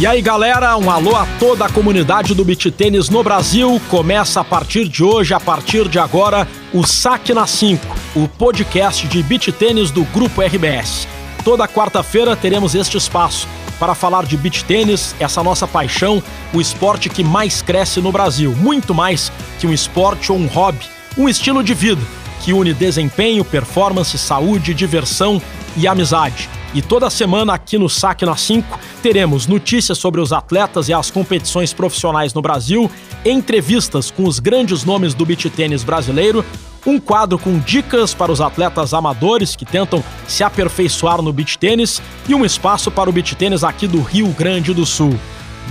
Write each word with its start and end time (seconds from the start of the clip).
E 0.00 0.06
aí, 0.06 0.22
galera, 0.22 0.78
um 0.78 0.90
alô 0.90 1.14
a 1.14 1.26
toda 1.38 1.66
a 1.66 1.68
comunidade 1.68 2.34
do 2.34 2.42
beach 2.42 2.70
tênis 2.70 3.10
no 3.10 3.22
Brasil. 3.22 3.78
Começa 3.90 4.40
a 4.40 4.44
partir 4.44 4.88
de 4.88 5.04
hoje, 5.04 5.34
a 5.34 5.38
partir 5.38 5.86
de 5.90 5.98
agora, 5.98 6.48
o 6.72 6.86
Saque 6.86 7.34
na 7.34 7.46
5, 7.46 7.84
o 8.16 8.26
podcast 8.26 9.06
de 9.06 9.22
beach 9.22 9.52
tênis 9.52 9.90
do 9.90 10.02
Grupo 10.04 10.40
RBS. 10.40 11.06
Toda 11.44 11.68
quarta-feira 11.68 12.34
teremos 12.34 12.74
este 12.74 12.96
espaço 12.96 13.46
para 13.78 13.94
falar 13.94 14.24
de 14.24 14.38
beach 14.38 14.64
tênis, 14.64 15.14
essa 15.20 15.42
nossa 15.42 15.68
paixão, 15.68 16.22
o 16.54 16.62
esporte 16.62 17.10
que 17.10 17.22
mais 17.22 17.60
cresce 17.60 18.00
no 18.00 18.10
Brasil, 18.10 18.56
muito 18.56 18.94
mais 18.94 19.30
que 19.58 19.66
um 19.66 19.72
esporte 19.72 20.32
ou 20.32 20.38
um 20.38 20.46
hobby, 20.46 20.86
um 21.18 21.28
estilo 21.28 21.62
de 21.62 21.74
vida 21.74 22.00
que 22.40 22.54
une 22.54 22.72
desempenho, 22.72 23.44
performance, 23.44 24.16
saúde, 24.16 24.72
diversão 24.72 25.42
e 25.76 25.86
amizade. 25.86 26.48
E 26.72 26.80
toda 26.80 27.10
semana 27.10 27.54
aqui 27.54 27.76
no 27.76 27.88
Saque 27.88 28.24
na 28.24 28.36
5 28.36 28.78
teremos 29.02 29.48
notícias 29.48 29.98
sobre 29.98 30.20
os 30.20 30.32
atletas 30.32 30.88
e 30.88 30.92
as 30.92 31.10
competições 31.10 31.72
profissionais 31.72 32.32
no 32.32 32.40
Brasil, 32.40 32.88
entrevistas 33.24 34.10
com 34.10 34.24
os 34.24 34.38
grandes 34.38 34.84
nomes 34.84 35.12
do 35.12 35.26
beach 35.26 35.50
tênis 35.50 35.82
brasileiro, 35.82 36.44
um 36.86 37.00
quadro 37.00 37.38
com 37.38 37.58
dicas 37.58 38.14
para 38.14 38.30
os 38.30 38.40
atletas 38.40 38.94
amadores 38.94 39.56
que 39.56 39.64
tentam 39.64 40.02
se 40.28 40.44
aperfeiçoar 40.44 41.20
no 41.20 41.32
beach 41.32 41.58
tênis 41.58 42.00
e 42.28 42.34
um 42.36 42.44
espaço 42.44 42.88
para 42.90 43.10
o 43.10 43.12
beach 43.12 43.34
tênis 43.34 43.64
aqui 43.64 43.88
do 43.88 44.00
Rio 44.00 44.28
Grande 44.28 44.72
do 44.72 44.86
Sul. 44.86 45.18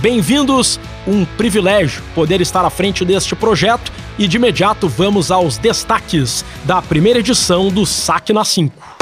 Bem-vindos, 0.02 0.78
um 1.06 1.24
privilégio 1.24 2.02
poder 2.14 2.42
estar 2.42 2.64
à 2.64 2.70
frente 2.70 3.06
deste 3.06 3.34
projeto 3.34 3.90
e 4.18 4.28
de 4.28 4.36
imediato 4.36 4.86
vamos 4.86 5.30
aos 5.30 5.56
destaques 5.56 6.44
da 6.64 6.82
primeira 6.82 7.20
edição 7.20 7.68
do 7.68 7.86
Saque 7.86 8.34
na 8.34 8.44
5. 8.44 8.99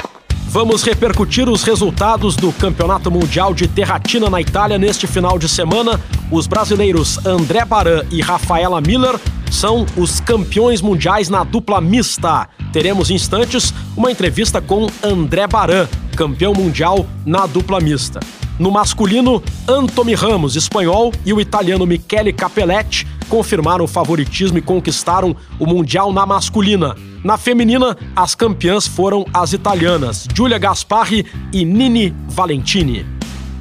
Vamos 0.51 0.83
repercutir 0.83 1.47
os 1.47 1.63
resultados 1.63 2.35
do 2.35 2.51
Campeonato 2.51 3.11
Mundial 3.11 3.53
de 3.53 3.69
Terratina 3.69 4.31
na 4.31 4.41
Itália 4.41 4.79
neste 4.79 5.07
final 5.07 5.39
de 5.39 5.47
semana. 5.47 6.01
Os 6.31 6.47
brasileiros 6.47 7.25
André 7.27 7.67
Baran 7.67 8.03
e 8.11 8.23
Rafaela 8.23 8.81
Miller 8.81 9.21
são 9.51 9.85
os 9.95 10.21
campeões 10.21 10.81
mundiais 10.81 11.29
na 11.29 11.45
dupla 11.45 11.83
mista. 11.83 12.49
Teremos 12.73 13.11
instantes 13.11 13.75
uma 13.95 14.11
entrevista 14.11 14.59
com 14.59 14.87
André 15.03 15.47
Baran, 15.47 15.87
campeão 16.17 16.55
mundial 16.55 17.07
na 17.27 17.47
dupla 17.47 17.79
mista. 17.79 18.19
No 18.59 18.73
masculino, 18.73 19.41
Anthony 19.69 20.15
Ramos, 20.15 20.57
espanhol, 20.57 21.13
e 21.25 21.33
o 21.33 21.41
italiano 21.41 21.87
Michele 21.87 22.33
Capelletti 22.33 23.07
confirmaram 23.29 23.85
o 23.85 23.89
favoritismo 23.89 24.59
e 24.59 24.63
conquistaram 24.63 25.37
o 25.61 25.67
Mundial 25.67 26.13
na 26.13 26.27
masculina. 26.27 26.97
Na 27.23 27.39
feminina, 27.39 27.97
as 28.17 28.35
campeãs 28.35 28.87
foram 28.87 29.25
as 29.33 29.53
italianas 29.53 30.27
Giulia 30.35 30.59
Gasparri 30.59 31.25
e 31.53 31.65
Nini 31.65 32.13
Valentini. 32.27 33.07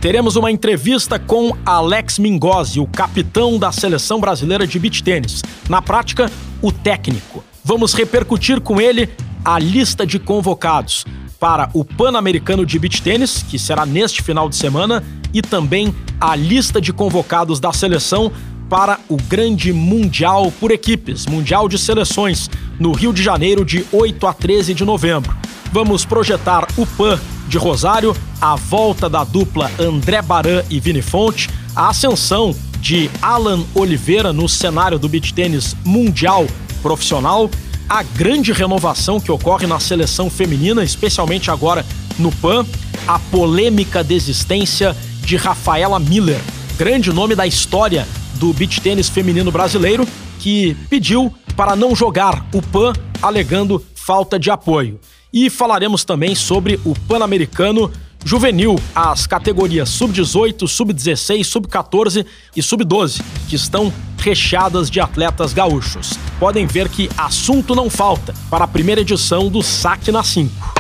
Teremos 0.02 0.36
uma 0.36 0.50
entrevista 0.50 1.20
com 1.20 1.56
Alex 1.64 2.18
Mingozzi, 2.18 2.80
o 2.80 2.88
capitão 2.88 3.60
da 3.60 3.72
seleção 3.72 4.20
brasileira 4.20 4.66
de 4.66 4.80
beach 4.80 5.04
tênis. 5.04 5.44
Na 5.70 5.82
prática, 5.82 6.32
o 6.60 6.72
técnico. 6.72 7.44
Vamos 7.64 7.94
repercutir 7.94 8.62
com 8.62 8.82
ele 8.82 9.10
a 9.46 9.60
lista 9.60 10.08
de 10.08 10.18
convocados 10.18 11.06
para 11.40 11.70
o 11.74 11.84
Pan-Americano 11.84 12.66
de 12.66 12.80
Beach 12.80 13.02
Tênis, 13.02 13.44
que 13.44 13.60
será 13.60 13.86
neste 13.86 14.22
final 14.22 14.50
de 14.50 14.56
semana, 14.56 15.04
e 15.34 15.42
também 15.42 15.94
a 16.20 16.36
lista 16.36 16.82
de 16.82 16.92
convocados 16.92 17.60
da 17.60 17.72
seleção 17.72 18.32
para 18.70 19.00
o 19.08 19.18
grande 19.18 19.72
Mundial 19.72 20.52
por 20.60 20.72
equipes, 20.72 21.26
Mundial 21.26 21.70
de 21.70 21.78
Seleções, 21.78 22.50
no 22.80 22.92
Rio 22.92 23.14
de 23.14 23.24
Janeiro, 23.24 23.64
de 23.64 23.86
8 23.92 24.28
a 24.28 24.34
13 24.34 24.74
de 24.74 24.84
novembro. 24.84 25.36
Vamos 25.72 26.06
projetar 26.06 26.68
o 26.78 26.86
PAN 26.86 27.20
de 27.48 27.58
Rosário, 27.58 28.16
a 28.42 28.56
volta 28.56 29.10
da 29.10 29.24
dupla 29.24 29.72
André 29.80 30.22
Baran 30.22 30.64
e 30.70 30.80
Vini 30.80 31.02
Fonte, 31.02 31.50
a 31.76 31.90
ascensão 31.90 32.54
de 32.80 33.10
Alan 33.22 33.64
Oliveira 33.74 34.32
no 34.32 34.48
cenário 34.48 35.00
do 35.00 35.10
beach 35.10 35.34
tênis 35.34 35.76
mundial 35.86 36.46
profissional, 36.82 37.50
a 37.90 38.04
grande 38.04 38.52
renovação 38.52 39.20
que 39.20 39.32
ocorre 39.32 39.66
na 39.66 39.80
seleção 39.80 40.30
feminina, 40.30 40.84
especialmente 40.84 41.50
agora 41.50 41.86
no 42.20 42.32
PAN, 42.32 42.66
a 43.08 43.18
polêmica 43.18 44.04
desistência 44.04 44.96
de 45.22 45.38
Rafaela 45.38 46.00
Miller, 46.00 46.42
grande 46.78 47.12
nome 47.12 47.36
da 47.36 47.48
história 47.48 48.08
do 48.36 48.54
beach 48.54 48.82
tênis 48.82 49.10
feminino 49.10 49.52
brasileiro, 49.52 50.08
que 50.40 50.76
pediu 50.90 51.34
para 51.56 51.76
não 51.76 51.96
jogar 51.96 52.46
o 52.54 52.62
PAN, 52.62 52.94
alegando 53.22 53.84
falta 53.96 54.38
de 54.38 54.52
apoio. 54.52 55.00
E 55.32 55.50
falaremos 55.50 56.04
também 56.04 56.36
sobre 56.36 56.80
o 56.86 56.94
Pan-Americano 57.08 57.92
Juvenil, 58.26 58.80
as 58.94 59.26
categorias 59.26 59.90
sub-18, 59.90 60.68
sub-16, 60.68 61.44
sub-14 61.44 62.26
e 62.56 62.62
sub-12, 62.62 63.22
que 63.48 63.56
estão 63.56 63.94
recheadas 64.18 64.90
de 64.90 65.00
atletas 65.00 65.54
gaúchos. 65.54 66.20
Podem 66.40 66.66
ver 66.66 66.90
que 66.90 67.10
assunto 67.18 67.74
não 67.74 67.90
falta 67.90 68.34
para 68.50 68.66
a 68.66 68.68
primeira 68.68 69.02
edição 69.02 69.50
do 69.50 69.64
Saque 69.64 70.12
na 70.12 70.24
5. 70.24 70.76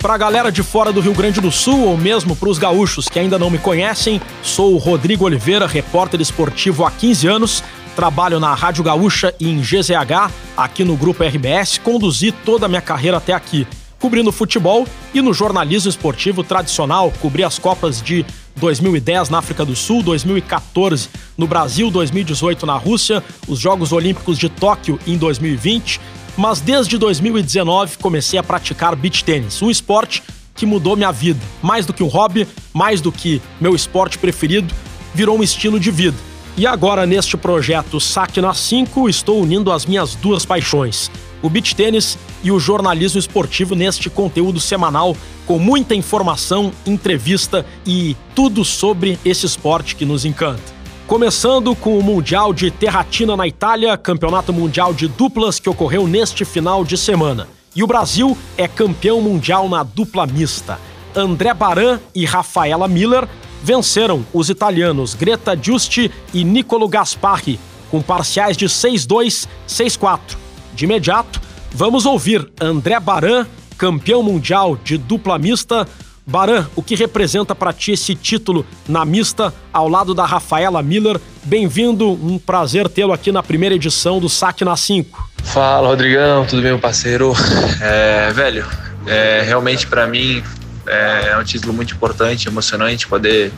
Para 0.00 0.14
a 0.14 0.18
galera 0.18 0.52
de 0.52 0.62
fora 0.62 0.92
do 0.92 1.00
Rio 1.00 1.14
Grande 1.14 1.40
do 1.40 1.50
Sul, 1.50 1.84
ou 1.84 1.96
mesmo 1.96 2.36
para 2.36 2.48
os 2.48 2.58
gaúchos 2.58 3.08
que 3.08 3.18
ainda 3.18 3.38
não 3.38 3.50
me 3.50 3.58
conhecem, 3.58 4.20
sou 4.42 4.74
o 4.74 4.78
Rodrigo 4.78 5.24
Oliveira, 5.24 5.66
repórter 5.66 6.20
esportivo 6.20 6.84
há 6.84 6.90
15 6.90 7.26
anos. 7.26 7.64
Trabalho 7.96 8.38
na 8.38 8.54
Rádio 8.54 8.84
Gaúcha 8.84 9.34
e 9.40 9.48
em 9.48 9.60
GZH, 9.60 10.30
aqui 10.56 10.84
no 10.84 10.96
Grupo 10.96 11.24
RBS. 11.24 11.78
Conduzi 11.78 12.30
toda 12.30 12.66
a 12.66 12.68
minha 12.68 12.82
carreira 12.82 13.16
até 13.16 13.32
aqui, 13.32 13.66
cobrindo 14.06 14.30
futebol 14.30 14.86
e 15.12 15.20
no 15.20 15.34
jornalismo 15.34 15.90
esportivo 15.90 16.44
tradicional. 16.44 17.12
Cobri 17.20 17.42
as 17.42 17.58
Copas 17.58 18.00
de 18.00 18.24
2010 18.54 19.30
na 19.30 19.38
África 19.38 19.64
do 19.64 19.74
Sul, 19.74 20.00
2014 20.00 21.08
no 21.36 21.48
Brasil, 21.48 21.90
2018 21.90 22.64
na 22.64 22.76
Rússia, 22.76 23.20
os 23.48 23.58
Jogos 23.58 23.90
Olímpicos 23.90 24.38
de 24.38 24.48
Tóquio 24.48 24.96
em 25.08 25.18
2020 25.18 26.00
mas 26.36 26.60
desde 26.60 26.98
2019 26.98 27.96
comecei 27.96 28.38
a 28.38 28.42
praticar 28.42 28.94
beach 28.94 29.24
tênis, 29.24 29.60
um 29.62 29.70
esporte 29.70 30.22
que 30.54 30.66
mudou 30.66 30.94
minha 30.94 31.10
vida. 31.10 31.40
Mais 31.62 31.86
do 31.86 31.94
que 31.94 32.02
um 32.02 32.08
hobby, 32.08 32.46
mais 32.74 33.00
do 33.00 33.10
que 33.10 33.40
meu 33.58 33.74
esporte 33.74 34.18
preferido, 34.18 34.72
virou 35.14 35.38
um 35.38 35.42
estilo 35.42 35.80
de 35.80 35.90
vida. 35.90 36.16
E 36.54 36.66
agora, 36.66 37.06
neste 37.06 37.38
projeto 37.38 37.98
Saque 37.98 38.40
na 38.40 38.52
5, 38.52 39.08
estou 39.08 39.40
unindo 39.40 39.72
as 39.72 39.86
minhas 39.86 40.14
duas 40.14 40.44
paixões, 40.44 41.10
o 41.46 41.50
beach 41.50 41.74
tênis 41.74 42.18
e 42.42 42.50
o 42.50 42.58
jornalismo 42.58 43.18
esportivo 43.18 43.74
neste 43.74 44.10
conteúdo 44.10 44.60
semanal 44.60 45.16
com 45.46 45.58
muita 45.58 45.94
informação, 45.94 46.72
entrevista 46.84 47.64
e 47.86 48.16
tudo 48.34 48.64
sobre 48.64 49.18
esse 49.24 49.46
esporte 49.46 49.94
que 49.94 50.04
nos 50.04 50.24
encanta. 50.24 50.74
Começando 51.06 51.74
com 51.76 51.96
o 51.96 52.02
Mundial 52.02 52.52
de 52.52 52.68
Terratina 52.68 53.36
na 53.36 53.46
Itália, 53.46 53.96
campeonato 53.96 54.52
mundial 54.52 54.92
de 54.92 55.06
duplas 55.06 55.60
que 55.60 55.70
ocorreu 55.70 56.08
neste 56.08 56.44
final 56.44 56.84
de 56.84 56.98
semana. 56.98 57.46
E 57.76 57.82
o 57.84 57.86
Brasil 57.86 58.36
é 58.58 58.66
campeão 58.66 59.20
mundial 59.20 59.68
na 59.68 59.84
dupla 59.84 60.26
mista. 60.26 60.80
André 61.14 61.54
Baran 61.54 62.00
e 62.12 62.24
Rafaela 62.24 62.88
Miller 62.88 63.28
venceram 63.62 64.26
os 64.32 64.50
italianos 64.50 65.14
Greta 65.14 65.56
Giusti 65.56 66.10
e 66.34 66.42
Nicolo 66.42 66.88
Gasparri, 66.88 67.60
com 67.88 68.02
parciais 68.02 68.56
de 68.56 68.66
6-2, 68.66 69.46
6-4. 69.68 70.45
De 70.76 70.84
imediato, 70.84 71.40
vamos 71.72 72.04
ouvir 72.04 72.52
André 72.60 73.00
Baran, 73.00 73.46
campeão 73.78 74.22
mundial 74.22 74.76
de 74.76 74.98
dupla 74.98 75.38
mista, 75.38 75.88
Baran, 76.26 76.66
o 76.76 76.82
que 76.82 76.94
representa 76.94 77.54
para 77.54 77.72
ti 77.72 77.92
esse 77.92 78.14
título 78.14 78.66
na 78.86 79.02
mista 79.02 79.54
ao 79.72 79.88
lado 79.88 80.12
da 80.12 80.26
Rafaela 80.26 80.82
Miller? 80.82 81.18
Bem-vindo, 81.44 82.10
um 82.10 82.38
prazer 82.38 82.90
tê-lo 82.90 83.14
aqui 83.14 83.32
na 83.32 83.42
primeira 83.42 83.74
edição 83.74 84.20
do 84.20 84.28
Saque 84.28 84.66
na 84.66 84.76
5. 84.76 85.30
Fala, 85.44 85.88
Rodrigão, 85.88 86.44
tudo 86.44 86.60
bem, 86.60 86.72
meu 86.72 86.78
parceiro? 86.78 87.32
É, 87.80 88.30
velho, 88.34 88.66
é, 89.06 89.40
realmente 89.46 89.86
para 89.86 90.06
mim 90.06 90.44
é, 90.86 91.28
é, 91.28 91.38
um 91.38 91.44
título 91.44 91.72
muito 91.72 91.94
importante, 91.94 92.48
emocionante 92.48 93.08
poder 93.08 93.50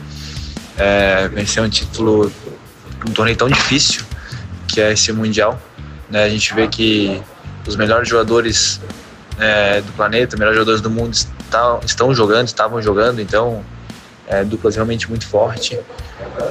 é, 0.77 1.27
vencer 1.27 1.61
um 1.61 1.69
título, 1.69 2.31
um 3.05 3.11
torneio 3.11 3.35
tão 3.35 3.49
difícil 3.49 4.03
que 4.69 4.79
é 4.79 4.93
esse 4.93 5.11
Mundial. 5.11 5.59
Né? 6.09 6.23
A 6.23 6.29
gente 6.29 6.53
vê 6.53 6.67
que 6.67 7.21
os 7.67 7.75
melhores 7.75 8.07
jogadores 8.07 8.81
é, 9.39 9.81
do 9.81 9.91
planeta, 9.93 10.35
melhores 10.35 10.57
jogadores 10.57 10.81
do 10.81 10.89
mundo 10.89 11.13
estão 11.85 12.13
jogando, 12.13 12.47
estavam 12.47 12.81
jogando, 12.81 13.21
então 13.21 13.63
é, 14.27 14.43
duplas 14.43 14.75
realmente 14.75 15.09
muito 15.09 15.27
forte. 15.27 15.79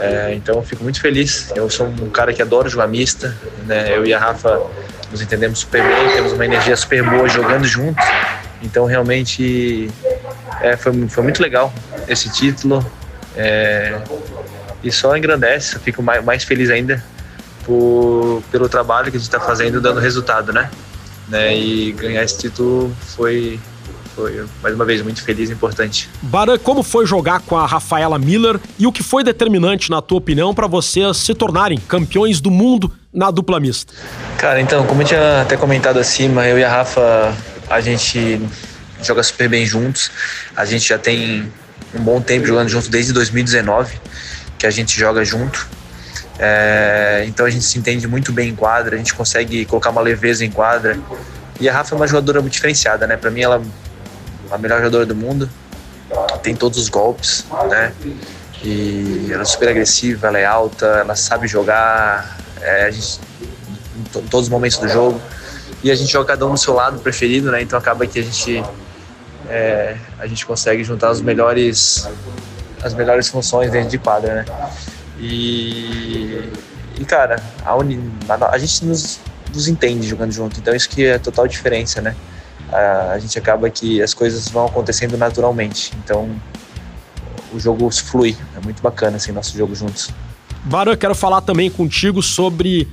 É, 0.00 0.34
então 0.34 0.56
eu 0.56 0.62
fico 0.62 0.82
muito 0.82 1.00
feliz. 1.00 1.52
Eu 1.54 1.68
sou 1.68 1.86
um 1.86 2.10
cara 2.10 2.32
que 2.32 2.40
adoro 2.40 2.68
jogar 2.68 2.86
mista, 2.86 3.36
né? 3.66 3.96
Eu 3.96 4.06
e 4.06 4.14
a 4.14 4.18
Rafa 4.18 4.60
nos 5.10 5.20
entendemos 5.20 5.60
super 5.60 5.82
bem, 5.82 6.12
temos 6.14 6.32
uma 6.32 6.44
energia 6.44 6.76
super 6.76 7.02
boa 7.02 7.28
jogando 7.28 7.64
juntos. 7.64 8.04
Então 8.62 8.86
realmente 8.86 9.90
é, 10.60 10.76
foi, 10.76 11.08
foi 11.08 11.22
muito 11.22 11.42
legal 11.42 11.72
esse 12.08 12.30
título. 12.30 12.84
É, 13.36 14.00
e 14.82 14.90
só 14.90 15.16
engrandece, 15.16 15.78
fico 15.80 16.02
mais, 16.02 16.24
mais 16.24 16.44
feliz 16.44 16.70
ainda 16.70 17.02
por, 17.68 18.42
pelo 18.50 18.66
trabalho 18.66 19.10
que 19.10 19.18
a 19.18 19.20
gente 19.20 19.28
está 19.28 19.38
fazendo, 19.38 19.78
dando 19.78 20.00
resultado, 20.00 20.54
né? 20.54 20.70
né? 21.28 21.54
E 21.54 21.92
ganhar 21.92 22.24
esse 22.24 22.38
título 22.38 22.90
foi 23.14 23.60
foi, 24.16 24.44
mais 24.60 24.74
uma 24.74 24.84
vez, 24.84 25.00
muito 25.00 25.22
feliz 25.22 25.48
e 25.48 25.52
importante. 25.52 26.10
Baran, 26.22 26.58
como 26.58 26.82
foi 26.82 27.06
jogar 27.06 27.40
com 27.40 27.56
a 27.56 27.64
Rafaela 27.64 28.18
Miller 28.18 28.58
e 28.76 28.84
o 28.84 28.90
que 28.90 29.00
foi 29.00 29.22
determinante, 29.22 29.90
na 29.90 30.02
tua 30.02 30.18
opinião, 30.18 30.52
para 30.52 30.66
vocês 30.66 31.18
se 31.18 31.32
tornarem 31.34 31.78
campeões 31.78 32.40
do 32.40 32.50
mundo 32.50 32.90
na 33.14 33.30
dupla 33.30 33.60
mista? 33.60 33.92
Cara, 34.36 34.60
então, 34.60 34.84
como 34.86 35.02
eu 35.02 35.06
tinha 35.06 35.42
até 35.42 35.56
comentado 35.56 35.98
acima, 35.98 36.48
eu 36.48 36.58
e 36.58 36.64
a 36.64 36.68
Rafa, 36.68 37.32
a 37.70 37.80
gente 37.80 38.40
joga 39.00 39.22
super 39.22 39.48
bem 39.48 39.64
juntos. 39.64 40.10
A 40.56 40.64
gente 40.64 40.88
já 40.88 40.98
tem 40.98 41.48
um 41.94 42.00
bom 42.00 42.20
tempo 42.20 42.44
jogando 42.44 42.68
junto 42.68 42.90
desde 42.90 43.12
2019, 43.12 44.00
que 44.58 44.66
a 44.66 44.70
gente 44.70 44.98
joga 44.98 45.24
junto. 45.24 45.64
É, 46.38 47.24
então 47.26 47.44
a 47.44 47.50
gente 47.50 47.64
se 47.64 47.78
entende 47.78 48.06
muito 48.06 48.32
bem 48.32 48.50
em 48.50 48.54
quadra, 48.54 48.94
a 48.94 48.98
gente 48.98 49.12
consegue 49.14 49.64
colocar 49.64 49.90
uma 49.90 50.00
leveza 50.00 50.44
em 50.44 50.50
quadra. 50.50 50.98
E 51.60 51.68
a 51.68 51.72
Rafa 51.72 51.94
é 51.94 51.96
uma 51.96 52.06
jogadora 52.06 52.40
muito 52.40 52.52
diferenciada, 52.52 53.06
né? 53.06 53.16
Para 53.16 53.30
mim 53.30 53.40
ela 53.40 53.56
é 54.50 54.54
a 54.54 54.58
melhor 54.58 54.78
jogadora 54.78 55.04
do 55.04 55.16
mundo, 55.16 55.50
tem 56.42 56.54
todos 56.54 56.78
os 56.78 56.88
golpes, 56.88 57.44
né? 57.68 57.92
E 58.62 59.28
ela 59.32 59.42
é 59.42 59.44
super 59.44 59.68
agressiva, 59.68 60.28
ela 60.28 60.38
é 60.38 60.44
alta, 60.44 60.86
ela 60.86 61.16
sabe 61.16 61.48
jogar, 61.48 62.38
é, 62.60 62.90
gente, 62.90 63.20
em 64.16 64.22
todos 64.28 64.46
os 64.46 64.48
momentos 64.48 64.78
do 64.78 64.88
jogo. 64.88 65.20
E 65.82 65.90
a 65.90 65.94
gente 65.94 66.10
joga 66.10 66.26
cada 66.26 66.46
um 66.46 66.50
no 66.50 66.58
seu 66.58 66.74
lado 66.74 66.98
preferido, 67.00 67.50
né? 67.50 67.62
Então 67.62 67.78
acaba 67.78 68.06
que 68.06 68.18
a 68.18 68.22
gente 68.22 68.64
é, 69.48 69.96
a 70.18 70.26
gente 70.26 70.44
consegue 70.44 70.84
juntar 70.84 71.10
os 71.10 71.20
melhores 71.20 72.08
as 72.82 72.94
melhores 72.94 73.28
funções 73.28 73.70
dentro 73.70 73.90
de 73.90 73.98
quadra, 73.98 74.34
né? 74.34 74.44
E, 75.20 76.50
e 76.98 77.04
cara, 77.04 77.42
a, 77.64 77.76
uni, 77.76 78.00
a, 78.28 78.54
a 78.54 78.58
gente 78.58 78.84
nos, 78.84 79.20
nos, 79.52 79.66
entende 79.66 80.06
jogando 80.06 80.32
junto, 80.32 80.60
então 80.60 80.74
isso 80.74 80.88
que 80.88 81.04
é 81.04 81.14
a 81.14 81.18
total 81.18 81.48
diferença, 81.48 82.00
né? 82.00 82.14
A, 82.70 83.12
a, 83.12 83.18
gente 83.18 83.38
acaba 83.38 83.68
que 83.68 84.00
as 84.00 84.14
coisas 84.14 84.48
vão 84.48 84.66
acontecendo 84.66 85.16
naturalmente, 85.16 85.92
então 86.04 86.30
o 87.52 87.58
jogo 87.58 87.90
flui, 87.90 88.36
é 88.56 88.60
muito 88.60 88.82
bacana 88.82 89.16
assim 89.16 89.32
nosso 89.32 89.56
jogo 89.56 89.74
juntos. 89.74 90.10
Baran, 90.64 90.96
quero 90.96 91.14
falar 91.14 91.40
também 91.40 91.70
contigo 91.70 92.22
sobre 92.22 92.86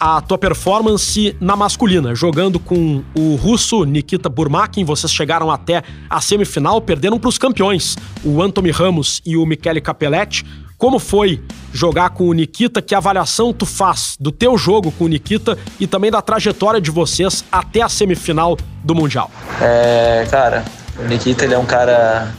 a 0.00 0.20
tua 0.22 0.38
performance 0.38 1.36
na 1.38 1.54
masculina, 1.54 2.14
jogando 2.14 2.58
com 2.58 3.04
o 3.14 3.36
russo 3.36 3.84
Nikita 3.84 4.30
Burmakin. 4.30 4.82
Vocês 4.82 5.12
chegaram 5.12 5.50
até 5.50 5.82
a 6.08 6.20
semifinal, 6.22 6.80
perderam 6.80 7.18
para 7.18 7.28
os 7.28 7.36
campeões, 7.36 7.96
o 8.24 8.42
Anthony 8.42 8.70
Ramos 8.70 9.20
e 9.26 9.36
o 9.36 9.44
Michele 9.44 9.80
Capelletti. 9.80 10.44
Como 10.80 10.98
foi 10.98 11.42
jogar 11.74 12.08
com 12.08 12.26
o 12.26 12.32
Nikita? 12.32 12.80
Que 12.80 12.94
avaliação 12.94 13.52
tu 13.52 13.66
faz 13.66 14.16
do 14.18 14.32
teu 14.32 14.56
jogo 14.56 14.90
com 14.90 15.04
o 15.04 15.08
Nikita 15.08 15.58
e 15.78 15.86
também 15.86 16.10
da 16.10 16.22
trajetória 16.22 16.80
de 16.80 16.90
vocês 16.90 17.44
até 17.52 17.82
a 17.82 17.88
semifinal 17.88 18.56
do 18.82 18.94
Mundial? 18.94 19.30
É, 19.60 20.26
cara, 20.30 20.64
o 20.98 21.02
Nikita 21.02 21.44
ele 21.44 21.52
é 21.52 21.58
um 21.58 21.66
cara 21.66 22.32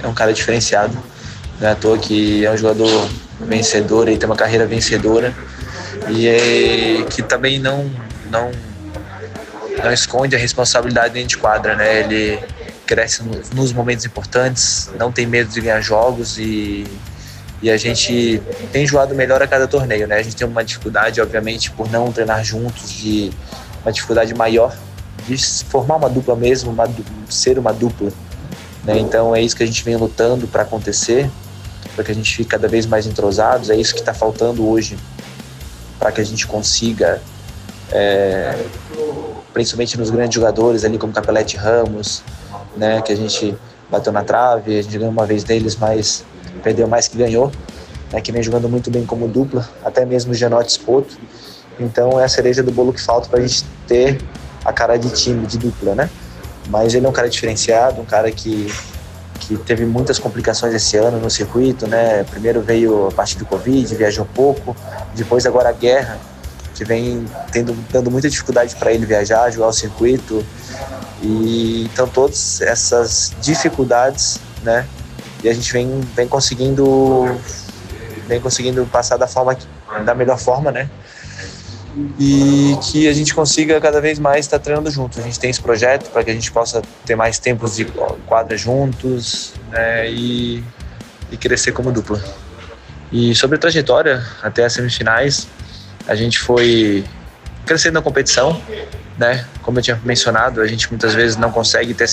é 0.00 0.06
um 0.06 0.14
cara 0.14 0.32
diferenciado. 0.32 0.96
Não 1.60 1.68
é 1.68 1.72
à 1.72 1.74
toa 1.74 1.98
que 1.98 2.46
é 2.46 2.52
um 2.52 2.56
jogador 2.56 3.08
vencedor 3.40 4.08
e 4.08 4.16
tem 4.16 4.28
uma 4.28 4.36
carreira 4.36 4.64
vencedora 4.64 5.34
e 6.08 6.28
é, 6.28 7.04
que 7.10 7.20
também 7.20 7.58
não 7.58 7.90
não 8.30 8.52
não 9.82 9.92
esconde 9.92 10.36
a 10.36 10.38
responsabilidade 10.38 11.14
dentro 11.14 11.30
de 11.30 11.38
quadra, 11.38 11.74
né? 11.74 11.98
Ele 11.98 12.38
cresce 12.86 13.24
nos 13.56 13.72
momentos 13.72 14.04
importantes, 14.04 14.88
não 14.96 15.10
tem 15.10 15.26
medo 15.26 15.50
de 15.50 15.60
ganhar 15.60 15.80
jogos 15.80 16.38
e 16.38 16.86
e 17.62 17.70
a 17.70 17.76
gente 17.76 18.42
tem 18.72 18.84
jogado 18.84 19.14
melhor 19.14 19.40
a 19.40 19.46
cada 19.46 19.68
torneio, 19.68 20.08
né? 20.08 20.16
A 20.16 20.22
gente 20.22 20.34
tem 20.34 20.46
uma 20.46 20.64
dificuldade, 20.64 21.20
obviamente, 21.20 21.70
por 21.70 21.88
não 21.90 22.10
treinar 22.10 22.44
juntos, 22.44 22.90
de 22.90 23.30
uma 23.84 23.92
dificuldade 23.92 24.34
maior 24.34 24.76
de 25.26 25.36
formar 25.66 25.96
uma 25.96 26.10
dupla 26.10 26.34
mesmo, 26.34 26.72
uma, 26.72 26.88
ser 27.28 27.58
uma 27.58 27.72
dupla. 27.72 28.10
Né? 28.84 28.98
Então 28.98 29.34
é 29.34 29.40
isso 29.40 29.56
que 29.56 29.62
a 29.62 29.66
gente 29.66 29.84
vem 29.84 29.96
lutando 29.96 30.48
para 30.48 30.62
acontecer, 30.62 31.30
para 31.94 32.04
que 32.04 32.10
a 32.10 32.14
gente 32.14 32.34
fique 32.34 32.48
cada 32.48 32.66
vez 32.66 32.86
mais 32.86 33.06
entrosados. 33.06 33.70
É 33.70 33.76
isso 33.76 33.94
que 33.94 34.00
está 34.00 34.12
faltando 34.12 34.68
hoje 34.68 34.98
para 35.98 36.10
que 36.10 36.20
a 36.20 36.24
gente 36.24 36.46
consiga, 36.48 37.22
é, 37.92 38.58
principalmente 39.52 39.96
nos 39.96 40.10
grandes 40.10 40.34
jogadores 40.34 40.84
ali 40.84 40.98
como 40.98 41.12
Capelete 41.12 41.56
Ramos, 41.56 42.24
né? 42.76 43.00
Que 43.02 43.12
a 43.12 43.16
gente 43.16 43.54
bateu 43.92 44.10
na 44.10 44.24
trave, 44.24 44.78
a 44.78 44.82
gente 44.82 44.96
ganhou 44.96 45.12
uma 45.12 45.26
vez 45.26 45.44
deles, 45.44 45.76
mas 45.76 46.24
perdeu 46.62 46.88
mais 46.88 47.06
que 47.06 47.18
ganhou, 47.18 47.52
né, 48.10 48.20
que 48.22 48.32
vem 48.32 48.42
jogando 48.42 48.66
muito 48.68 48.90
bem 48.90 49.04
como 49.04 49.28
dupla, 49.28 49.68
até 49.84 50.06
mesmo 50.06 50.32
o 50.32 50.34
Genote 50.34 50.72
Spoto. 50.72 51.18
Então 51.78 52.18
é 52.18 52.24
a 52.24 52.28
cereja 52.28 52.62
do 52.62 52.72
bolo 52.72 52.92
que 52.92 53.02
falta 53.02 53.28
para 53.28 53.40
a 53.40 53.46
gente 53.46 53.64
ter 53.86 54.18
a 54.64 54.72
cara 54.72 54.96
de 54.96 55.10
time, 55.10 55.46
de 55.46 55.58
dupla, 55.58 55.94
né? 55.94 56.10
Mas 56.68 56.94
ele 56.94 57.04
é 57.04 57.08
um 57.08 57.12
cara 57.12 57.28
diferenciado, 57.28 58.00
um 58.00 58.04
cara 58.04 58.30
que, 58.30 58.72
que 59.40 59.56
teve 59.56 59.84
muitas 59.84 60.18
complicações 60.18 60.72
esse 60.74 60.96
ano 60.96 61.18
no 61.18 61.30
circuito, 61.30 61.86
né? 61.86 62.24
Primeiro 62.24 62.60
veio 62.62 63.08
a 63.08 63.12
partir 63.12 63.38
do 63.38 63.44
Covid, 63.44 63.94
viajou 63.94 64.26
pouco, 64.34 64.76
depois 65.14 65.44
agora 65.44 65.70
a 65.70 65.72
guerra, 65.72 66.18
que 66.74 66.84
vem 66.84 67.26
tendo, 67.50 67.76
dando 67.90 68.10
muita 68.10 68.28
dificuldade 68.28 68.74
para 68.76 68.92
ele 68.92 69.06
viajar, 69.06 69.50
jogar 69.50 69.68
o 69.68 69.72
circuito. 69.72 70.44
E 71.22 71.84
então 71.84 72.08
todas 72.08 72.60
essas 72.60 73.32
dificuldades, 73.40 74.40
né, 74.62 74.86
e 75.42 75.48
a 75.48 75.54
gente 75.54 75.72
vem, 75.72 76.00
vem 76.14 76.28
conseguindo 76.28 77.38
vem 78.26 78.40
conseguindo 78.40 78.86
passar 78.86 79.16
da 79.16 79.26
forma 79.26 79.56
da 80.04 80.14
melhor 80.14 80.38
forma, 80.38 80.70
né? 80.70 80.88
E 82.18 82.76
que 82.84 83.06
a 83.06 83.12
gente 83.12 83.34
consiga 83.34 83.78
cada 83.78 84.00
vez 84.00 84.18
mais 84.18 84.46
estar 84.46 84.58
treinando 84.58 84.90
juntos. 84.90 85.18
A 85.18 85.22
gente 85.22 85.38
tem 85.38 85.50
esse 85.50 85.60
projeto 85.60 86.10
para 86.10 86.24
que 86.24 86.30
a 86.30 86.34
gente 86.34 86.50
possa 86.50 86.80
ter 87.04 87.14
mais 87.14 87.38
tempos 87.38 87.76
de 87.76 87.84
quadra 88.26 88.56
juntos 88.56 89.52
né? 89.70 90.10
e, 90.10 90.64
e 91.30 91.36
crescer 91.36 91.72
como 91.72 91.92
dupla. 91.92 92.22
E 93.12 93.34
sobre 93.34 93.56
a 93.56 93.58
trajetória 93.58 94.24
até 94.42 94.64
as 94.64 94.72
semifinais, 94.72 95.46
a 96.06 96.14
gente 96.14 96.38
foi 96.38 97.04
crescendo 97.64 97.94
na 97.94 98.02
competição, 98.02 98.60
né? 99.16 99.46
Como 99.62 99.78
eu 99.78 99.82
tinha 99.82 100.00
mencionado, 100.04 100.60
a 100.60 100.66
gente 100.66 100.88
muitas 100.90 101.14
vezes 101.14 101.36
não 101.36 101.50
consegue 101.50 101.94
ter 101.94 102.08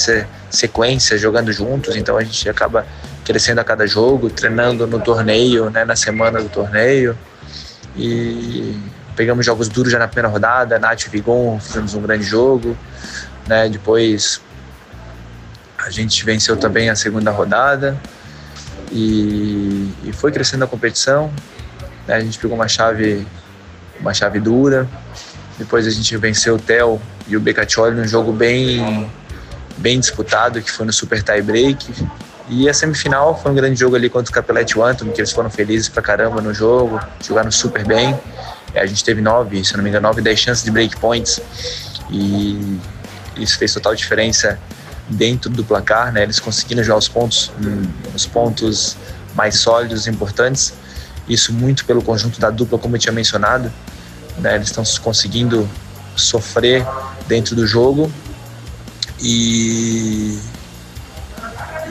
sequência 0.49 1.17
jogando 1.17 1.51
juntos, 1.51 1.95
então 1.95 2.17
a 2.17 2.23
gente 2.23 2.47
acaba 2.47 2.85
crescendo 3.25 3.59
a 3.59 3.63
cada 3.63 3.85
jogo, 3.85 4.29
treinando 4.29 4.87
no 4.87 4.99
torneio, 4.99 5.69
né, 5.69 5.85
na 5.85 5.95
semana 5.95 6.41
do 6.41 6.49
torneio. 6.49 7.17
E 7.95 8.77
pegamos 9.15 9.45
jogos 9.45 9.67
duros 9.67 9.91
já 9.91 9.99
na 9.99 10.07
primeira 10.07 10.29
rodada, 10.29 10.79
Nath 10.79 11.05
e 11.05 11.09
Vigon 11.09 11.59
fizemos 11.59 11.93
um 11.93 12.01
grande 12.01 12.23
jogo, 12.23 12.77
né? 13.47 13.67
Depois 13.69 14.41
a 15.77 15.89
gente 15.89 16.23
venceu 16.25 16.57
também 16.57 16.89
a 16.89 16.95
segunda 16.95 17.31
rodada 17.31 17.97
e, 18.91 19.91
e 20.03 20.11
foi 20.11 20.31
crescendo 20.31 20.63
a 20.65 20.67
competição. 20.67 21.31
Né? 22.07 22.15
A 22.15 22.19
gente 22.19 22.37
pegou 22.37 22.55
uma 22.55 22.67
chave 22.67 23.25
uma 23.99 24.13
chave 24.13 24.39
dura. 24.39 24.87
Depois 25.57 25.85
a 25.85 25.89
gente 25.89 26.15
venceu 26.17 26.55
o 26.55 26.59
Theo 26.59 27.01
e 27.27 27.35
o 27.35 27.39
Becaccioli 27.39 27.95
num 27.95 28.07
jogo 28.07 28.31
bem 28.31 29.09
bem 29.77 29.99
disputado 29.99 30.61
que 30.61 30.69
foi 30.69 30.85
no 30.85 30.91
super 30.91 31.23
tie 31.23 31.41
break 31.41 31.93
e 32.49 32.67
a 32.67 32.73
semifinal 32.73 33.39
foi 33.39 33.51
um 33.51 33.55
grande 33.55 33.79
jogo 33.79 33.95
ali 33.95 34.09
contra 34.09 34.31
o 34.31 34.33
Capelete 34.33 34.77
o 34.77 34.83
Antony, 34.83 35.11
que 35.11 35.21
eles 35.21 35.31
foram 35.31 35.51
felizes 35.51 35.87
pra 35.87 36.01
caramba 36.01 36.41
no 36.41 36.51
jogo, 36.51 36.99
jogaram 37.23 37.51
super 37.51 37.85
bem. 37.85 38.19
A 38.75 38.85
gente 38.87 39.03
teve 39.03 39.21
nove, 39.21 39.63
se 39.63 39.77
não 39.77 39.83
me 39.83 39.89
engano, 39.89 40.07
nove, 40.07 40.19
dez 40.19 40.39
chances 40.39 40.63
de 40.63 40.71
break 40.71 40.97
points. 40.97 41.39
E 42.09 42.79
isso 43.37 43.55
fez 43.59 43.71
total 43.71 43.93
diferença 43.93 44.59
dentro 45.07 45.51
do 45.51 45.63
placar, 45.63 46.11
né? 46.11 46.23
Eles 46.23 46.39
conseguiram 46.39 46.83
jogar 46.83 46.97
os 46.97 47.07
pontos, 47.07 47.51
os 48.15 48.25
pontos 48.25 48.97
mais 49.35 49.59
sólidos 49.59 50.07
importantes. 50.07 50.73
Isso 51.27 51.53
muito 51.53 51.85
pelo 51.85 52.01
conjunto 52.01 52.39
da 52.39 52.49
dupla, 52.49 52.79
como 52.79 52.95
eu 52.95 52.99
tinha 52.99 53.13
mencionado. 53.13 53.71
Né? 54.39 54.55
Eles 54.55 54.67
estão 54.67 54.83
conseguindo 55.01 55.69
sofrer 56.15 56.85
dentro 57.27 57.55
do 57.55 57.65
jogo 57.65 58.11
e 59.21 60.39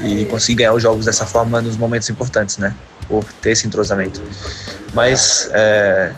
e 0.03 0.25
conseguir 0.27 0.59
ganhar 0.59 0.75
os 0.75 0.83
jogos 0.83 1.07
dessa 1.07 1.27
forma 1.27 1.61
nos 1.61 1.77
momentos 1.77 2.09
importantes, 2.09 2.59
né? 2.59 2.75
Por 3.09 3.25
ter 3.41 3.51
esse 3.51 3.67
entrosamento. 3.67 4.23
Mas, 4.95 5.49
é, 5.53 6.13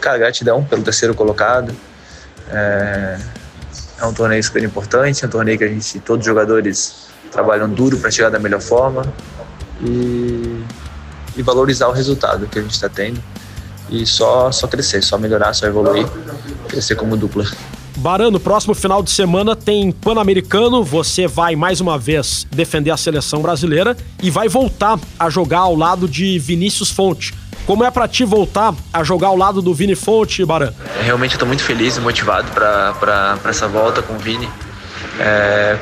cara, 0.00 0.18
gratidão 0.18 0.64
pelo 0.64 0.82
terceiro 0.82 1.14
colocado. 1.14 1.74
É, 2.50 3.18
é 4.00 4.06
um 4.06 4.12
torneio 4.12 4.42
super 4.42 4.62
importante, 4.62 5.24
é 5.24 5.28
um 5.28 5.30
torneio 5.30 5.58
que 5.58 5.64
a 5.64 5.68
gente, 5.68 6.00
todos 6.00 6.22
os 6.22 6.26
jogadores 6.26 7.06
trabalham 7.30 7.68
duro 7.68 7.98
para 7.98 8.10
chegar 8.10 8.30
da 8.30 8.38
melhor 8.38 8.60
forma 8.60 9.02
e, 9.80 10.64
e 11.36 11.42
valorizar 11.42 11.88
o 11.88 11.92
resultado 11.92 12.46
que 12.46 12.58
a 12.58 12.62
gente 12.62 12.74
está 12.74 12.88
tendo 12.88 13.22
e 13.90 14.06
só, 14.06 14.50
só 14.50 14.66
crescer, 14.66 15.02
só 15.02 15.18
melhorar, 15.18 15.52
só 15.52 15.66
evoluir, 15.66 16.06
crescer 16.68 16.94
como 16.94 17.16
dupla. 17.16 17.46
Barano, 17.96 18.40
próximo 18.40 18.74
final 18.74 19.02
de 19.02 19.10
semana 19.10 19.54
tem 19.54 19.92
Pan-Americano. 19.92 20.82
Você 20.82 21.26
vai 21.26 21.54
mais 21.54 21.80
uma 21.80 21.96
vez 21.96 22.46
defender 22.50 22.90
a 22.90 22.96
seleção 22.96 23.40
brasileira 23.40 23.96
e 24.22 24.30
vai 24.30 24.48
voltar 24.48 24.98
a 25.18 25.30
jogar 25.30 25.60
ao 25.60 25.76
lado 25.76 26.08
de 26.08 26.38
Vinícius 26.38 26.90
Fonte. 26.90 27.32
Como 27.66 27.82
é 27.82 27.90
para 27.90 28.06
ti 28.06 28.24
voltar 28.24 28.74
a 28.92 29.02
jogar 29.02 29.28
ao 29.28 29.36
lado 29.36 29.62
do 29.62 29.72
Vini 29.72 29.94
Fonte, 29.94 30.44
Baran? 30.44 30.72
Realmente 31.00 31.34
eu 31.34 31.38
tô 31.38 31.46
muito 31.46 31.62
feliz 31.62 31.96
e 31.96 32.00
motivado 32.00 32.50
para 32.52 33.38
essa 33.46 33.66
volta 33.66 34.02
com 34.02 34.14
o 34.14 34.18
Vini. 34.18 34.48
É, 35.18 35.78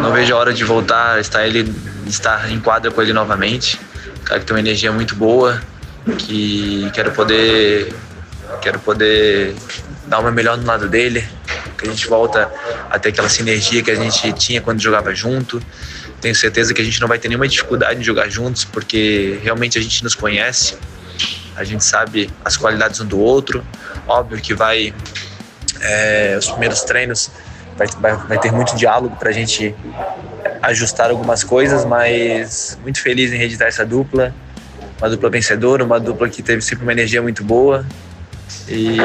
não 0.00 0.12
vejo 0.12 0.32
a 0.34 0.38
hora 0.38 0.54
de 0.54 0.64
voltar, 0.64 1.20
estar 1.20 1.46
ele 1.46 1.70
estar 2.06 2.50
em 2.50 2.58
quadra 2.58 2.90
com 2.90 3.02
ele 3.02 3.12
novamente. 3.12 3.78
Cara 4.24 4.40
que 4.40 4.46
tem 4.46 4.54
uma 4.54 4.60
energia 4.60 4.90
muito 4.92 5.14
boa, 5.14 5.60
que 6.18 6.90
quero 6.92 7.12
poder 7.12 7.92
quero 8.62 8.78
poder 8.78 9.54
dar 10.06 10.20
uma 10.20 10.30
melhor 10.30 10.56
no 10.56 10.64
lado 10.64 10.88
dele, 10.88 11.26
que 11.76 11.86
a 11.86 11.90
gente 11.90 12.06
volta 12.06 12.50
a 12.90 12.98
ter 12.98 13.08
aquela 13.08 13.28
sinergia 13.28 13.82
que 13.82 13.90
a 13.90 13.94
gente 13.94 14.32
tinha 14.34 14.60
quando 14.60 14.80
jogava 14.80 15.14
junto. 15.14 15.60
Tenho 16.20 16.34
certeza 16.34 16.72
que 16.72 16.80
a 16.80 16.84
gente 16.84 17.00
não 17.00 17.08
vai 17.08 17.18
ter 17.18 17.28
nenhuma 17.28 17.48
dificuldade 17.48 18.00
de 18.00 18.06
jogar 18.06 18.28
juntos, 18.28 18.64
porque 18.64 19.38
realmente 19.42 19.78
a 19.78 19.82
gente 19.82 20.02
nos 20.02 20.14
conhece, 20.14 20.76
a 21.56 21.64
gente 21.64 21.84
sabe 21.84 22.30
as 22.44 22.56
qualidades 22.56 23.00
um 23.00 23.06
do 23.06 23.18
outro. 23.18 23.64
Óbvio 24.06 24.40
que 24.40 24.54
vai 24.54 24.94
é, 25.80 26.36
os 26.38 26.48
primeiros 26.48 26.82
treinos 26.82 27.30
vai, 27.76 27.86
vai, 28.00 28.16
vai 28.16 28.38
ter 28.38 28.50
muito 28.50 28.74
diálogo 28.76 29.16
para 29.16 29.30
a 29.30 29.32
gente 29.32 29.74
ajustar 30.62 31.10
algumas 31.10 31.44
coisas, 31.44 31.84
mas 31.84 32.78
muito 32.82 33.00
feliz 33.00 33.32
em 33.32 33.36
reeditar 33.36 33.68
essa 33.68 33.84
dupla, 33.84 34.34
uma 34.98 35.08
dupla 35.08 35.30
vencedora, 35.30 35.84
uma 35.84 36.00
dupla 36.00 36.28
que 36.28 36.42
teve 36.42 36.62
sempre 36.62 36.84
uma 36.84 36.92
energia 36.92 37.22
muito 37.22 37.44
boa. 37.44 37.84
E 38.68 38.96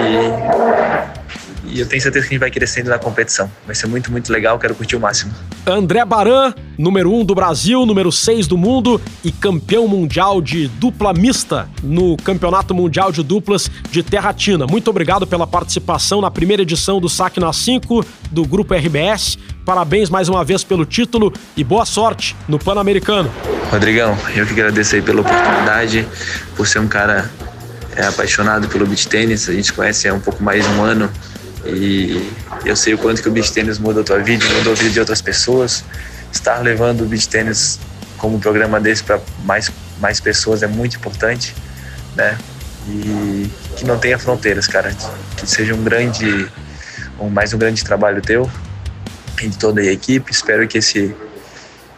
e 1.72 1.80
eu 1.80 1.86
tenho 1.86 2.02
certeza 2.02 2.26
que 2.28 2.32
a 2.32 2.36
gente 2.36 2.40
vai 2.42 2.52
crescendo 2.52 2.90
na 2.90 3.00
competição. 3.00 3.50
Vai 3.66 3.74
ser 3.74 3.88
muito, 3.88 4.12
muito 4.12 4.32
legal, 4.32 4.60
quero 4.60 4.76
curtir 4.76 4.98
o 4.98 5.00
máximo. 5.00 5.34
André 5.66 6.04
Baran, 6.04 6.54
número 6.78 7.12
1 7.12 7.20
um 7.20 7.26
do 7.26 7.34
Brasil, 7.34 7.86
número 7.86 8.12
6 8.12 8.46
do 8.46 8.58
mundo 8.58 9.00
e 9.24 9.32
campeão 9.32 9.88
mundial 9.88 10.42
de 10.42 10.68
dupla 10.68 11.14
mista 11.14 11.70
no 11.82 12.18
Campeonato 12.18 12.76
Mundial 12.76 13.12
de 13.12 13.24
Duplas 13.24 13.72
de 13.90 14.04
Terratina. 14.04 14.68
Muito 14.68 14.90
obrigado 14.90 15.26
pela 15.26 15.48
participação 15.48 16.20
na 16.20 16.30
primeira 16.30 16.64
edição 16.64 17.00
do 17.00 17.08
Saque 17.08 17.40
na 17.40 17.54
5 17.54 18.06
do 18.32 18.46
Grupo 18.46 18.74
RBS. 18.74 19.38
Parabéns 19.66 20.10
mais 20.10 20.28
uma 20.28 20.44
vez 20.44 20.64
pelo 20.64 20.86
título 20.86 21.32
e 21.56 21.64
boa 21.64 21.86
sorte 21.86 22.36
no 22.48 22.60
Pan-Americano. 22.60 23.32
Rodrigão, 23.70 24.18
eu 24.36 24.46
que 24.46 24.52
agradeço 24.52 24.96
aí 24.96 25.02
pela 25.02 25.22
oportunidade, 25.22 26.06
por 26.58 26.68
ser 26.68 26.80
um 26.80 26.88
cara 26.88 27.32
é, 27.96 28.06
apaixonado 28.06 28.68
pelo 28.68 28.86
beach 28.86 29.08
tênis. 29.08 29.48
A 29.48 29.54
gente 29.54 29.72
conhece 29.72 30.10
há 30.10 30.14
um 30.14 30.20
pouco 30.20 30.44
mais 30.44 30.68
de 30.68 30.74
um 30.74 30.84
ano 30.84 31.10
e 31.66 32.32
eu 32.66 32.76
sei 32.76 32.94
o 32.94 32.98
quanto 32.98 33.22
que 33.22 33.30
o 33.30 33.32
beach 33.32 33.52
tênis 33.52 33.78
muda 33.78 34.02
a 34.02 34.04
tua 34.04 34.20
vida, 34.20 34.44
muda 34.58 34.72
a 34.72 34.74
vida 34.74 34.90
de 34.90 35.00
outras 35.00 35.22
pessoas. 35.22 35.84
Estar 36.32 36.60
levando 36.60 37.02
o 37.02 37.06
beach 37.06 37.28
tênis 37.28 37.80
como 38.18 38.38
um 38.38 38.40
programa 38.40 38.80
desse 38.80 39.04
para 39.04 39.20
mais, 39.44 39.72
mais 40.00 40.20
pessoas 40.20 40.64
é 40.64 40.68
muito 40.68 40.98
importante, 40.98 41.56
né? 42.16 42.38
E 42.88 43.50
que 43.76 43.86
não 43.86 44.00
tenha 44.00 44.18
fronteiras, 44.18 44.68
cara. 44.68 44.96
Que 45.38 45.48
seja 45.48 45.74
um 45.74 45.84
grande, 45.84 46.48
um, 47.20 47.30
mais 47.30 47.54
um 47.54 47.58
grande 47.58 47.84
trabalho 47.84 48.22
teu 48.22 48.50
e 49.42 49.48
de 49.48 49.58
toda 49.58 49.82
a 49.82 49.86
equipe. 49.86 50.32
Espero 50.32 50.68
que 50.68 50.78
esse 50.78 51.16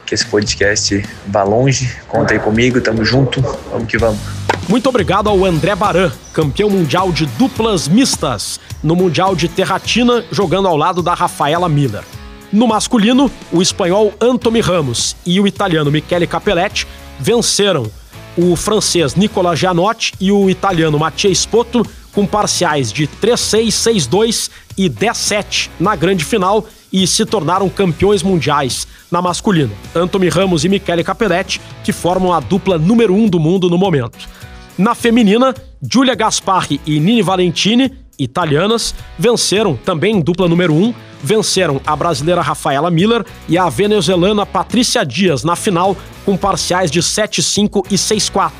que 0.05 0.13
esse 0.13 0.25
podcast 0.25 1.03
vá 1.27 1.43
longe. 1.43 1.89
Conta 2.07 2.33
aí 2.33 2.39
comigo, 2.39 2.81
tamo 2.81 3.05
junto, 3.05 3.41
vamos 3.71 3.87
que 3.87 3.97
vamos. 3.97 4.42
Muito 4.69 4.87
obrigado 4.87 5.29
ao 5.29 5.43
André 5.43 5.75
Baran, 5.75 6.11
campeão 6.31 6.69
mundial 6.69 7.11
de 7.11 7.25
duplas 7.25 7.87
mistas, 7.87 8.59
no 8.81 8.95
Mundial 8.95 9.35
de 9.35 9.49
Terratina, 9.49 10.23
jogando 10.31 10.67
ao 10.67 10.77
lado 10.77 11.03
da 11.03 11.13
Rafaela 11.13 11.67
Miller. 11.67 12.03
No 12.51 12.67
masculino, 12.67 13.29
o 13.51 13.61
espanhol 13.61 14.13
Anthony 14.21 14.61
Ramos 14.61 15.17
e 15.25 15.39
o 15.39 15.45
italiano 15.45 15.91
Michele 15.91 16.25
Capelletti 16.25 16.87
venceram 17.19 17.91
o 18.37 18.55
francês 18.55 19.15
Nicolas 19.15 19.59
Gianotti 19.59 20.13
e 20.19 20.31
o 20.31 20.49
italiano 20.49 20.97
Mathieu 20.97 21.33
Spoto 21.35 21.85
com 22.13 22.25
parciais 22.25 22.91
de 22.91 23.05
3-6, 23.05 23.67
6-2 23.67 24.49
e 24.77 24.89
10-7 24.89 25.69
na 25.79 25.95
grande 25.95 26.23
final 26.23 26.65
e 26.91 27.05
se 27.05 27.25
tornaram 27.25 27.67
campeões 27.69 28.23
mundiais 28.23 28.87
na 29.11 29.21
masculina. 29.21 29.71
Anthony 29.93 30.29
Ramos 30.29 30.63
e 30.63 30.69
Michele 30.69 31.03
Capelletti, 31.03 31.59
que 31.83 31.91
formam 31.91 32.31
a 32.31 32.39
dupla 32.39 32.77
número 32.77 33.13
1 33.13 33.23
um 33.23 33.27
do 33.27 33.39
mundo 33.39 33.69
no 33.69 33.77
momento. 33.77 34.29
Na 34.77 34.95
feminina, 34.95 35.53
Giulia 35.81 36.15
Gasparri 36.15 36.81
e 36.85 36.99
Nini 36.99 37.21
Valentini, 37.21 37.91
italianas, 38.17 38.95
venceram 39.19 39.75
também 39.75 40.17
em 40.17 40.21
dupla 40.21 40.47
número 40.47 40.73
1, 40.73 40.83
um, 40.83 40.93
venceram 41.21 41.79
a 41.85 41.95
brasileira 41.95 42.41
Rafaela 42.41 42.89
Miller 42.89 43.23
e 43.47 43.55
a 43.55 43.69
venezuelana 43.69 44.45
Patrícia 44.45 45.05
Dias 45.05 45.43
na 45.43 45.55
final 45.55 45.95
com 46.25 46.35
parciais 46.35 46.89
de 46.89 47.01
7-5 47.01 47.85
e 47.91 47.95
6-4 47.95 48.51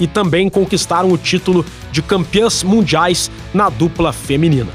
e 0.00 0.06
também 0.08 0.48
conquistaram 0.48 1.12
o 1.12 1.18
título 1.18 1.64
de 1.92 2.02
campeãs 2.02 2.64
mundiais 2.64 3.30
na 3.54 3.68
dupla 3.68 4.12
feminina. 4.12 4.72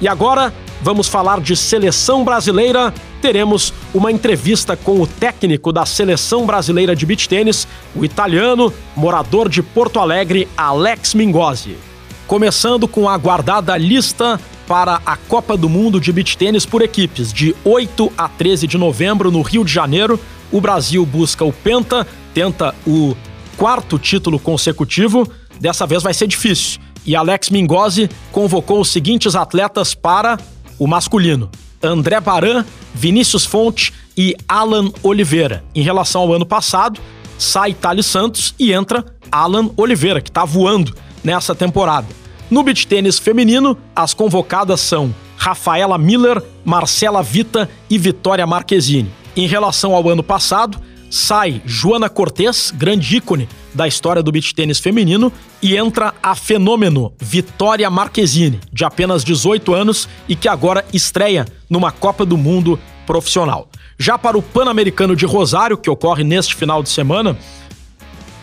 E 0.00 0.08
agora, 0.08 0.52
vamos 0.80 1.06
falar 1.06 1.40
de 1.40 1.54
seleção 1.54 2.24
brasileira. 2.24 2.92
Teremos 3.22 3.72
uma 3.94 4.10
entrevista 4.10 4.76
com 4.76 5.00
o 5.00 5.06
técnico 5.06 5.72
da 5.72 5.86
seleção 5.86 6.44
brasileira 6.44 6.96
de 6.96 7.06
beach 7.06 7.28
tênis, 7.28 7.68
o 7.94 8.04
italiano, 8.04 8.74
morador 8.96 9.48
de 9.48 9.62
Porto 9.62 10.00
Alegre, 10.00 10.48
Alex 10.56 11.14
Mingozzi. 11.14 11.76
Começando 12.26 12.88
com 12.88 13.08
a 13.08 13.14
aguardada 13.14 13.76
lista 13.76 14.40
para 14.66 15.00
a 15.06 15.16
Copa 15.16 15.56
do 15.56 15.68
Mundo 15.68 16.00
de 16.00 16.12
beach 16.12 16.36
tênis 16.36 16.66
por 16.66 16.82
equipes, 16.82 17.32
de 17.32 17.54
8 17.64 18.12
a 18.18 18.28
13 18.28 18.66
de 18.66 18.76
novembro 18.76 19.30
no 19.30 19.40
Rio 19.40 19.64
de 19.64 19.72
Janeiro. 19.72 20.18
O 20.50 20.60
Brasil 20.60 21.06
busca 21.06 21.44
o 21.44 21.52
Penta, 21.52 22.04
tenta 22.34 22.74
o 22.84 23.16
quarto 23.56 24.00
título 24.00 24.40
consecutivo. 24.40 25.30
Dessa 25.60 25.86
vez 25.86 26.02
vai 26.02 26.12
ser 26.12 26.26
difícil. 26.26 26.80
E 27.06 27.14
Alex 27.14 27.50
Mingozzi 27.50 28.10
convocou 28.32 28.80
os 28.80 28.88
seguintes 28.88 29.36
atletas 29.36 29.94
para 29.94 30.38
o 30.76 30.88
masculino: 30.88 31.48
André 31.82 32.20
Baran, 32.20 32.64
Vinícius 32.94 33.44
Fonte 33.44 33.92
e 34.16 34.36
Alan 34.48 34.90
Oliveira. 35.02 35.64
Em 35.74 35.82
relação 35.82 36.22
ao 36.22 36.32
ano 36.32 36.46
passado, 36.46 37.00
sai 37.38 37.74
Thales 37.74 38.06
Santos 38.06 38.54
e 38.58 38.72
entra 38.72 39.04
Alan 39.30 39.70
Oliveira, 39.76 40.20
que 40.20 40.30
está 40.30 40.44
voando 40.44 40.94
nessa 41.24 41.54
temporada. 41.54 42.06
No 42.50 42.62
beach 42.62 42.86
tênis 42.86 43.18
feminino, 43.18 43.78
as 43.96 44.12
convocadas 44.12 44.80
são 44.80 45.14
Rafaela 45.36 45.98
Miller, 45.98 46.42
Marcela 46.64 47.22
Vita 47.22 47.68
e 47.88 47.98
Vitória 47.98 48.46
Marquezine. 48.46 49.10
Em 49.34 49.46
relação 49.46 49.94
ao 49.94 50.08
ano 50.08 50.22
passado, 50.22 50.78
sai 51.12 51.60
Joana 51.66 52.08
Cortez, 52.08 52.72
grande 52.74 53.18
ícone 53.18 53.46
da 53.74 53.86
história 53.86 54.22
do 54.22 54.32
beach 54.32 54.54
tênis 54.54 54.78
feminino, 54.78 55.30
e 55.60 55.76
entra 55.76 56.14
a 56.22 56.34
fenômeno 56.34 57.12
Vitória 57.20 57.90
Marquezine, 57.90 58.58
de 58.72 58.82
apenas 58.82 59.22
18 59.22 59.74
anos 59.74 60.08
e 60.26 60.34
que 60.34 60.48
agora 60.48 60.82
estreia 60.90 61.46
numa 61.68 61.92
Copa 61.92 62.24
do 62.24 62.38
Mundo 62.38 62.80
profissional. 63.06 63.68
Já 63.98 64.16
para 64.16 64.38
o 64.38 64.42
Pan-Americano 64.42 65.14
de 65.14 65.26
Rosário, 65.26 65.76
que 65.76 65.90
ocorre 65.90 66.24
neste 66.24 66.54
final 66.54 66.82
de 66.82 66.88
semana, 66.88 67.36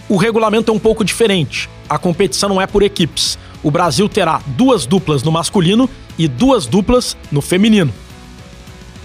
o 0.08 0.16
regulamento 0.16 0.72
é 0.72 0.76
um 0.76 0.80
pouco 0.80 1.04
diferente. 1.04 1.68
A 1.90 1.98
competição 1.98 2.50
não 2.50 2.62
é 2.62 2.68
por 2.68 2.84
equipes. 2.84 3.36
O 3.64 3.72
Brasil 3.72 4.08
terá 4.08 4.44
duas 4.46 4.86
duplas 4.86 5.24
no 5.24 5.32
masculino 5.32 5.90
e 6.20 6.28
duas 6.28 6.68
duplas 6.68 7.18
no 7.32 7.42
feminino. 7.42 7.92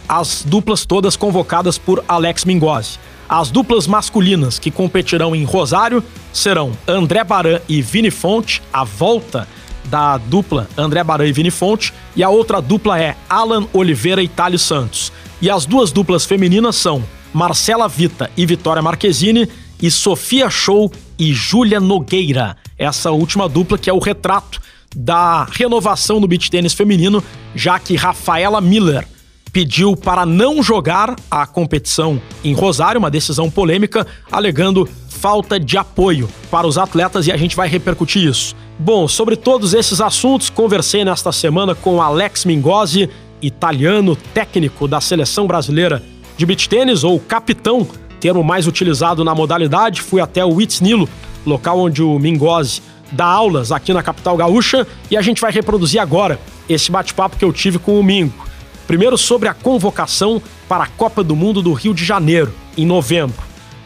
As 0.06 0.44
duplas 0.44 0.84
todas 0.84 1.16
convocadas 1.16 1.78
por 1.78 2.04
Alex 2.06 2.44
Mingozzi. 2.44 2.98
As 3.28 3.50
duplas 3.50 3.86
masculinas 3.86 4.58
que 4.58 4.70
competirão 4.70 5.34
em 5.34 5.44
Rosário 5.44 6.04
serão 6.32 6.72
André 6.86 7.24
Baran 7.24 7.60
e 7.68 7.80
Vini 7.80 8.10
Fonte, 8.10 8.62
a 8.72 8.84
volta 8.84 9.48
da 9.86 10.18
dupla 10.18 10.68
André 10.76 11.02
Baran 11.02 11.26
e 11.26 11.32
Vini 11.32 11.50
Fonte, 11.50 11.92
e 12.14 12.22
a 12.22 12.28
outra 12.28 12.60
dupla 12.60 13.00
é 13.00 13.16
Alan 13.28 13.66
Oliveira 13.72 14.22
e 14.22 14.28
Thales 14.28 14.62
Santos. 14.62 15.12
E 15.40 15.50
as 15.50 15.66
duas 15.66 15.90
duplas 15.92 16.24
femininas 16.24 16.76
são 16.76 17.02
Marcela 17.32 17.88
Vita 17.88 18.30
e 18.36 18.46
Vitória 18.46 18.82
Marquezine 18.82 19.48
e 19.82 19.90
Sofia 19.90 20.48
Show 20.50 20.92
e 21.18 21.32
Júlia 21.32 21.80
Nogueira. 21.80 22.56
Essa 22.78 23.10
última 23.10 23.48
dupla 23.48 23.78
que 23.78 23.90
é 23.90 23.92
o 23.92 23.98
retrato 23.98 24.60
da 24.94 25.44
renovação 25.50 26.20
no 26.20 26.28
beach 26.28 26.50
tênis 26.50 26.72
feminino, 26.72 27.22
já 27.54 27.78
que 27.78 27.96
Rafaela 27.96 28.60
Miller 28.60 29.06
pediu 29.54 29.96
para 29.96 30.26
não 30.26 30.60
jogar 30.60 31.14
a 31.30 31.46
competição 31.46 32.20
em 32.42 32.52
Rosário, 32.52 32.98
uma 32.98 33.10
decisão 33.10 33.48
polêmica, 33.48 34.04
alegando 34.30 34.88
falta 35.08 35.60
de 35.60 35.78
apoio 35.78 36.28
para 36.50 36.66
os 36.66 36.76
atletas 36.76 37.28
e 37.28 37.32
a 37.32 37.36
gente 37.36 37.54
vai 37.54 37.68
repercutir 37.68 38.28
isso. 38.28 38.56
Bom, 38.76 39.06
sobre 39.06 39.36
todos 39.36 39.72
esses 39.72 40.00
assuntos, 40.00 40.50
conversei 40.50 41.04
nesta 41.04 41.30
semana 41.30 41.72
com 41.72 42.02
Alex 42.02 42.44
Mingozzi, 42.44 43.08
italiano 43.40 44.16
técnico 44.16 44.88
da 44.88 45.00
seleção 45.00 45.46
brasileira 45.46 46.02
de 46.36 46.44
beach 46.44 46.68
tênis, 46.68 47.04
ou 47.04 47.20
capitão, 47.20 47.86
termo 48.18 48.42
mais 48.42 48.66
utilizado 48.66 49.22
na 49.22 49.36
modalidade. 49.36 50.02
Fui 50.02 50.20
até 50.20 50.44
o 50.44 50.56
Nilo, 50.82 51.08
local 51.46 51.78
onde 51.78 52.02
o 52.02 52.18
Mingozzi 52.18 52.82
dá 53.12 53.26
aulas 53.26 53.70
aqui 53.70 53.92
na 53.92 54.02
capital 54.02 54.36
gaúcha, 54.36 54.84
e 55.08 55.16
a 55.16 55.22
gente 55.22 55.40
vai 55.40 55.52
reproduzir 55.52 56.00
agora 56.00 56.40
esse 56.68 56.90
bate-papo 56.90 57.36
que 57.36 57.44
eu 57.44 57.52
tive 57.52 57.78
com 57.78 58.00
o 58.00 58.02
Mingo. 58.02 58.53
Primeiro 58.86 59.16
sobre 59.16 59.48
a 59.48 59.54
convocação 59.54 60.42
para 60.68 60.84
a 60.84 60.86
Copa 60.88 61.24
do 61.24 61.34
Mundo 61.34 61.62
do 61.62 61.72
Rio 61.72 61.94
de 61.94 62.04
Janeiro, 62.04 62.52
em 62.76 62.86
novembro. 62.86 63.42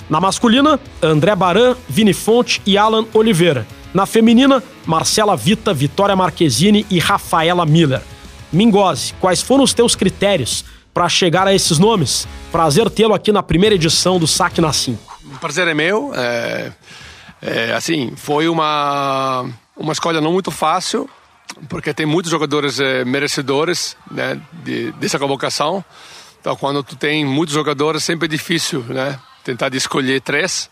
Na 0.08 0.20
masculina, 0.20 0.80
André 1.02 1.34
Baran, 1.34 1.76
Vini 1.88 2.12
Fonte 2.12 2.62
e 2.64 2.78
Alan 2.78 3.06
Oliveira. 3.12 3.66
Na 3.92 4.06
feminina, 4.06 4.62
Marcela 4.86 5.36
Vita, 5.36 5.72
Vitória 5.72 6.16
Marquezine 6.16 6.86
e 6.90 6.98
Rafaela 6.98 7.64
Miller. 7.66 8.02
Mingozzi, 8.52 9.14
quais 9.20 9.42
foram 9.42 9.64
os 9.64 9.74
teus 9.74 9.94
critérios 9.94 10.64
para 10.94 11.08
chegar 11.08 11.46
a 11.46 11.54
esses 11.54 11.78
nomes? 11.78 12.26
Prazer 12.50 12.88
tê-lo 12.90 13.14
aqui 13.14 13.30
na 13.30 13.42
primeira 13.42 13.74
edição 13.74 14.18
do 14.18 14.26
Saque 14.26 14.60
na 14.60 14.72
5. 14.72 15.18
O 15.34 15.38
prazer 15.38 15.68
é 15.68 15.74
meu. 15.74 16.12
É, 16.14 16.72
é, 17.42 17.72
assim, 17.72 18.12
foi 18.16 18.48
uma, 18.48 19.46
uma 19.76 19.92
escolha 19.92 20.20
não 20.20 20.32
muito 20.32 20.50
fácil, 20.50 21.08
porque 21.68 21.92
tem 21.92 22.06
muitos 22.06 22.30
jogadores 22.30 22.78
é, 22.80 23.04
merecedores 23.04 23.96
né, 24.10 24.40
de, 24.64 24.92
dessa 24.92 25.18
convocação. 25.18 25.84
Então, 26.40 26.54
quando 26.56 26.82
tu 26.82 26.96
tem 26.96 27.24
muitos 27.24 27.54
jogadores, 27.54 28.04
sempre 28.04 28.26
é 28.26 28.28
difícil 28.28 28.84
né, 28.88 29.18
tentar 29.44 29.74
escolher 29.74 30.20
três. 30.20 30.70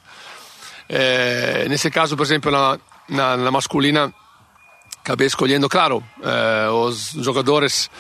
É, 0.89 1.67
nesse 1.69 1.91
caso, 1.91 2.17
por 2.17 2.25
exemplo, 2.25 2.51
na, 2.51 2.79
na, 3.09 3.37
na 3.37 3.51
masculina, 3.51 4.13
acabei 5.03 5.27
escolhendo, 5.27 5.69
claro, 5.69 6.03
é, 6.23 6.71
os 6.71 7.13
jogadores 7.13 7.91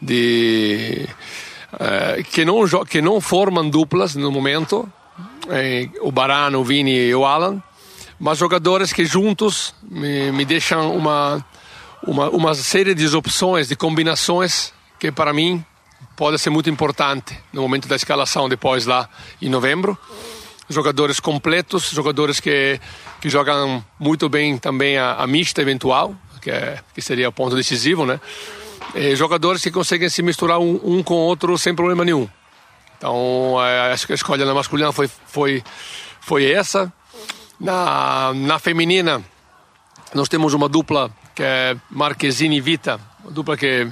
de 0.00 1.08
que 2.30 2.44
não 2.44 2.64
que 2.84 3.02
não 3.02 3.20
formam 3.20 3.68
duplas 3.68 4.14
no 4.14 4.30
momento, 4.30 4.88
o 6.02 6.12
Barano, 6.12 6.60
o 6.60 6.64
Vini 6.64 7.08
e 7.08 7.14
o 7.14 7.24
Alan, 7.24 7.60
mas 8.18 8.38
jogadores 8.38 8.92
que 8.92 9.04
juntos 9.04 9.74
me, 9.82 10.30
me 10.30 10.44
deixam 10.44 10.96
uma, 10.96 11.44
uma 12.06 12.28
uma 12.30 12.54
série 12.54 12.94
de 12.94 13.06
opções, 13.16 13.68
de 13.68 13.76
combinações 13.76 14.72
que 14.98 15.10
para 15.12 15.32
mim 15.32 15.64
pode 16.16 16.38
ser 16.38 16.50
muito 16.50 16.70
importante 16.70 17.38
no 17.52 17.62
momento 17.62 17.88
da 17.88 17.96
escalação 17.96 18.48
depois 18.48 18.86
lá 18.86 19.08
em 19.40 19.48
novembro 19.48 19.98
jogadores 20.68 21.20
completos, 21.20 21.90
jogadores 21.90 22.40
que, 22.40 22.80
que 23.20 23.28
jogam 23.28 23.84
muito 23.98 24.28
bem 24.28 24.56
também 24.58 24.96
a, 24.96 25.14
a 25.14 25.26
mista 25.26 25.60
eventual, 25.60 26.14
que, 26.40 26.50
é, 26.50 26.80
que 26.94 27.02
seria 27.02 27.28
o 27.28 27.32
ponto 27.32 27.56
decisivo, 27.56 28.06
né? 28.06 28.20
E 28.94 29.16
jogadores 29.16 29.62
que 29.62 29.70
conseguem 29.70 30.08
se 30.08 30.22
misturar 30.22 30.58
um, 30.58 30.80
um 30.82 31.02
com 31.02 31.14
o 31.14 31.18
outro 31.18 31.56
sem 31.58 31.74
problema 31.74 32.04
nenhum. 32.04 32.28
Então, 32.96 33.56
é, 33.62 33.92
acho 33.92 34.06
que 34.06 34.12
a 34.12 34.14
escolha 34.14 34.44
na 34.44 34.54
masculina 34.54 34.92
foi, 34.92 35.08
foi, 35.26 35.62
foi 36.20 36.50
essa. 36.50 36.92
Na, 37.58 38.32
na 38.34 38.58
feminina, 38.58 39.22
nós 40.14 40.28
temos 40.28 40.54
uma 40.54 40.68
dupla 40.68 41.10
que 41.34 41.42
é 41.42 41.76
Marquezine 41.90 42.56
e 42.56 42.60
Vita, 42.60 43.00
uma 43.22 43.32
dupla 43.32 43.56
que, 43.56 43.88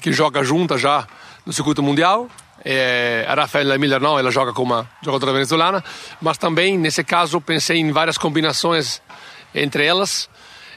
que 0.00 0.10
joga 0.10 0.42
junta 0.42 0.78
já 0.78 1.06
no 1.44 1.52
circuito 1.52 1.82
mundial. 1.82 2.28
É, 2.64 3.24
a 3.28 3.34
Rafaela 3.34 3.76
Miller 3.78 4.00
não, 4.00 4.18
ela 4.18 4.30
joga 4.30 4.52
como 4.52 4.74
uma 4.74 4.90
jogadora 5.02 5.32
venezuelana, 5.32 5.84
mas 6.20 6.38
também 6.38 6.78
nesse 6.78 7.04
caso 7.04 7.40
pensei 7.40 7.78
em 7.78 7.92
várias 7.92 8.16
combinações 8.16 9.02
entre 9.54 9.84
elas. 9.84 10.28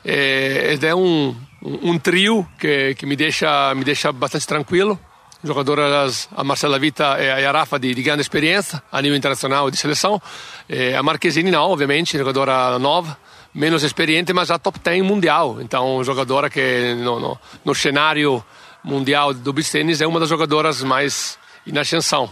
É, 0.03 0.77
é 0.81 0.95
um, 0.95 1.35
um 1.61 1.97
trio 1.97 2.45
que, 2.59 2.93
que 2.95 3.05
me 3.05 3.15
deixa 3.15 3.73
me 3.75 3.85
deixa 3.85 4.11
bastante 4.11 4.45
tranquilo. 4.45 4.99
Jogadoras 5.45 6.29
a 6.35 6.43
Marcela 6.43 6.79
Vita 6.79 7.17
e 7.19 7.45
a 7.45 7.51
Rafa 7.51 7.77
de, 7.77 7.93
de 7.93 8.01
grande 8.01 8.21
experiência 8.21 8.81
a 8.89 9.01
nível 9.01 9.17
internacional 9.17 9.69
de 9.69 9.77
seleção. 9.77 10.21
É, 10.69 10.95
a 10.95 11.03
Marquezine 11.03 11.51
não, 11.51 11.63
obviamente, 11.63 12.17
jogadora 12.17 12.79
nova, 12.79 13.17
menos 13.53 13.83
experiente, 13.83 14.33
mas 14.33 14.47
já 14.47 14.57
top 14.57 14.79
10 14.79 15.03
mundial. 15.03 15.61
Então, 15.61 16.03
jogadora 16.03 16.49
que 16.49 16.95
no, 16.95 17.19
no, 17.19 17.39
no 17.63 17.75
cenário 17.75 18.43
mundial 18.83 19.33
do 19.33 19.53
beach 19.53 19.71
é 20.01 20.07
uma 20.07 20.19
das 20.19 20.29
jogadoras 20.29 20.81
mais 20.81 21.37
na 21.65 21.81
ascensão. 21.81 22.29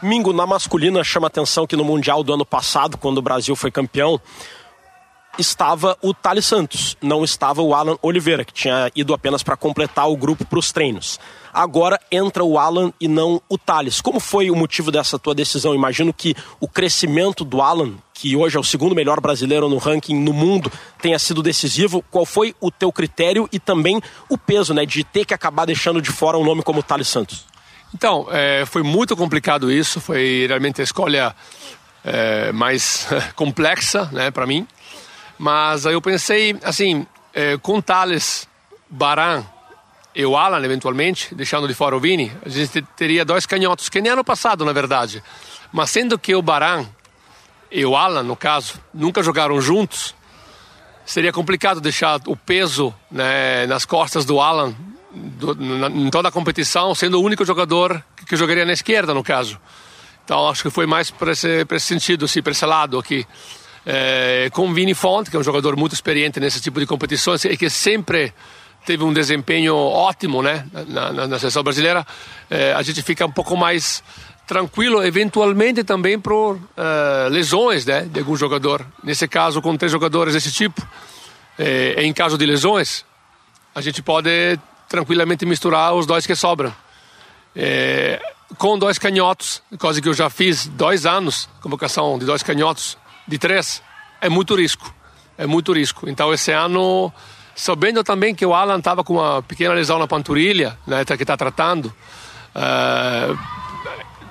Mingo, 0.00 0.32
na 0.32 0.46
masculina, 0.46 1.02
chama 1.02 1.28
atenção 1.28 1.66
que 1.66 1.76
no 1.76 1.84
Mundial 1.84 2.22
do 2.22 2.34
ano 2.34 2.44
passado, 2.44 2.98
quando 2.98 3.18
o 3.18 3.22
Brasil 3.22 3.56
foi 3.56 3.70
campeão, 3.70 4.20
estava 5.38 5.96
o 6.02 6.12
Thales 6.12 6.44
Santos, 6.44 6.96
não 7.00 7.24
estava 7.24 7.62
o 7.62 7.74
Alan 7.74 7.96
Oliveira, 8.02 8.44
que 8.44 8.52
tinha 8.52 8.90
ido 8.94 9.14
apenas 9.14 9.42
para 9.42 9.56
completar 9.56 10.08
o 10.10 10.16
grupo 10.16 10.44
para 10.44 10.58
os 10.58 10.70
treinos. 10.72 11.18
Agora 11.52 11.98
entra 12.10 12.44
o 12.44 12.58
Alan 12.58 12.92
e 13.00 13.08
não 13.08 13.40
o 13.48 13.56
Thales. 13.56 14.00
Como 14.00 14.20
foi 14.20 14.50
o 14.50 14.56
motivo 14.56 14.90
dessa 14.90 15.18
tua 15.18 15.34
decisão? 15.34 15.74
Imagino 15.74 16.12
que 16.12 16.34
o 16.60 16.68
crescimento 16.68 17.44
do 17.44 17.62
Alan, 17.62 17.94
que 18.14 18.36
hoje 18.36 18.56
é 18.56 18.60
o 18.60 18.64
segundo 18.64 18.94
melhor 18.94 19.20
brasileiro 19.20 19.68
no 19.68 19.76
ranking 19.76 20.14
no 20.14 20.32
mundo, 20.32 20.70
tenha 21.02 21.18
sido 21.18 21.42
decisivo. 21.42 22.02
Qual 22.10 22.24
foi 22.24 22.54
o 22.60 22.70
teu 22.70 22.92
critério 22.92 23.48
e 23.52 23.58
também 23.58 24.00
o 24.28 24.38
peso 24.38 24.72
né, 24.72 24.86
de 24.86 25.02
ter 25.02 25.24
que 25.24 25.34
acabar 25.34 25.66
deixando 25.66 26.00
de 26.00 26.10
fora 26.10 26.38
um 26.38 26.44
nome 26.44 26.62
como 26.62 26.78
o 26.78 26.82
Thales 26.82 27.08
Santos? 27.08 27.44
Então, 27.92 28.28
é, 28.30 28.64
foi 28.66 28.84
muito 28.84 29.16
complicado 29.16 29.70
isso, 29.70 30.00
foi 30.00 30.46
realmente 30.46 30.80
a 30.80 30.84
escolha 30.84 31.34
é, 32.04 32.52
mais 32.52 33.08
complexa 33.34 34.08
né, 34.12 34.30
para 34.30 34.46
mim. 34.46 34.66
Mas 35.36 35.84
eu 35.84 36.00
pensei, 36.00 36.56
assim, 36.62 37.04
é, 37.34 37.56
com 37.58 37.80
Thales, 37.80 38.48
Baran 38.88 39.44
e 40.14 40.24
o 40.24 40.36
Alan, 40.36 40.64
eventualmente, 40.64 41.34
deixando 41.34 41.66
de 41.66 41.74
fora 41.74 41.96
o 41.96 42.00
Vini, 42.00 42.30
a 42.46 42.48
gente 42.48 42.80
teria 42.96 43.24
dois 43.24 43.44
canhotos, 43.44 43.88
que 43.88 44.00
nem 44.00 44.12
ano 44.12 44.22
passado, 44.22 44.64
na 44.64 44.72
verdade. 44.72 45.20
Mas 45.72 45.90
sendo 45.90 46.16
que 46.16 46.32
o 46.36 46.40
Baran 46.40 46.86
e 47.74 47.84
o 47.84 47.96
Alan, 47.96 48.22
no 48.22 48.36
caso, 48.36 48.80
nunca 48.94 49.20
jogaram 49.20 49.60
juntos, 49.60 50.14
seria 51.04 51.32
complicado 51.32 51.80
deixar 51.80 52.20
o 52.28 52.36
peso 52.36 52.94
né, 53.10 53.66
nas 53.66 53.84
costas 53.84 54.24
do 54.24 54.40
Alan 54.40 54.72
do, 55.12 55.56
na, 55.56 55.88
em 55.88 56.08
toda 56.08 56.28
a 56.28 56.32
competição, 56.32 56.94
sendo 56.94 57.20
o 57.20 57.22
único 57.22 57.44
jogador 57.44 58.00
que, 58.16 58.26
que, 58.26 58.36
jogaria 58.36 58.64
na 58.64 58.72
esquerda, 58.72 59.12
no 59.12 59.24
caso. 59.24 59.58
Então 60.24 60.48
acho 60.48 60.62
que 60.62 60.70
foi 60.70 60.86
mais 60.86 61.10
para 61.10 61.32
esse, 61.32 61.66
esse 61.68 61.86
sentido, 61.86 62.26
assim, 62.26 62.40
para 62.40 62.52
esse 62.52 62.64
lado 62.64 62.96
aqui. 62.96 63.26
É, 63.84 64.48
com 64.52 64.72
Vini 64.72 64.94
Fonte, 64.94 65.28
que 65.28 65.36
é 65.36 65.40
um 65.40 65.42
jogador 65.42 65.76
muito 65.76 65.94
experiente 65.94 66.38
nesse 66.38 66.60
tipo 66.60 66.78
de 66.78 66.86
competições 66.86 67.44
e 67.44 67.56
que 67.56 67.68
sempre 67.68 68.32
teve 68.86 69.02
um 69.02 69.12
desempenho 69.12 69.76
ótimo 69.76 70.42
né, 70.42 70.64
na, 70.86 71.12
na, 71.12 71.26
na 71.26 71.38
seleção 71.40 71.62
brasileira, 71.62 72.06
é, 72.48 72.72
a 72.72 72.82
gente 72.82 73.02
fica 73.02 73.26
um 73.26 73.32
pouco 73.32 73.56
mais 73.56 74.02
tranquilo, 74.46 75.02
eventualmente 75.04 75.82
também 75.84 76.18
por 76.18 76.56
uh, 76.56 77.28
lesões 77.30 77.84
né, 77.86 78.02
de 78.02 78.20
algum 78.20 78.36
jogador. 78.36 78.86
Nesse 79.02 79.26
caso, 79.26 79.62
com 79.62 79.76
três 79.76 79.90
jogadores 79.90 80.34
desse 80.34 80.52
tipo, 80.52 80.86
é, 81.58 82.02
em 82.04 82.12
caso 82.12 82.36
de 82.36 82.44
lesões, 82.44 83.04
a 83.74 83.80
gente 83.80 84.02
pode 84.02 84.58
tranquilamente 84.88 85.46
misturar 85.46 85.94
os 85.94 86.06
dois 86.06 86.26
que 86.26 86.34
sobram. 86.34 86.74
É, 87.56 88.20
com 88.58 88.78
dois 88.78 88.98
canhotos, 88.98 89.62
coisa 89.78 90.00
que 90.00 90.08
eu 90.08 90.14
já 90.14 90.28
fiz 90.28 90.66
dois 90.66 91.06
anos, 91.06 91.48
convocação 91.60 92.18
de 92.18 92.26
dois 92.26 92.42
canhotos, 92.42 92.98
de 93.26 93.38
três, 93.38 93.82
é 94.20 94.28
muito 94.28 94.54
risco. 94.54 94.92
É 95.36 95.46
muito 95.46 95.72
risco. 95.72 96.08
Então, 96.08 96.32
esse 96.32 96.52
ano, 96.52 97.12
sabendo 97.56 98.04
também 98.04 98.34
que 98.34 98.46
o 98.46 98.54
Alan 98.54 98.78
estava 98.78 99.02
com 99.02 99.14
uma 99.14 99.42
pequena 99.42 99.74
lesão 99.74 99.98
na 99.98 100.06
panturrilha, 100.06 100.78
né, 100.86 101.04
que 101.04 101.22
está 101.22 101.36
tratando, 101.36 101.86
uh, 102.54 103.63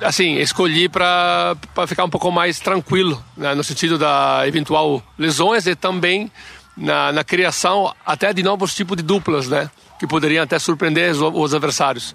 assim, 0.03 0.35
escolhi 0.35 0.89
para 0.89 1.55
ficar 1.87 2.03
um 2.03 2.09
pouco 2.09 2.31
mais 2.31 2.59
tranquilo, 2.59 3.23
né, 3.35 3.55
no 3.55 3.63
sentido 3.63 3.97
da 3.97 4.43
eventual 4.47 5.01
lesões 5.17 5.65
e 5.67 5.75
também 5.75 6.31
na, 6.75 7.11
na 7.11 7.23
criação 7.23 7.93
até 8.05 8.33
de 8.33 8.43
novos 8.43 8.73
tipos 8.75 8.97
de 8.97 9.03
duplas, 9.03 9.47
né? 9.47 9.69
que 10.03 10.07
poderiam 10.07 10.43
até 10.43 10.59
surpreender 10.59 11.15
os 11.15 11.53
adversários. 11.53 12.13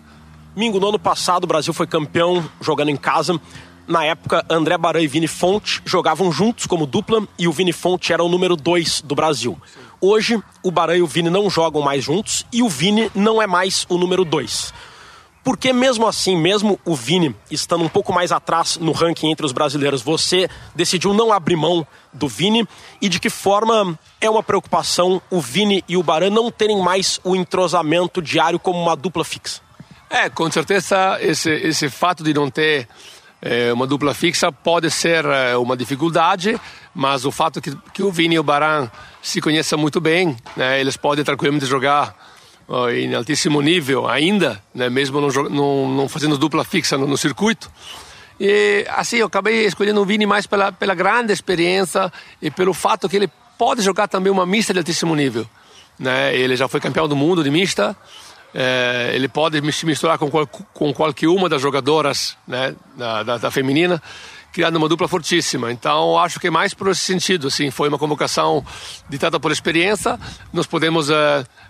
Mingo, 0.55 0.79
no 0.79 0.89
ano 0.89 0.99
passado 0.99 1.45
o 1.45 1.47
Brasil 1.47 1.73
foi 1.73 1.87
campeão 1.87 2.45
jogando 2.61 2.91
em 2.91 2.97
casa. 2.97 3.41
Na 3.87 4.05
época, 4.05 4.45
André 4.51 4.77
Baran 4.77 5.01
e 5.01 5.07
Vini 5.07 5.27
Fonte 5.27 5.81
jogavam 5.87 6.31
juntos 6.31 6.67
como 6.67 6.85
dupla 6.85 7.27
e 7.39 7.49
o 7.49 7.53
Vini 7.53 7.73
Fonte 7.73 8.13
era 8.13 8.23
o 8.23 8.29
número 8.29 8.57
2 8.57 9.01
do 9.01 9.15
Brasil. 9.15 9.59
Hoje, 10.03 10.39
o 10.63 10.71
Baran 10.71 10.99
e 10.99 11.03
o 11.03 11.07
Vini 11.07 11.31
não 11.31 11.49
jogam 11.49 11.81
mais 11.81 12.05
juntos 12.05 12.45
e 12.53 12.63
o 12.63 12.69
Vini 12.69 13.11
não 13.15 13.41
é 13.41 13.47
mais 13.47 13.87
o 13.89 13.97
número 13.97 14.23
2. 14.23 14.75
Porque 15.49 15.73
mesmo 15.73 16.07
assim, 16.07 16.37
mesmo 16.37 16.79
o 16.85 16.95
Vini 16.95 17.35
estando 17.51 17.83
um 17.83 17.89
pouco 17.89 18.13
mais 18.13 18.31
atrás 18.31 18.77
no 18.77 18.93
ranking 18.93 19.31
entre 19.31 19.47
os 19.47 19.51
brasileiros, 19.51 20.03
você 20.03 20.47
decidiu 20.75 21.15
não 21.15 21.33
abrir 21.33 21.57
mão 21.57 21.87
do 22.13 22.29
Vini 22.29 22.69
e 23.01 23.09
de 23.09 23.19
que 23.19 23.31
forma 23.31 23.99
é 24.21 24.29
uma 24.29 24.43
preocupação 24.43 25.23
o 25.31 25.41
Vini 25.41 25.83
e 25.89 25.97
o 25.97 26.03
Baran 26.03 26.29
não 26.29 26.51
terem 26.51 26.83
mais 26.83 27.19
o 27.25 27.35
entrosamento 27.35 28.21
diário 28.21 28.59
como 28.59 28.79
uma 28.79 28.95
dupla 28.95 29.25
fixa? 29.25 29.63
É, 30.11 30.29
com 30.29 30.51
certeza 30.53 31.17
esse, 31.19 31.51
esse 31.51 31.89
fato 31.89 32.23
de 32.23 32.35
não 32.35 32.51
ter 32.51 32.87
é, 33.41 33.73
uma 33.73 33.87
dupla 33.87 34.13
fixa 34.13 34.53
pode 34.53 34.91
ser 34.91 35.25
é, 35.25 35.57
uma 35.57 35.79
dificuldade, 35.79 36.61
mas 36.95 37.25
o 37.25 37.33
fato 37.33 37.59
que, 37.63 37.75
que 37.95 38.03
o 38.03 38.13
Vini 38.13 38.35
e 38.35 38.39
o 38.39 38.43
Baran 38.43 38.91
se 39.23 39.41
conheçam 39.41 39.79
muito 39.79 39.99
bem, 39.99 40.37
né, 40.55 40.79
eles 40.79 40.99
podem 40.99 41.25
tranquilamente 41.25 41.65
jogar 41.65 42.15
em 42.95 43.15
altíssimo 43.15 43.61
nível 43.63 44.07
ainda, 44.07 44.63
né, 44.75 44.91
mesmo 44.91 45.21
não, 45.21 45.29
não, 45.49 45.89
não, 45.89 46.09
fazendo 46.09 46.37
dupla 46.37 46.65
fixa 46.65 46.99
no, 46.99 47.07
no, 47.07 47.17
circuito. 47.17 47.71
E 48.39 48.87
assim, 48.91 49.17
eu 49.17 49.27
acabei 49.27 49.65
escolhendo 49.65 50.01
o 50.01 50.05
Vini 50.05 50.27
mais 50.27 50.47
pela, 50.47 50.71
pela 50.71 50.95
grande 50.95 51.33
experiência 51.33 52.13
e 52.43 52.51
pelo 52.51 52.75
fato 52.75 53.09
que 53.09 53.17
ele 53.17 53.31
pode 53.57 53.83
jogar 53.83 54.07
também 54.07 54.31
uma 54.31 54.45
mista 54.45 54.73
de 54.73 54.79
altíssimo 54.79 55.17
nível. 55.17 55.49
Né? 55.99 56.37
Ele 56.37 56.57
já 56.57 56.69
foi 56.69 56.79
campeão 56.79 57.09
do 57.09 57.17
mundo 57.17 57.43
de 57.43 57.51
mista, 57.51 57.97
é, 58.55 59.13
ele 59.15 59.29
pode 59.29 59.61
se 59.73 59.87
misturar 59.87 60.19
com, 60.19 60.31
qual, 60.31 60.47
com 60.47 60.93
qualquer 60.93 61.29
uma 61.29 61.49
das 61.49 61.61
jogadoras 61.61 62.37
né, 62.47 62.75
da, 62.97 63.23
da, 63.23 63.39
da 63.39 63.51
feminina, 63.51 64.01
criando 64.53 64.77
uma 64.77 64.89
dupla 64.89 65.09
fortíssima. 65.09 65.73
Então, 65.73 66.19
acho 66.19 66.39
que 66.41 66.47
é 66.47 66.51
mais 66.51 66.73
por 66.73 66.89
esse 66.89 67.01
sentido, 67.01 67.49
assim, 67.49 67.71
foi 67.71 67.89
uma 67.89 67.99
convocação 67.99 68.65
ditada 69.09 69.39
por 69.39 69.53
experiência. 69.53 70.19
Nós 70.53 70.67
podemos 70.67 71.11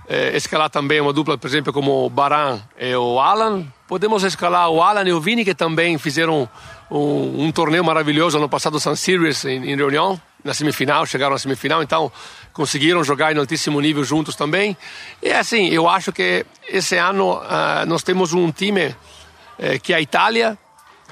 uh, 0.09 0.37
escalar 0.37 0.71
também 0.71 1.01
uma 1.01 1.13
dupla, 1.13 1.37
por 1.37 1.47
exemplo, 1.47 1.73
como 1.73 2.07
o 2.07 2.11
Baran 2.11 2.61
e 2.79 2.95
o 2.95 3.21
Alan. 3.21 3.67
Podemos 3.87 4.25
escalar 4.25 4.71
o 4.71 4.83
Alan 4.83 5.09
e 5.09 5.13
o 5.13 5.21
Vini, 5.21 5.45
que 5.45 5.55
também 5.55 5.99
fizeram 5.99 6.49
um, 6.91 7.45
um 7.45 7.53
torneio 7.53 7.85
maravilhoso 7.85 8.39
no 8.39 8.49
passado 8.49 8.81
Sun 8.81 8.97
Series 8.97 9.45
em, 9.45 9.71
em 9.71 9.77
Reunião, 9.77 10.21
na 10.43 10.55
semifinal, 10.55 11.05
chegaram 11.07 11.33
na 11.33 11.39
semifinal, 11.39 11.83
então 11.83 12.11
conseguiram 12.53 13.05
jogar 13.05 13.35
em 13.35 13.39
altíssimo 13.39 13.81
nível 13.81 14.05
juntos 14.05 14.35
também. 14.35 14.77
E 15.23 15.31
assim, 15.31 15.69
eu 15.69 15.89
acho 15.89 16.13
que 16.13 16.45
esse 16.69 16.97
ano 16.97 17.35
uh, 17.35 17.87
nós 17.87 18.03
temos 18.03 18.33
um 18.33 18.51
time 18.51 18.87
uh, 18.89 19.81
que 19.83 19.93
é 19.93 19.97
a 19.97 20.01
Itália, 20.01 20.59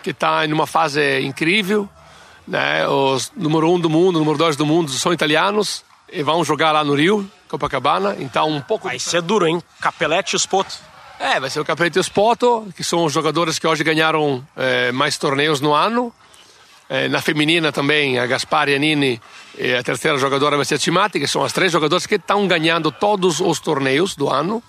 que 0.03 0.11
está 0.11 0.47
em 0.47 0.53
uma 0.53 0.67
fase 0.67 1.21
incrível, 1.21 1.89
né? 2.47 2.87
Os 2.87 3.33
número 3.37 3.71
um 3.71 3.81
do 3.81 3.91
mundo, 3.91 4.19
número 4.19 4.39
dois 4.39 4.57
do 4.57 4.65
mundo 4.65 4.91
são 4.93 5.13
italianos 5.13 5.85
e 6.13 6.23
vão 6.23 6.45
jogar 6.45 6.71
lá 6.71 6.85
no 6.85 6.95
Rio, 6.95 7.29
Copacabana. 7.49 8.17
Então 8.19 8.49
um 8.49 8.61
pouco. 8.61 8.89
Vai 8.89 8.99
ser 8.99 9.23
duro, 9.23 9.47
hein? 9.47 9.63
Capelete 9.81 10.37
e 10.37 10.39
Spoto. 10.39 10.75
É, 11.19 11.41
vai 11.41 11.49
ser 11.49 11.61
o 11.61 11.65
Capelete 11.65 11.99
e 11.99 12.03
Spoto, 12.03 12.69
que 12.77 12.85
são 12.85 13.05
os 13.05 13.13
jogadores 13.13 13.59
que 13.59 13.67
hoje 13.67 13.83
ganharam 13.83 14.47
é, 14.57 14.93
mais 14.93 15.17
torneios 15.17 15.61
no 15.61 15.73
ano. 15.73 16.13
É, 16.89 17.09
na 17.09 17.21
feminina 17.21 17.73
também, 17.73 18.19
a 18.19 18.27
Gaspar 18.27 18.69
Nini 18.69 19.21
e 19.59 19.75
a 19.75 19.83
terceira 19.83 20.17
jogadora 20.19 20.57
vai 20.57 20.65
ser 20.65 20.77
a 20.77 20.79
Cimati, 20.79 21.19
que 21.19 21.27
são 21.27 21.43
as 21.43 21.53
três 21.53 21.73
jogadoras 21.73 22.07
que 22.07 22.15
estão 22.15 22.47
ganhando 22.47 22.93
todos 22.93 23.41
os 23.41 23.59
torneios 23.59 24.15
do 24.15 24.29
ano, 24.29 24.63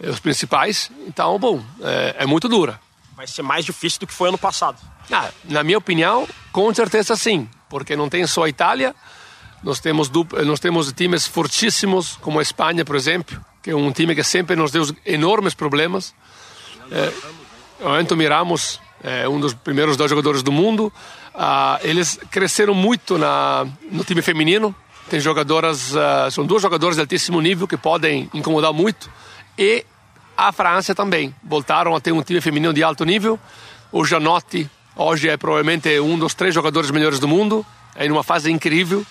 os 0.00 0.20
principais. 0.20 0.90
Então, 1.06 1.38
bom, 1.38 1.62
é, 1.82 2.16
é 2.20 2.26
muito 2.26 2.48
dura 2.48 2.80
vai 3.14 3.26
ser 3.26 3.42
mais 3.42 3.64
difícil 3.64 4.00
do 4.00 4.06
que 4.06 4.12
foi 4.12 4.28
ano 4.28 4.38
passado. 4.38 4.78
Ah, 5.10 5.30
na 5.44 5.62
minha 5.62 5.78
opinião, 5.78 6.26
com 6.52 6.72
certeza 6.74 7.16
sim, 7.16 7.48
porque 7.68 7.96
não 7.96 8.08
tem 8.08 8.26
só 8.26 8.44
a 8.44 8.48
Itália, 8.48 8.94
nós 9.64 9.80
temos, 9.80 10.10
nós 10.44 10.60
temos 10.60 10.92
times 10.92 11.26
fortíssimos, 11.26 12.18
como 12.20 12.38
a 12.38 12.42
Espanha, 12.42 12.84
por 12.84 12.96
exemplo, 12.96 13.42
que 13.62 13.70
é 13.70 13.74
um 13.74 13.90
time 13.90 14.14
que 14.14 14.22
sempre 14.22 14.54
nos 14.54 14.70
deu 14.70 14.84
enormes 15.06 15.54
problemas. 15.54 16.14
É, 16.92 17.10
o 17.80 17.88
Anthony 17.88 18.26
Ramos 18.26 18.78
é 19.02 19.26
um 19.26 19.40
dos 19.40 19.54
primeiros 19.54 19.96
dois 19.96 20.10
jogadores 20.10 20.42
do 20.42 20.52
mundo. 20.52 20.92
Ah, 21.34 21.80
eles 21.82 22.20
cresceram 22.30 22.74
muito 22.74 23.16
na, 23.16 23.66
no 23.90 24.04
time 24.04 24.20
feminino. 24.20 24.74
Tem 25.08 25.18
jogadoras, 25.18 25.96
ah, 25.96 26.28
são 26.30 26.44
duas 26.44 26.60
jogadoras 26.60 26.96
de 26.96 27.00
altíssimo 27.00 27.40
nível 27.40 27.66
que 27.66 27.78
podem 27.78 28.28
incomodar 28.34 28.72
muito. 28.72 29.10
E 29.58 29.84
a 30.36 30.52
França 30.52 30.94
também. 30.94 31.34
Voltaram 31.42 31.96
a 31.96 32.00
ter 32.00 32.12
um 32.12 32.22
time 32.22 32.42
feminino 32.42 32.74
de 32.74 32.82
alto 32.82 33.04
nível. 33.04 33.40
O 33.90 34.04
Janotti 34.04 34.68
hoje 34.94 35.26
é 35.28 35.38
provavelmente 35.38 35.98
um 36.00 36.18
dos 36.18 36.34
três 36.34 36.54
jogadores 36.54 36.90
melhores 36.90 37.18
do 37.18 37.26
mundo. 37.26 37.64
É 37.96 38.04
em 38.04 38.10
uma 38.10 38.22
fase 38.22 38.50
incrível. 38.50 39.06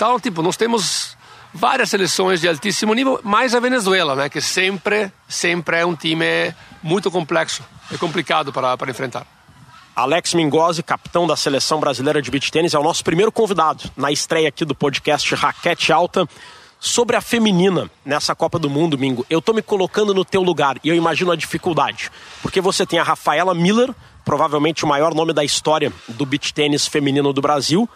Então, 0.00 0.18
tipo, 0.18 0.40
nós 0.40 0.56
temos 0.56 1.14
várias 1.52 1.90
seleções 1.90 2.40
de 2.40 2.48
altíssimo 2.48 2.94
nível, 2.94 3.20
mais 3.22 3.54
a 3.54 3.60
Venezuela, 3.60 4.16
né, 4.16 4.30
que 4.30 4.40
sempre, 4.40 5.12
sempre 5.28 5.76
é 5.76 5.84
um 5.84 5.94
time 5.94 6.54
muito 6.82 7.10
complexo 7.10 7.62
e 7.92 7.98
complicado 7.98 8.50
para, 8.50 8.78
para 8.78 8.90
enfrentar. 8.90 9.26
Alex 9.94 10.32
Mingozzi, 10.32 10.82
capitão 10.82 11.26
da 11.26 11.36
seleção 11.36 11.80
brasileira 11.80 12.22
de 12.22 12.30
beach 12.30 12.50
tênis, 12.50 12.72
é 12.72 12.78
o 12.78 12.82
nosso 12.82 13.04
primeiro 13.04 13.30
convidado 13.30 13.90
na 13.94 14.10
estreia 14.10 14.48
aqui 14.48 14.64
do 14.64 14.74
podcast 14.74 15.34
Raquete 15.34 15.92
Alta. 15.92 16.26
Sobre 16.78 17.14
a 17.14 17.20
feminina 17.20 17.90
nessa 18.02 18.34
Copa 18.34 18.58
do 18.58 18.70
Mundo, 18.70 18.96
Mingo, 18.96 19.26
eu 19.28 19.42
tô 19.42 19.52
me 19.52 19.60
colocando 19.60 20.14
no 20.14 20.24
teu 20.24 20.40
lugar 20.40 20.78
e 20.82 20.88
eu 20.88 20.94
imagino 20.94 21.30
a 21.30 21.36
dificuldade. 21.36 22.10
Porque 22.40 22.62
você 22.62 22.86
tem 22.86 22.98
a 22.98 23.02
Rafaela 23.02 23.52
Miller, 23.52 23.94
provavelmente 24.24 24.82
o 24.82 24.88
maior 24.88 25.14
nome 25.14 25.34
da 25.34 25.44
história 25.44 25.92
do 26.08 26.24
beach 26.24 26.54
tênis 26.54 26.86
feminino 26.86 27.34
do 27.34 27.42
Brasil, 27.42 27.86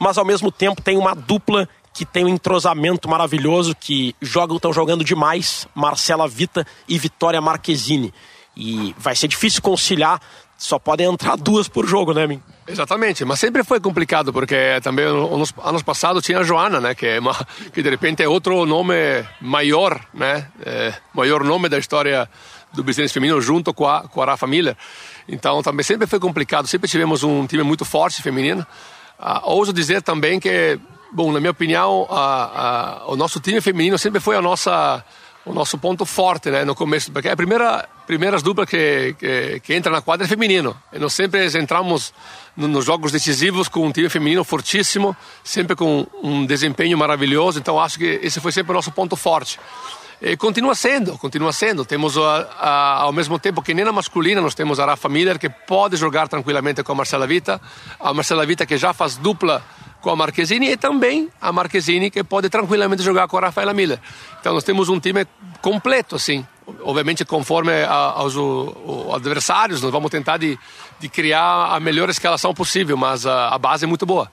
mas 0.00 0.18
ao 0.18 0.24
mesmo 0.24 0.50
tempo 0.50 0.82
tem 0.82 0.96
uma 0.96 1.14
dupla 1.14 1.68
que 1.92 2.04
tem 2.04 2.24
um 2.24 2.28
entrosamento 2.28 3.08
maravilhoso, 3.08 3.76
que 3.78 4.14
jogam, 4.20 4.56
estão 4.56 4.72
jogando 4.72 5.04
demais, 5.04 5.68
Marcela 5.74 6.26
Vita 6.26 6.66
e 6.88 6.98
Vitória 6.98 7.40
Marquezine. 7.40 8.12
E 8.56 8.94
vai 8.98 9.14
ser 9.14 9.28
difícil 9.28 9.60
conciliar 9.62 10.20
só 10.60 10.78
podem 10.78 11.06
entrar 11.06 11.36
duas 11.36 11.68
por 11.68 11.86
jogo, 11.86 12.12
né, 12.12 12.26
Min? 12.26 12.40
Exatamente, 12.68 13.24
mas 13.24 13.40
sempre 13.40 13.64
foi 13.64 13.80
complicado, 13.80 14.30
porque 14.30 14.78
também 14.82 15.06
nos 15.06 15.54
anos 15.64 15.82
passados 15.82 16.22
tinha 16.22 16.40
a 16.40 16.42
Joana, 16.42 16.78
né, 16.78 16.94
que, 16.94 17.06
é 17.06 17.18
uma, 17.18 17.34
que 17.72 17.82
de 17.82 17.88
repente 17.88 18.22
é 18.22 18.28
outro 18.28 18.66
nome 18.66 18.94
maior, 19.40 19.98
né, 20.12 20.46
é, 20.64 20.92
maior 21.14 21.42
nome 21.42 21.68
da 21.68 21.78
história 21.78 22.28
do 22.74 22.84
business 22.84 23.10
feminino 23.10 23.40
junto 23.40 23.72
com 23.72 23.88
a, 23.88 24.02
com 24.02 24.22
a 24.22 24.26
Rafa 24.26 24.46
Miller. 24.46 24.76
Então 25.26 25.62
também 25.62 25.82
sempre 25.82 26.06
foi 26.06 26.20
complicado, 26.20 26.68
sempre 26.68 26.88
tivemos 26.88 27.22
um 27.24 27.46
time 27.46 27.62
muito 27.62 27.86
forte 27.86 28.22
feminino. 28.22 28.64
Ah, 29.20 29.42
ouso 29.44 29.72
dizer 29.72 30.00
também 30.02 30.40
que, 30.40 30.80
bom, 31.12 31.30
na 31.30 31.40
minha 31.40 31.50
opinião, 31.50 32.06
a, 32.10 33.02
a, 33.04 33.06
o 33.08 33.16
nosso 33.16 33.38
time 33.38 33.60
feminino 33.60 33.98
sempre 33.98 34.18
foi 34.18 34.34
a 34.36 34.40
nossa 34.42 35.04
o 35.44 35.54
nosso 35.54 35.78
ponto 35.78 36.04
forte, 36.04 36.50
né, 36.50 36.64
no 36.66 36.74
começo, 36.74 37.10
porque 37.10 37.28
é 37.28 37.32
a 37.32 37.36
primeira 37.36 37.88
primeiras 38.06 38.42
duplas 38.42 38.68
que, 38.68 39.14
que, 39.18 39.60
que 39.60 39.74
entra 39.74 39.90
na 39.92 40.02
quadra 40.02 40.26
é 40.26 40.28
feminino. 40.28 40.76
E 40.92 40.98
nós 40.98 41.12
sempre 41.12 41.46
entramos 41.56 42.12
nos 42.56 42.84
jogos 42.84 43.12
decisivos 43.12 43.68
com 43.68 43.86
um 43.86 43.92
time 43.92 44.08
feminino 44.08 44.42
fortíssimo, 44.42 45.16
sempre 45.44 45.76
com 45.76 46.06
um 46.22 46.44
desempenho 46.44 46.98
maravilhoso. 46.98 47.60
Então 47.60 47.78
acho 47.78 47.98
que 47.98 48.18
esse 48.22 48.40
foi 48.40 48.50
sempre 48.50 48.72
o 48.72 48.74
nosso 48.74 48.90
ponto 48.90 49.14
forte. 49.16 49.60
E 50.22 50.36
continua 50.36 50.74
sendo, 50.74 51.16
continua 51.16 51.50
sendo. 51.50 51.82
Temos 51.82 52.18
a, 52.18 52.42
a, 52.58 52.94
ao 53.02 53.12
mesmo 53.12 53.38
tempo 53.38 53.62
que 53.62 53.72
nem 53.72 53.86
na 53.86 53.92
masculina 53.92 54.40
nós 54.40 54.54
temos 54.54 54.78
a 54.78 54.84
Rafa 54.84 55.08
Miller 55.08 55.38
que 55.38 55.48
pode 55.48 55.96
jogar 55.96 56.28
tranquilamente 56.28 56.82
com 56.82 56.92
a 56.92 56.94
Marcela 56.94 57.26
Vita, 57.26 57.58
a 57.98 58.12
Marcela 58.12 58.44
Vita 58.44 58.66
que 58.66 58.76
já 58.76 58.92
faz 58.92 59.16
dupla 59.16 59.64
com 60.02 60.10
a 60.10 60.16
Marquezine 60.16 60.72
e 60.72 60.76
também 60.76 61.30
a 61.40 61.50
Marquezine 61.50 62.10
que 62.10 62.22
pode 62.22 62.50
tranquilamente 62.50 63.02
jogar 63.02 63.28
com 63.28 63.38
a 63.38 63.40
Rafaela 63.40 63.72
Miller. 63.72 63.98
Então 64.38 64.52
nós 64.52 64.62
temos 64.62 64.90
um 64.90 65.00
time 65.00 65.26
completo 65.62 66.16
assim. 66.16 66.46
Obviamente 66.82 67.24
conforme 67.24 67.72
a, 67.72 67.94
aos 67.94 68.36
o, 68.36 69.12
adversários, 69.14 69.80
nós 69.80 69.90
vamos 69.90 70.10
tentar 70.10 70.36
de, 70.36 70.58
de 70.98 71.08
criar 71.08 71.74
a 71.74 71.80
melhor 71.80 72.10
escalação 72.10 72.52
possível, 72.52 72.94
mas 72.94 73.24
a, 73.24 73.48
a 73.48 73.58
base 73.58 73.84
é 73.84 73.88
muito 73.88 74.04
boa. 74.04 74.30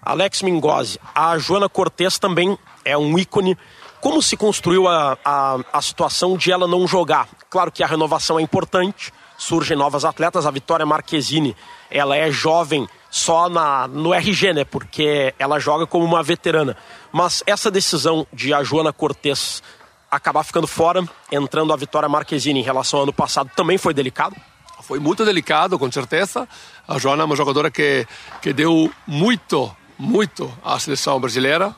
Alex 0.00 0.42
Mingozzi, 0.42 0.98
a 1.12 1.36
Joana 1.38 1.68
Cortes 1.68 2.20
também 2.20 2.56
é 2.84 2.96
um 2.96 3.18
ícone. 3.18 3.58
Como 4.00 4.22
se 4.22 4.36
construiu 4.36 4.88
a, 4.88 5.18
a, 5.24 5.58
a 5.72 5.82
situação 5.82 6.36
de 6.36 6.50
ela 6.50 6.66
não 6.66 6.86
jogar? 6.86 7.28
Claro 7.50 7.70
que 7.70 7.82
a 7.82 7.86
renovação 7.86 8.38
é 8.38 8.42
importante, 8.42 9.12
surgem 9.36 9.76
novas 9.76 10.04
atletas. 10.04 10.46
A 10.46 10.50
Vitória 10.50 10.86
Marquezine, 10.86 11.54
ela 11.90 12.16
é 12.16 12.30
jovem 12.30 12.88
só 13.10 13.48
na, 13.48 13.86
no 13.86 14.14
RG, 14.14 14.54
né? 14.54 14.64
Porque 14.64 15.34
ela 15.38 15.58
joga 15.58 15.86
como 15.86 16.04
uma 16.04 16.22
veterana. 16.22 16.76
Mas 17.12 17.42
essa 17.46 17.70
decisão 17.70 18.26
de 18.32 18.54
a 18.54 18.62
Joana 18.62 18.92
Cortes 18.92 19.62
acabar 20.10 20.44
ficando 20.44 20.66
fora, 20.66 21.06
entrando 21.30 21.72
a 21.72 21.76
Vitória 21.76 22.08
Marquezine 22.08 22.60
em 22.60 22.64
relação 22.64 23.00
ao 23.00 23.02
ano 23.04 23.12
passado, 23.12 23.50
também 23.54 23.78
foi 23.78 23.94
delicado? 23.94 24.34
Foi 24.82 24.98
muito 24.98 25.24
delicado, 25.24 25.78
com 25.78 25.90
certeza. 25.92 26.48
A 26.88 26.98
Joana 26.98 27.22
é 27.22 27.26
uma 27.26 27.36
jogadora 27.36 27.70
que, 27.70 28.06
que 28.40 28.52
deu 28.52 28.90
muito, 29.06 29.74
muito 29.98 30.52
à 30.64 30.78
seleção 30.78 31.20
brasileira. 31.20 31.74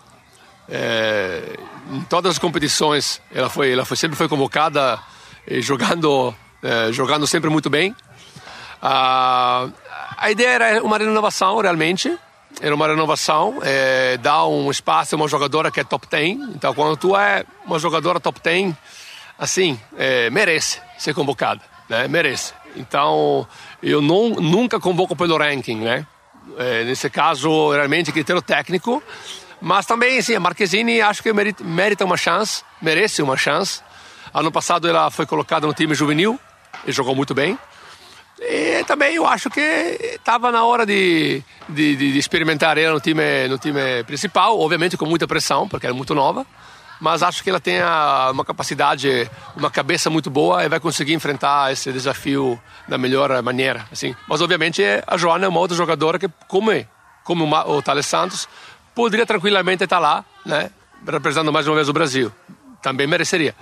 É, 0.68 1.58
em 1.90 2.00
todas 2.02 2.32
as 2.32 2.38
competições, 2.38 3.20
ela 3.34 3.48
foi, 3.48 3.72
ela 3.72 3.84
foi 3.84 3.96
sempre 3.96 4.16
foi 4.16 4.28
convocada 4.28 4.98
e 5.46 5.60
jogando, 5.60 6.34
é, 6.62 6.92
jogando 6.92 7.26
sempre 7.26 7.50
muito 7.50 7.68
bem. 7.68 7.94
Ah, 8.80 9.68
a 10.16 10.30
ideia 10.30 10.48
era 10.48 10.82
uma 10.82 10.98
renovação, 10.98 11.58
realmente. 11.60 12.16
Era 12.60 12.74
uma 12.74 12.86
renovação, 12.86 13.58
é, 13.62 14.18
dar 14.18 14.46
um 14.46 14.70
espaço 14.70 15.14
a 15.14 15.16
uma 15.16 15.26
jogadora 15.26 15.70
que 15.70 15.80
é 15.80 15.84
top 15.84 16.06
10. 16.08 16.38
Então, 16.54 16.74
quando 16.74 16.96
tu 16.96 17.16
é 17.16 17.44
uma 17.64 17.78
jogadora 17.78 18.20
top 18.20 18.40
10, 18.42 18.74
assim, 19.38 19.80
merece 20.30 20.80
ser 20.98 21.14
convocada, 21.14 21.62
né? 21.88 22.06
Merece. 22.06 22.52
Então, 22.76 23.48
eu 23.82 24.02
não, 24.02 24.30
nunca 24.30 24.78
convoco 24.78 25.16
pelo 25.16 25.38
ranking, 25.38 25.76
né? 25.76 26.06
Nesse 26.84 27.08
caso, 27.08 27.72
realmente, 27.72 28.12
critério 28.12 28.42
técnico. 28.42 29.02
Mas 29.62 29.86
também, 29.86 30.20
sim, 30.20 30.34
a 30.34 30.40
Marquezine 30.40 31.00
acho 31.00 31.22
que 31.22 31.32
merita, 31.32 32.04
uma 32.04 32.16
chance, 32.16 32.64
merece 32.82 33.22
uma 33.22 33.36
chance. 33.36 33.80
Ano 34.34 34.50
passado 34.50 34.88
ela 34.88 35.08
foi 35.08 35.24
colocada 35.24 35.68
no 35.68 35.72
time 35.72 35.94
juvenil 35.94 36.38
e 36.84 36.90
jogou 36.90 37.14
muito 37.14 37.32
bem. 37.32 37.56
E 38.40 38.82
também 38.88 39.14
eu 39.14 39.24
acho 39.24 39.48
que 39.48 39.60
estava 39.60 40.50
na 40.50 40.64
hora 40.64 40.84
de, 40.84 41.44
de, 41.68 41.94
de, 41.94 42.18
experimentar 42.18 42.76
ela 42.76 42.94
no 42.94 43.00
time, 43.00 43.46
no 43.48 43.56
time 43.56 44.02
principal, 44.04 44.58
obviamente 44.58 44.96
com 44.96 45.06
muita 45.06 45.28
pressão, 45.28 45.68
porque 45.68 45.86
ela 45.86 45.94
é 45.94 45.96
muito 45.96 46.12
nova. 46.12 46.44
Mas 47.00 47.22
acho 47.22 47.44
que 47.44 47.50
ela 47.50 47.60
tem 47.60 47.80
uma 48.32 48.44
capacidade, 48.44 49.30
uma 49.56 49.70
cabeça 49.70 50.10
muito 50.10 50.28
boa 50.28 50.64
e 50.64 50.68
vai 50.68 50.80
conseguir 50.80 51.14
enfrentar 51.14 51.72
esse 51.72 51.92
desafio 51.92 52.60
da 52.88 52.98
melhor 52.98 53.40
maneira. 53.42 53.86
Assim. 53.92 54.14
Mas 54.26 54.40
obviamente 54.40 54.82
a 55.06 55.16
Joana 55.16 55.46
é 55.46 55.48
uma 55.48 55.60
outra 55.60 55.76
jogadora 55.76 56.18
que, 56.18 56.28
como, 56.48 56.70
como 57.22 57.44
o 57.44 57.80
Thales 57.82 58.06
Santos, 58.06 58.48
poderia 58.94 59.26
tranquilamente 59.26 59.84
estar 59.84 59.98
lá, 59.98 60.24
né, 60.44 60.70
representando 61.06 61.52
mais 61.52 61.66
uma 61.66 61.76
vez 61.76 61.88
o 61.88 61.92
Brasil. 61.92 62.32
Também 62.80 63.06
mereceria. 63.06 63.54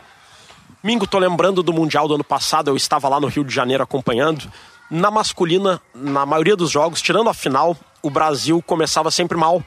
Mingo, 0.82 1.06
tô 1.06 1.18
lembrando 1.18 1.62
do 1.62 1.72
Mundial 1.72 2.08
do 2.08 2.14
ano 2.14 2.24
passado, 2.24 2.68
eu 2.68 2.76
estava 2.76 3.08
lá 3.08 3.20
no 3.20 3.26
Rio 3.26 3.44
de 3.44 3.54
Janeiro 3.54 3.82
acompanhando. 3.82 4.50
Na 4.90 5.10
masculina, 5.10 5.80
na 5.94 6.24
maioria 6.24 6.56
dos 6.56 6.70
jogos, 6.70 7.02
tirando 7.02 7.28
a 7.28 7.34
final, 7.34 7.76
o 8.02 8.10
Brasil 8.10 8.62
começava 8.62 9.10
sempre 9.10 9.36
mal, 9.36 9.62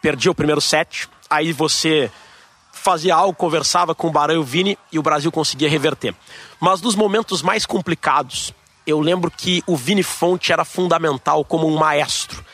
perdia 0.00 0.30
o 0.30 0.34
primeiro 0.34 0.60
set, 0.60 1.08
aí 1.28 1.52
você 1.52 2.10
fazia 2.72 3.14
algo, 3.14 3.34
conversava 3.34 3.94
com 3.94 4.08
o 4.08 4.10
Barão 4.10 4.34
e 4.34 4.38
o 4.38 4.44
Vini 4.44 4.78
e 4.90 4.98
o 4.98 5.02
Brasil 5.02 5.30
conseguia 5.30 5.68
reverter. 5.68 6.14
Mas 6.60 6.80
nos 6.80 6.94
momentos 6.94 7.40
mais 7.40 7.64
complicados, 7.64 8.52
eu 8.86 9.00
lembro 9.00 9.30
que 9.30 9.62
o 9.66 9.76
Vini 9.76 10.02
Fonte 10.02 10.52
era 10.52 10.64
fundamental 10.64 11.44
como 11.44 11.66
um 11.66 11.76
maestro. 11.76 12.44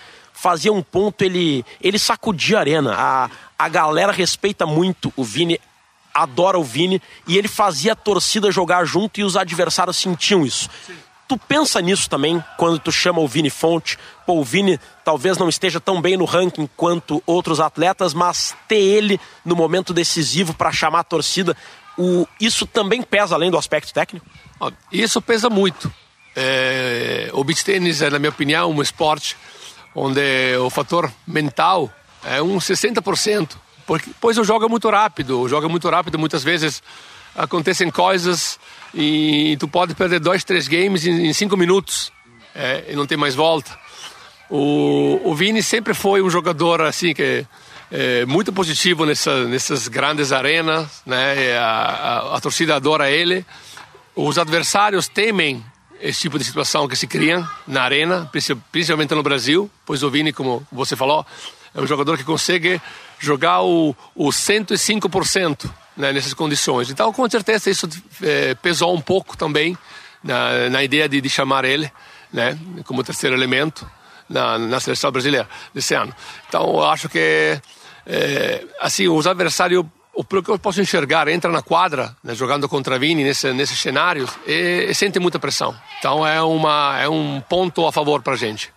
Fazia 0.41 0.73
um 0.73 0.81
ponto, 0.81 1.21
ele, 1.21 1.63
ele 1.83 1.99
sacudia 1.99 2.57
a 2.57 2.61
arena. 2.61 2.95
A, 2.97 3.31
a 3.59 3.69
galera 3.69 4.11
respeita 4.11 4.65
muito 4.65 5.13
o 5.15 5.23
Vini, 5.23 5.61
adora 6.15 6.59
o 6.59 6.65
Vini, 6.65 7.03
e 7.27 7.37
ele 7.37 7.47
fazia 7.47 7.93
a 7.93 7.95
torcida 7.95 8.51
jogar 8.51 8.87
junto 8.87 9.21
e 9.21 9.23
os 9.23 9.37
adversários 9.37 9.99
sentiam 9.99 10.47
isso. 10.47 10.71
Tu 11.29 11.37
pensa 11.37 11.79
nisso 11.83 12.09
também 12.09 12.43
quando 12.57 12.79
tu 12.79 12.91
chama 12.91 13.21
o 13.21 13.29
Vini 13.29 13.51
Fonte? 13.51 13.99
Pô, 14.25 14.39
o 14.41 14.43
Vini 14.43 14.81
talvez 15.05 15.37
não 15.37 15.47
esteja 15.47 15.79
tão 15.79 16.01
bem 16.01 16.17
no 16.17 16.25
ranking 16.25 16.67
quanto 16.75 17.23
outros 17.27 17.61
atletas, 17.61 18.15
mas 18.15 18.57
ter 18.67 18.81
ele 18.81 19.21
no 19.45 19.55
momento 19.55 19.93
decisivo 19.93 20.55
para 20.55 20.73
chamar 20.73 21.01
a 21.01 21.05
torcida, 21.05 21.55
o, 21.99 22.27
isso 22.41 22.65
também 22.67 23.03
pesa 23.03 23.35
além 23.35 23.51
do 23.51 23.59
aspecto 23.59 23.93
técnico? 23.93 24.25
Isso 24.91 25.21
pesa 25.21 25.51
muito. 25.51 25.93
É, 26.35 27.29
o 27.35 27.45
beach 27.45 27.63
tênis 27.63 28.01
é, 28.01 28.09
na 28.09 28.19
minha 28.19 28.31
opinião, 28.31 28.71
um 28.71 28.81
esporte 28.81 29.37
onde 29.95 30.57
o 30.59 30.71
fator 30.71 31.13
mental 31.27 31.93
é 32.25 32.43
um 32.43 32.59
60%, 32.59 33.51
porque 33.87 34.11
pois 34.21 34.39
o 34.39 34.45
jogo 34.45 34.69
muito 34.69 34.89
rápido, 34.89 35.47
é 35.47 35.69
muito 35.69 35.89
rápido, 35.89 36.19
muitas 36.19 36.45
vezes 36.45 36.83
acontecem 37.35 37.91
coisas 37.91 38.59
e 38.95 39.57
tu 39.59 39.69
pode 39.69 39.95
perder 39.95 40.21
dois, 40.21 40.45
três 40.45 40.69
games 40.69 41.07
em, 41.07 41.27
em 41.27 41.33
cinco 41.33 41.57
minutos 41.57 42.13
é, 42.55 42.85
e 42.89 42.97
não 42.97 43.07
tem 43.07 43.17
mais 43.17 43.35
volta. 43.35 43.71
O, 44.49 45.21
o 45.25 45.35
Vini 45.35 45.63
sempre 45.63 45.95
foi 45.95 46.21
um 46.23 46.29
jogador 46.29 46.81
assim 46.83 47.15
que 47.15 47.47
é, 47.91 48.25
muito 48.27 48.53
positivo 48.53 49.05
nessa, 49.05 49.45
nessas 49.47 49.89
grandes 49.89 50.33
arenas, 50.33 51.03
né? 51.07 51.57
A, 51.57 51.65
a, 51.65 52.37
a, 52.37 52.41
torcida 52.41 52.77
adora 52.77 53.11
ele. 53.11 53.45
Os 54.15 54.39
adversários 54.39 55.09
temem 55.09 55.65
esse 56.01 56.21
tipo 56.21 56.39
de 56.39 56.45
situação 56.45 56.89
que 56.89 56.97
se 56.97 57.07
cria 57.07 57.47
na 57.67 57.83
arena, 57.83 58.31
principalmente 58.73 59.15
no 59.15 59.23
Brasil, 59.23 59.71
pois 59.85 60.03
o 60.03 60.11
Vini, 60.11 60.33
como 60.33 60.67
você 60.73 60.97
falou, 60.97 61.27
é 61.75 61.81
um 61.81 61.87
jogador 61.87 62.17
que 62.17 62.25
consegue 62.25 62.81
jogar 63.19 63.63
o, 63.63 63.95
o 64.15 64.29
105% 64.29 65.71
né, 65.97 66.13
nessas 66.13 66.35
condições. 66.35 66.91
Então, 66.91 67.13
com 67.13 67.29
certeza, 67.29 67.71
isso 67.71 67.89
é, 68.23 68.55
pesou 68.57 68.95
um 68.95 69.01
pouco 69.01 69.37
também 69.37 69.77
na, 70.25 70.69
na 70.71 70.83
ideia 70.83 71.09
de, 71.09 71.21
de, 71.21 71.29
chamar 71.29 71.65
ele 71.65 71.91
né, 72.33 72.59
como 72.85 73.05
terceiro 73.05 73.37
elemento 73.37 73.89
na, 74.29 74.59
na 74.59 74.81
seleção 74.81 75.13
brasileira 75.13 75.49
desse 75.75 75.95
ano. 75.95 76.15
Então, 76.49 76.63
eu 76.63 76.85
acho 76.85 77.09
que, 77.09 77.61
é, 78.07 78.65
assim, 78.81 79.07
os 79.09 79.27
adversários 79.27 79.85
o 80.15 80.25
que 80.25 80.51
eu 80.51 80.59
posso 80.59 80.81
enxergar, 80.81 81.29
entra 81.29 81.51
na 81.51 81.63
quadra, 81.63 82.15
né, 82.23 82.35
jogando 82.35 82.69
contra 82.69 82.99
Vini 82.99 83.25
nesse, 83.25 83.53
nesses 83.53 83.79
cenários, 83.79 84.31
e, 84.47 84.87
e, 84.91 84.95
sente 84.95 85.19
muita 85.19 85.39
pressão. 85.39 85.75
Então 85.99 86.27
é, 86.27 86.43
uma, 86.43 86.99
é 87.01 87.09
um 87.09 87.41
ponto 87.41 87.87
a 87.87 87.93
favor 87.93 88.23
para 88.23 88.35
a 88.35 88.37
gente. 88.37 88.73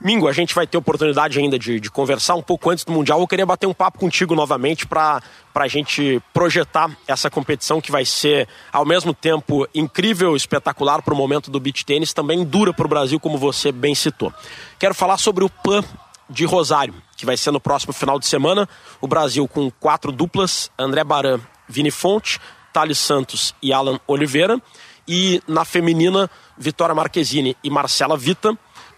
Mingo, 0.00 0.28
a 0.28 0.32
gente 0.32 0.54
vai 0.54 0.66
ter 0.66 0.76
oportunidade 0.76 1.38
ainda 1.38 1.58
de, 1.58 1.80
de, 1.80 1.90
conversar 1.90 2.34
um 2.34 2.42
pouco 2.42 2.68
antes 2.68 2.84
do 2.84 2.92
Mundial. 2.92 3.20
Eu 3.20 3.26
queria 3.26 3.46
bater 3.46 3.66
um 3.66 3.72
papo 3.72 3.98
contigo 3.98 4.34
novamente 4.34 4.86
para 4.86 5.22
a 5.54 5.66
gente 5.66 6.20
projetar 6.30 6.90
essa 7.08 7.30
competição 7.30 7.80
que 7.80 7.90
vai 7.90 8.04
ser, 8.04 8.46
ao 8.70 8.84
mesmo 8.84 9.14
tempo, 9.14 9.66
incrível, 9.74 10.36
espetacular 10.36 11.00
para 11.00 11.14
o 11.14 11.16
momento 11.16 11.50
do 11.50 11.58
beach 11.58 11.86
tênis, 11.86 12.12
também 12.12 12.44
dura 12.44 12.74
para 12.74 12.84
o 12.84 12.88
Brasil, 12.88 13.18
como 13.18 13.38
você 13.38 13.72
bem 13.72 13.94
citou. 13.94 14.30
Quero 14.78 14.94
falar 14.94 15.16
sobre 15.16 15.42
o 15.42 15.48
PAN 15.48 15.82
de 16.28 16.44
Rosário, 16.44 16.94
que 17.16 17.26
vai 17.26 17.36
ser 17.36 17.50
no 17.50 17.60
próximo 17.60 17.92
final 17.92 18.18
de 18.18 18.26
semana. 18.26 18.68
O 19.00 19.06
Brasil 19.06 19.46
com 19.46 19.70
quatro 19.70 20.10
duplas: 20.12 20.70
André 20.78 21.04
Baran, 21.04 21.40
Vini 21.68 21.90
Fonte, 21.90 22.40
Thales 22.72 22.98
Santos 22.98 23.54
e 23.62 23.72
Alan 23.72 23.98
Oliveira. 24.06 24.60
E 25.06 25.42
na 25.46 25.64
feminina, 25.64 26.30
Vitória 26.56 26.94
Marquezine 26.94 27.56
e 27.62 27.70
Marcela 27.70 28.16
Vita. 28.16 28.56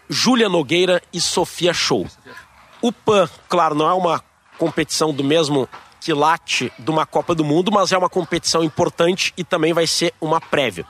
Júlia 0.09 0.47
Nogueira 0.47 1.01
e 1.11 1.19
Sofia 1.19 1.73
Show. 1.73 2.07
O 2.81 2.91
PAN, 2.91 3.29
claro, 3.49 3.75
não 3.75 3.89
é 3.89 3.93
uma 3.93 4.23
competição 4.57 5.13
do 5.13 5.23
mesmo 5.23 5.67
quilate 5.99 6.71
de 6.79 6.89
uma 6.89 7.05
Copa 7.05 7.35
do 7.35 7.43
Mundo, 7.43 7.71
mas 7.71 7.91
é 7.91 7.97
uma 7.97 8.09
competição 8.09 8.63
importante 8.63 9.33
e 9.35 9.43
também 9.43 9.73
vai 9.73 9.85
ser 9.85 10.13
uma 10.21 10.39
prévia. 10.39 10.85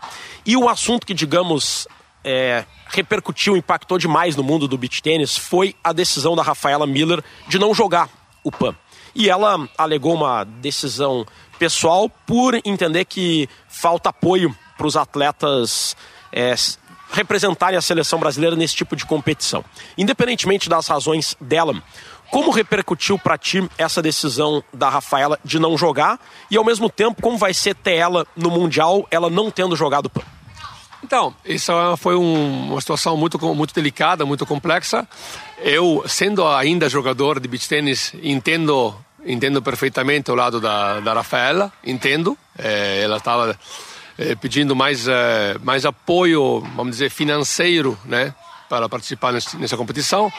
E 0.45 0.56
um 0.56 0.69
assunto 0.69 1.08
que, 1.08 1.13
digamos, 1.13 1.88
é, 2.27 2.65
repercutiu, 2.89 3.55
impactou 3.55 3.97
demais 3.97 4.35
no 4.35 4.43
mundo 4.43 4.67
do 4.67 4.77
beach 4.77 5.01
tênis 5.01 5.37
foi 5.37 5.73
a 5.81 5.93
decisão 5.93 6.35
da 6.35 6.43
Rafaela 6.43 6.85
Miller 6.85 7.23
de 7.47 7.57
não 7.57 7.73
jogar 7.73 8.09
o 8.43 8.51
PAN. 8.51 8.75
E 9.15 9.29
ela 9.29 9.67
alegou 9.77 10.13
uma 10.13 10.43
decisão 10.43 11.25
pessoal 11.57 12.09
por 12.09 12.53
entender 12.65 13.05
que 13.05 13.47
falta 13.69 14.09
apoio 14.09 14.53
para 14.77 14.85
os 14.85 14.97
atletas 14.97 15.95
é, 16.33 16.53
representarem 17.13 17.77
a 17.77 17.81
seleção 17.81 18.19
brasileira 18.19 18.57
nesse 18.57 18.75
tipo 18.75 18.93
de 18.93 19.05
competição. 19.05 19.63
Independentemente 19.97 20.67
das 20.67 20.85
razões 20.85 21.33
dela, 21.39 21.81
como 22.29 22.51
repercutiu 22.51 23.17
para 23.17 23.37
ti 23.37 23.67
essa 23.77 24.01
decisão 24.01 24.61
da 24.73 24.89
Rafaela 24.89 25.39
de 25.45 25.59
não 25.59 25.77
jogar 25.77 26.19
e 26.51 26.57
ao 26.57 26.65
mesmo 26.65 26.89
tempo 26.89 27.21
como 27.21 27.37
vai 27.37 27.53
ser 27.53 27.73
ter 27.73 27.95
ela 27.95 28.27
no 28.35 28.51
mundial, 28.51 29.07
ela 29.09 29.29
não 29.29 29.49
tendo 29.49 29.77
jogado 29.77 30.09
PAN? 30.09 30.37
Então, 31.07 31.33
isso 31.45 31.71
foi 31.95 32.17
um, 32.17 32.71
uma 32.73 32.81
situação 32.81 33.15
muito, 33.15 33.39
muito 33.55 33.73
delicada, 33.73 34.25
muito 34.25 34.45
complexa. 34.45 35.07
Eu, 35.59 36.03
sendo 36.05 36.45
ainda 36.45 36.89
jogador 36.89 37.39
de 37.39 37.47
beach 37.47 37.65
tênis, 37.65 38.13
entendo, 38.21 38.93
entendo 39.25 39.61
perfeitamente 39.61 40.29
o 40.29 40.35
lado 40.35 40.59
da, 40.59 40.99
da 40.99 41.13
Rafaela, 41.13 41.71
entendo. 41.81 42.37
É, 42.59 43.03
ela 43.03 43.17
estava 43.17 43.57
eh, 44.17 44.35
pedindo 44.35 44.75
mais, 44.75 45.07
eh, 45.07 45.55
mais 45.63 45.85
apoio, 45.85 46.59
vamos 46.75 46.97
dizer, 46.97 47.09
financeiro, 47.09 47.97
né, 48.03 48.35
para 48.67 48.89
participar 48.89 49.31
nessa 49.31 49.77
competição. 49.77 50.29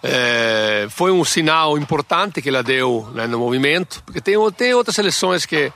Eh, 0.00 0.86
foi 0.90 1.10
um 1.10 1.24
sinal 1.24 1.76
importante 1.76 2.40
que 2.40 2.48
ela 2.48 2.62
deu 2.62 3.10
né, 3.12 3.26
no 3.26 3.40
movimento, 3.40 4.00
porque 4.06 4.20
tem, 4.20 4.36
tem 4.52 4.74
outras 4.74 4.94
seleções 4.94 5.44
que, 5.44 5.72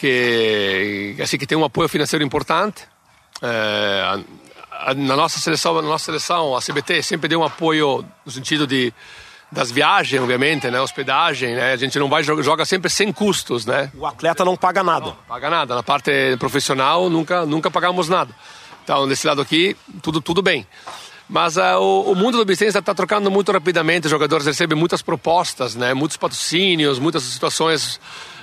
que, 0.00 1.16
assim, 1.22 1.36
que 1.36 1.46
tem 1.46 1.58
um 1.58 1.64
apoio 1.64 1.86
financeiro 1.86 2.24
importante. 2.24 2.84
Na 4.96 5.16
nossa 5.16 5.38
seleção, 5.38 5.74
na 5.74 5.82
nossa 5.82 6.06
seleção, 6.06 6.56
a 6.56 6.60
CBT 6.60 7.02
sempre 7.02 7.28
deu 7.28 7.40
um 7.40 7.44
apoio 7.44 8.04
no 8.24 8.32
sentido 8.32 8.66
de 8.66 8.92
das 9.50 9.70
viagens, 9.70 10.20
obviamente, 10.20 10.70
né? 10.70 10.80
Hospedagem, 10.80 11.54
né? 11.54 11.72
A 11.72 11.76
gente 11.76 11.98
não 11.98 12.08
vai 12.08 12.22
joga 12.22 12.64
sempre 12.64 12.90
sem 12.90 13.10
custos, 13.12 13.64
né? 13.64 13.90
O 13.94 14.06
atleta 14.06 14.44
não 14.44 14.56
paga 14.56 14.82
nada. 14.82 15.06
Não, 15.06 15.16
paga 15.26 15.48
nada. 15.48 15.74
Na 15.74 15.82
parte 15.82 16.36
profissional 16.38 17.08
nunca 17.08 17.46
nunca 17.46 17.70
pagamos 17.70 18.08
nada. 18.08 18.30
Então 18.84 19.08
desse 19.08 19.26
lado 19.26 19.40
aqui 19.40 19.76
tudo 20.02 20.20
tudo 20.20 20.42
bem. 20.42 20.66
Mas 21.28 21.56
uh, 21.56 21.78
o, 21.78 22.12
o, 22.12 22.14
mundo 22.14 22.38
do 22.38 22.44
business 22.44 22.74
está 22.74 22.94
trocando 22.94 23.30
muito 23.30 23.52
rapidamente. 23.52 24.06
Os 24.06 24.10
jogadores 24.10 24.46
recebem 24.46 24.76
muitas 24.76 25.02
propostas, 25.02 25.74
né? 25.74 25.92
Muitos 25.92 26.16
patrocínios, 26.16 26.98
muitas 26.98 27.22
situações 27.22 28.00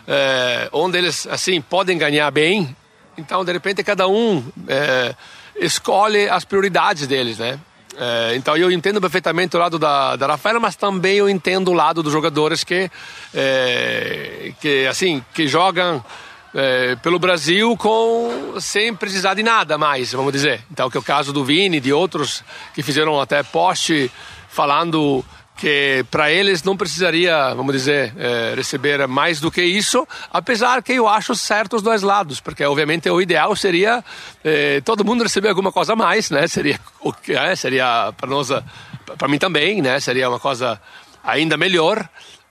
uh, 0.08 0.70
onde 0.72 0.98
eles 0.98 1.28
assim 1.28 1.62
podem 1.62 1.98
ganhar 1.98 2.30
bem. 2.32 2.76
Então 3.18 3.44
de 3.46 3.52
repente 3.52 3.84
cada 3.84 4.08
um 4.08 4.38
uh, 4.38 5.16
escolhe 5.56 6.30
as 6.30 6.46
prioridades 6.46 7.08
deles, 7.08 7.38
né? 7.38 7.60
É, 7.98 8.36
então 8.36 8.58
eu 8.58 8.70
entendo 8.72 9.00
perfeitamente 9.00 9.56
o 9.56 9.60
lado 9.60 9.80
da, 9.80 10.16
da 10.16 10.28
Rafaela, 10.28 10.60
mas 10.60 10.76
também 10.76 11.18
eu 11.18 11.30
entendo 11.30 11.70
o 11.70 11.74
lado 11.74 12.04
dos 12.04 12.12
jogadores 12.12 12.64
que, 12.64 12.92
é, 13.34 14.52
que 14.60 14.86
assim, 14.86 15.24
que 15.34 15.48
jogam 15.48 16.04
é, 16.54 16.96
pelo 16.98 17.18
Brasil 17.18 17.76
com 17.78 18.56
sem 18.60 18.94
precisar 18.94 19.34
de 19.34 19.44
nada 19.44 19.78
mais, 19.78 20.12
vamos 20.12 20.34
dizer. 20.34 20.62
Então 20.72 20.90
que 20.90 20.98
é 20.98 21.00
o 21.00 21.04
caso 21.04 21.32
do 21.32 21.46
Vini, 21.46 21.80
de 21.80 21.94
outros 21.94 22.44
que 22.74 22.84
fizeram 22.84 23.20
até 23.20 23.44
post 23.44 24.12
falando 24.50 25.24
que 25.56 26.06
para 26.12 26.32
eles 26.32 26.64
não 26.64 26.76
precisaria, 26.76 27.54
vamos 27.56 27.74
dizer, 27.74 28.14
é, 28.18 28.54
receber 28.56 29.08
mais 29.08 29.40
do 29.40 29.50
que 29.50 29.64
isso, 29.64 30.08
apesar 30.32 30.84
que 30.84 30.94
eu 30.94 31.08
acho 31.08 31.34
certo 31.34 31.78
os 31.78 31.82
dois 31.82 32.02
lados, 32.02 32.40
porque 32.40 32.64
obviamente 32.66 33.10
o 33.10 33.22
ideal 33.22 33.56
seria 33.56 34.04
é, 34.44 34.82
todo 34.82 35.06
mundo 35.06 35.24
receber 35.24 35.50
alguma 35.50 35.72
coisa 35.72 35.94
a 35.94 35.96
mais, 35.96 36.30
né? 36.30 36.48
Seria 36.48 36.80
o 37.00 37.14
que 37.14 37.34
é, 37.34 37.56
seria 37.56 38.14
para 38.18 38.30
nós, 38.30 38.50
para 39.18 39.28
mim 39.28 39.38
também, 39.38 39.82
né? 39.82 40.00
Seria 40.00 40.30
uma 40.30 40.40
coisa 40.40 40.80
ainda 41.24 41.58
melhor. 41.58 42.08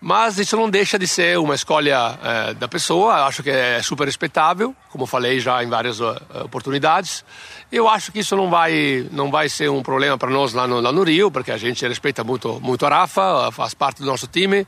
Mas 0.07 0.39
isso 0.39 0.55
não 0.55 0.69
deixa 0.69 0.99
de 0.99 1.09
ser 1.09 1.39
uma 1.39 1.55
escolha 1.55 2.19
é, 2.23 2.53
da 2.53 2.69
pessoa, 2.69 3.25
acho 3.25 3.43
que 3.43 3.49
é 3.49 3.81
super 3.81 4.05
respeitável, 4.05 4.77
como 4.91 5.07
falei 5.07 5.41
já 5.41 5.65
em 5.65 5.71
várias 5.71 5.99
uh, 5.99 6.15
oportunidades. 6.45 7.25
Eu 7.73 7.89
acho 7.89 8.13
que 8.13 8.19
isso 8.19 8.37
não 8.37 8.51
vai, 8.51 9.09
não 9.11 9.31
vai 9.31 9.49
ser 9.49 9.71
um 9.71 9.83
problema 9.83 10.19
para 10.19 10.29
nós 10.29 10.53
lá 10.53 10.69
no, 10.69 10.79
lá 10.79 10.93
no 10.93 11.05
Rio, 11.05 11.31
porque 11.31 11.51
a 11.51 11.57
gente 11.57 11.89
respeita 11.89 12.23
muito, 12.23 12.61
muito 12.61 12.85
a 12.85 12.91
Rafa, 12.91 13.51
faz 13.51 13.73
parte 13.73 14.03
do 14.03 14.05
nosso 14.05 14.27
time, 14.27 14.67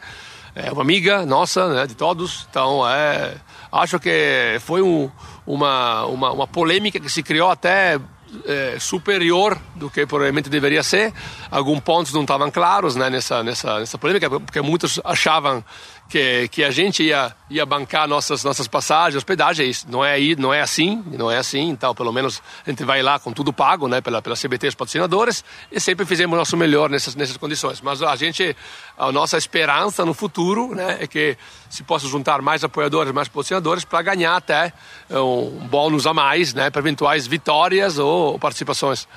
é 0.55 0.73
uma 0.73 0.81
amiga 0.81 1.27
nossa, 1.27 1.69
né, 1.69 1.87
de 1.87 1.95
todos. 1.95 2.47
Então, 2.49 2.89
é, 2.89 3.35
acho 3.71 4.01
que 4.01 4.57
foi 4.61 4.81
um, 4.81 5.11
uma, 5.47 6.07
uma, 6.07 6.33
uma 6.33 6.47
polêmica 6.47 6.99
que 6.99 7.11
se 7.11 7.23
criou 7.23 7.51
até 7.51 8.01
é, 8.45 8.77
superior 8.79 9.59
do 9.75 9.91
que 9.91 10.07
provavelmente 10.07 10.49
deveria 10.49 10.83
ser. 10.83 11.13
Alguns 11.51 11.81
pontos 11.81 12.13
não 12.13 12.23
estavam 12.23 12.51
claros 12.51 12.97
né, 12.97 13.09
nessa, 13.11 13.43
nessa, 13.43 13.81
nessa 13.81 13.99
polêmica, 13.99 14.29
porque 14.29 14.61
muitos 14.61 15.01
achavam 15.05 15.65
que, 16.09 16.49
que 16.49 16.63
a 16.63 16.71
gente 16.71 17.03
ia, 17.03 17.35
ia 17.51 17.67
bancar 17.67 18.07
nossas, 18.07 18.45
nossas 18.45 18.69
passagens, 18.69 19.17
hospedagem. 19.17 19.71
Não 19.89 20.05
é, 20.05 20.19
não 20.39 20.55
é 20.55 20.61
assim, 20.61 21.03
não 21.07 21.31
é 21.31 21.39
assim. 21.39 21.69
Então, 21.69 21.95
pelo 21.95 22.13
menos 22.13 22.41
a 22.65 22.71
gente 22.71 22.85
vai 22.85 23.03
lá 23.03 23.19
com 23.19 23.33
tudo 23.33 23.53
pago 23.53 23.89
né, 23.89 24.01
pela, 24.01 24.23
pela 24.23 24.37
CBT, 24.37 24.69
os 24.69 24.75
patrocinadores, 24.75 25.45
e 25.71 25.81
sempre 25.81 26.07
fizemos 26.07 26.39
nosso 26.39 26.57
melhor 26.57 26.89
nessas, 26.89 27.15
nessas 27.15 27.37
condições. 27.37 27.81
Mas 27.81 28.03
a 28.03 28.15
gente, 28.15 28.57
a 28.97 29.11
nossa 29.11 29.37
esperança 29.37 30.05
no 30.05 30.15
futuro 30.15 30.75
né, 30.75 30.99
é 31.01 31.07
que 31.07 31.37
se 31.69 31.83
possa 31.83 32.07
juntar 32.07 32.41
mais 32.41 32.63
apoiadores, 32.63 33.13
mais 33.13 33.29
patrocinadores 33.29 33.85
para 33.85 34.03
ganhar 34.03 34.37
até 34.37 34.73
um 35.11 35.67
bônus 35.67 36.07
a 36.07 36.15
mais 36.15 36.55
né, 36.55 36.71
para 36.71 36.81
eventuais 36.81 37.27
vitórias 37.27 37.99
ou 37.99 38.39
participações 38.39 39.09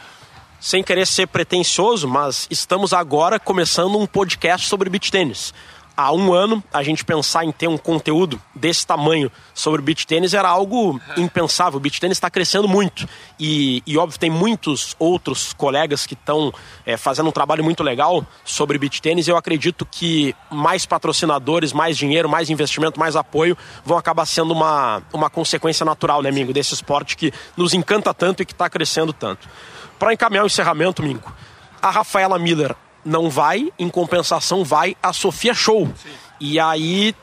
sem 0.60 0.84
querer 0.84 1.08
ser 1.08 1.26
pretensioso, 1.28 2.06
mas 2.06 2.46
estamos 2.52 2.92
agora 2.92 3.40
começando 3.40 3.98
um 3.98 4.06
podcast 4.06 4.68
sobre 4.68 4.90
beach 4.90 5.10
tênis 5.10 5.54
há 6.00 6.14
um 6.14 6.34
ano 6.34 6.64
a 6.74 6.82
gente 6.82 7.04
pensar 7.04 7.44
em 7.44 7.52
ter 7.52 7.68
um 7.68 7.78
conteúdo 7.78 8.42
desse 8.56 8.88
tamanho 8.88 9.30
sobre 9.54 9.82
beach 9.82 10.08
tênis 10.08 10.34
era 10.34 10.48
algo 10.48 11.00
impensável. 11.18 11.78
O 11.78 11.80
beach 11.80 12.00
tênis 12.00 12.16
está 12.16 12.30
crescendo 12.30 12.70
muito 12.70 13.08
e, 13.38 13.84
e, 13.86 13.98
óbvio, 13.98 14.18
tem 14.18 14.30
muitos 14.30 14.96
outros 14.98 15.52
colegas 15.52 16.06
que 16.06 16.14
estão 16.14 16.54
é, 16.86 16.96
fazendo 16.96 17.28
um 17.28 17.32
trabalho 17.32 17.64
muito 17.66 17.84
legal 17.84 18.26
sobre 18.46 18.78
beach 18.78 19.02
tênis. 19.02 19.28
Eu 19.28 19.36
acredito 19.36 19.86
que 19.86 20.34
mais 20.50 20.86
patrocinadores, 20.86 21.74
mais 21.74 21.98
dinheiro, 21.98 22.30
mais 22.30 22.50
investimento, 22.50 22.98
mais 22.98 23.18
apoio 23.18 23.58
vão 23.84 23.98
acabar 23.98 24.26
sendo 24.26 24.54
uma, 24.54 25.04
uma 25.12 25.30
consequência 25.30 25.86
natural, 25.86 26.22
né, 26.22 26.32
Mingo, 26.32 26.54
desse 26.54 26.74
esporte 26.74 27.18
que 27.18 27.34
nos 27.58 27.74
encanta 27.74 28.14
tanto 28.14 28.42
e 28.42 28.46
que 28.46 28.54
está 28.54 28.70
crescendo 28.70 29.12
tanto. 29.12 29.50
Para 29.98 30.14
encaminhar 30.14 30.44
o 30.46 30.48
encerramento, 30.48 31.04
Mingo, 31.04 31.34
a 31.82 31.90
Rafaela 31.90 32.40
Miller 32.40 32.74
não 33.04 33.30
vai, 33.30 33.72
em 33.78 33.90
compensação 33.90 34.64
vai 34.64 34.96
a 35.02 35.14
Sofia 35.14 35.54
Show. 35.54 35.88
Sim. 35.88 36.10
E 36.40 36.60
aí, 36.60 37.16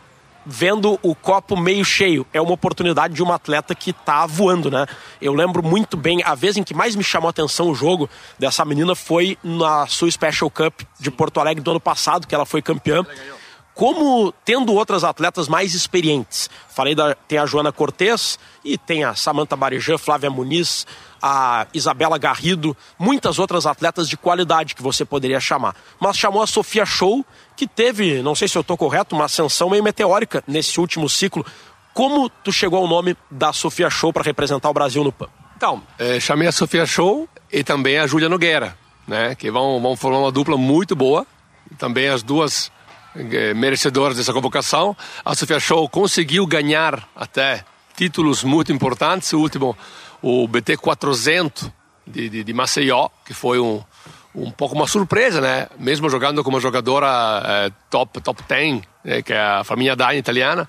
vendo 0.45 0.99
o 1.03 1.15
copo 1.15 1.57
meio 1.57 1.85
cheio, 1.85 2.27
é 2.33 2.41
uma 2.41 2.53
oportunidade 2.53 3.15
de 3.15 3.23
uma 3.23 3.35
atleta 3.35 3.75
que 3.75 3.93
tá 3.93 4.27
voando, 4.27 4.71
né? 4.71 4.87
Eu 5.21 5.35
lembro 5.35 5.63
muito 5.63 5.97
bem, 5.97 6.23
a 6.25 6.35
vez 6.35 6.57
em 6.57 6.63
que 6.63 6.75
mais 6.75 6.95
me 6.95 7.03
chamou 7.03 7.29
a 7.29 7.31
atenção 7.31 7.71
o 7.71 7.75
jogo 7.75 8.09
dessa 8.39 8.65
menina 8.65 8.95
foi 8.95 9.37
na 9.43 9.87
sua 9.87 10.11
Special 10.11 10.51
Cup 10.51 10.83
de 11.01 11.11
Porto 11.11 11.41
Alegre 11.41 11.63
do 11.63 11.71
ano 11.71 11.81
passado, 11.81 12.27
que 12.27 12.35
ela 12.35 12.47
foi 12.47 12.63
campeã 12.63 13.05
como 13.77 14.33
tendo 14.43 14.73
outras 14.73 15.05
atletas 15.05 15.49
mais 15.49 15.75
experientes. 15.75 16.49
Falei 16.75 16.95
da 16.95 17.15
tem 17.15 17.39
a 17.39 17.45
Joana 17.45 17.71
Cortez 17.71 18.39
e 18.65 18.79
tem 18.79 19.05
a 19.05 19.15
Samantha 19.15 19.55
Barijan, 19.55 19.99
Flávia 19.99 20.31
Muniz, 20.31 20.87
a 21.23 21.67
Isabela 21.75 22.17
Garrido, 22.17 22.75
muitas 22.99 23.39
outras 23.39 23.67
atletas 23.67 24.09
de 24.09 24.17
qualidade 24.17 24.75
que 24.75 24.83
você 24.83 25.05
poderia 25.05 25.39
chamar. 25.41 25.77
Mas 26.01 26.17
chamou 26.17 26.43
a 26.43 26.47
Sofia 26.47 26.87
Show, 26.87 27.25
que 27.55 27.67
teve, 27.67 28.23
não 28.23 28.35
sei 28.35 28.49
se 28.49 28.57
eu 28.57 28.63
estou 28.63 28.79
correto, 28.79 29.15
uma 29.15 29.27
ascensão 29.27 29.69
meio 29.69 29.85
meteórica 29.85 30.43
nesse 30.49 30.81
último 30.81 31.07
ciclo. 31.07 31.45
Como 31.93 32.31
tu 32.31 32.51
chegou 32.51 32.79
ao 32.79 32.89
nome 32.89 33.15
da 33.31 33.53
Sofia 33.53 33.91
Show 33.91 34.11
para 34.11 34.23
representar 34.23 34.71
o 34.71 34.75
Brasil 34.75 35.05
no 35.05 35.13
PAN? 35.13 35.29
Então, 35.55 35.83
é, 35.99 36.19
chamei 36.19 36.49
a 36.49 36.53
Sofia 36.53 36.87
Show 36.87 37.29
e 37.53 37.63
também 37.63 37.99
a 37.99 38.07
Júlia 38.07 38.29
Nogueira, 38.29 38.77
né, 39.07 39.35
que 39.35 39.51
vão, 39.51 39.83
vão 39.83 39.95
formar 39.97 40.21
uma 40.21 40.33
dupla 40.33 40.57
muito 40.57 40.97
boa. 40.97 41.27
Também 41.79 42.09
as 42.09 42.23
duas 42.23 42.71
eh, 43.17 43.55
merecedoras 43.55 44.17
dessa 44.17 44.33
convocação. 44.33 44.97
A 45.25 45.35
Sofia 45.35 45.59
Show 45.59 45.89
conseguiu 45.89 46.47
ganhar 46.47 47.09
até 47.17 47.65
títulos 47.97 48.45
muito 48.45 48.73
importantes. 48.73 49.33
O 49.33 49.41
último, 49.41 49.77
o 50.23 50.47
BT 50.47 50.77
400 50.77 51.71
de, 52.07 52.29
de, 52.29 52.45
de 52.45 52.53
Maceió, 52.53 53.09
que 53.25 53.33
foi 53.33 53.59
um, 53.59 53.83
um 54.35 54.51
pouco 54.51 54.75
uma 54.75 54.87
surpresa, 54.87 55.41
né? 55.41 55.69
Mesmo 55.79 56.11
jogando 56.11 56.45
como 56.45 56.61
jogadora 56.61 57.43
é, 57.45 57.73
top 57.91 58.21
top 58.21 58.43
10, 58.47 58.83
né? 59.03 59.23
que 59.23 59.33
é 59.33 59.41
a 59.41 59.65
família 59.65 59.97
Dai 59.97 60.19
italiana. 60.19 60.69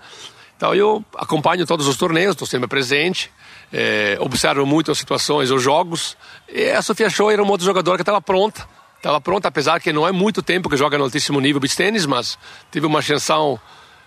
Então 0.55 0.73
eu 0.73 1.03
acompanho 1.15 1.65
todos 1.67 1.87
os 1.87 1.97
torneios, 1.97 2.31
estou 2.31 2.47
sempre 2.47 2.67
presente, 2.67 3.29
é, 3.71 4.17
observo 4.19 4.65
muito 4.65 4.91
as 4.91 4.97
situações, 4.97 5.51
os 5.51 5.61
jogos. 5.61 6.17
E 6.47 6.71
a 6.71 6.81
Sofia 6.81 7.09
Show 7.09 7.29
era 7.29 7.43
uma 7.43 7.51
outra 7.51 7.65
jogadora 7.65 7.97
que 7.97 8.01
estava 8.01 8.21
pronta 8.21 8.76
estava 8.97 9.21
pronta, 9.21 9.47
apesar 9.47 9.79
que 9.79 9.93
não 9.93 10.07
é 10.07 10.11
muito 10.11 10.41
tempo 10.41 10.69
que 10.69 10.75
joga 10.75 10.97
no 10.97 11.05
altíssimo 11.05 11.39
nível 11.39 11.61
beach 11.61 11.75
tênis, 11.75 12.05
mas 12.05 12.37
teve 12.69 12.85
uma 12.85 12.99
ascensão 12.99 13.59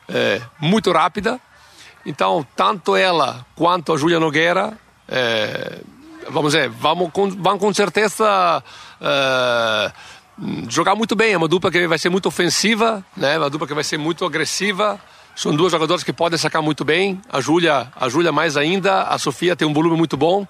é, 0.09 0.41
muito 0.61 0.93
rápida. 0.93 1.41
Então, 2.05 2.47
tanto 2.57 2.97
ela 2.97 3.45
quanto 3.55 3.93
a 3.93 3.97
Júlia 3.97 4.19
Nogueira, 4.19 4.77
é, 5.09 5.81
vamos 6.29 6.53
dizer, 6.53 6.69
vão 6.69 7.11
com, 7.11 7.31
vão 7.31 7.59
com 7.59 7.73
certeza 7.73 8.63
é, 9.01 9.93
jogar 10.69 10.95
muito 10.95 11.15
bem. 11.15 11.33
É 11.33 11.37
uma 11.37 11.49
dupla 11.49 11.71
que 11.71 11.87
vai 11.87 11.99
ser 11.99 12.09
muito 12.09 12.27
ofensiva, 12.27 13.05
né? 13.17 13.39
uma 13.39 13.51
dupla 13.51 13.67
que 13.67 13.75
vai 13.75 13.85
ser 13.85 13.99
muito 13.99 14.25
agressiva. 14.25 15.01
São 15.37 15.55
duas 15.55 15.73
jogadoras 15.73 16.03
que 16.03 16.13
podem 16.13 16.39
sacar 16.39 16.61
muito 16.61 16.85
bem. 16.85 17.21
A 17.33 17.41
Júlia, 17.41 17.91
a 17.95 18.09
Júlia 18.09 18.33
mais 18.33 18.57
ainda. 18.57 19.05
A 19.05 19.19
Sofia 19.19 19.55
tem 19.55 19.67
um 19.67 19.73
volume 19.73 19.97
muito 19.97 20.17
bom. 20.17 20.47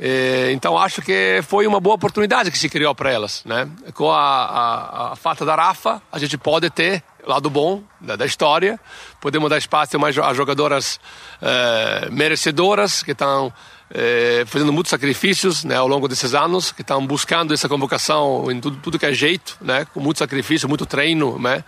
É, 0.00 0.52
então 0.52 0.78
acho 0.78 1.02
que 1.02 1.40
foi 1.42 1.66
uma 1.66 1.80
boa 1.80 1.96
oportunidade 1.96 2.50
que 2.52 2.58
se 2.58 2.68
criou 2.68 2.94
para 2.94 3.10
elas, 3.10 3.42
né? 3.44 3.68
Com 3.94 4.10
a, 4.10 4.18
a, 4.18 5.12
a 5.12 5.16
falta 5.16 5.44
da 5.44 5.56
Rafa, 5.56 6.00
a 6.12 6.18
gente 6.18 6.38
pode 6.38 6.70
ter 6.70 7.02
lado 7.26 7.50
bom 7.50 7.82
da, 8.00 8.14
da 8.16 8.24
história, 8.24 8.78
podemos 9.20 9.50
dar 9.50 9.58
espaço 9.58 9.96
a 10.04 10.34
jogadoras 10.34 11.00
é, 11.42 12.08
merecedoras 12.10 13.02
que 13.02 13.10
estão 13.10 13.52
é, 13.90 14.44
fazendo 14.46 14.72
muitos 14.72 14.90
sacrifícios 14.90 15.64
né, 15.64 15.76
ao 15.76 15.88
longo 15.88 16.06
desses 16.08 16.34
anos, 16.34 16.70
que 16.70 16.82
estão 16.82 17.04
buscando 17.06 17.52
essa 17.52 17.68
convocação 17.68 18.50
em 18.50 18.60
tudo, 18.60 18.78
tudo 18.78 18.98
que 18.98 19.06
é 19.06 19.12
jeito, 19.12 19.58
né, 19.60 19.86
com 19.92 20.00
muito 20.00 20.18
sacrifício, 20.18 20.68
muito 20.68 20.86
treino, 20.86 21.38
né. 21.38 21.64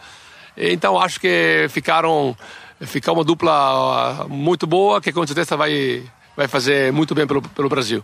Então 0.56 1.00
acho 1.00 1.20
que 1.20 1.66
ficaram 1.70 2.36
ficar 2.80 3.12
uma 3.12 3.24
dupla 3.24 4.26
muito 4.28 4.66
boa 4.66 5.00
que 5.00 5.12
com 5.12 5.26
certeza 5.26 5.56
vai 5.56 6.04
vai 6.40 6.48
fazer 6.48 6.90
muito 6.90 7.14
bem 7.14 7.26
pelo, 7.26 7.42
pelo 7.42 7.68
Brasil. 7.68 8.02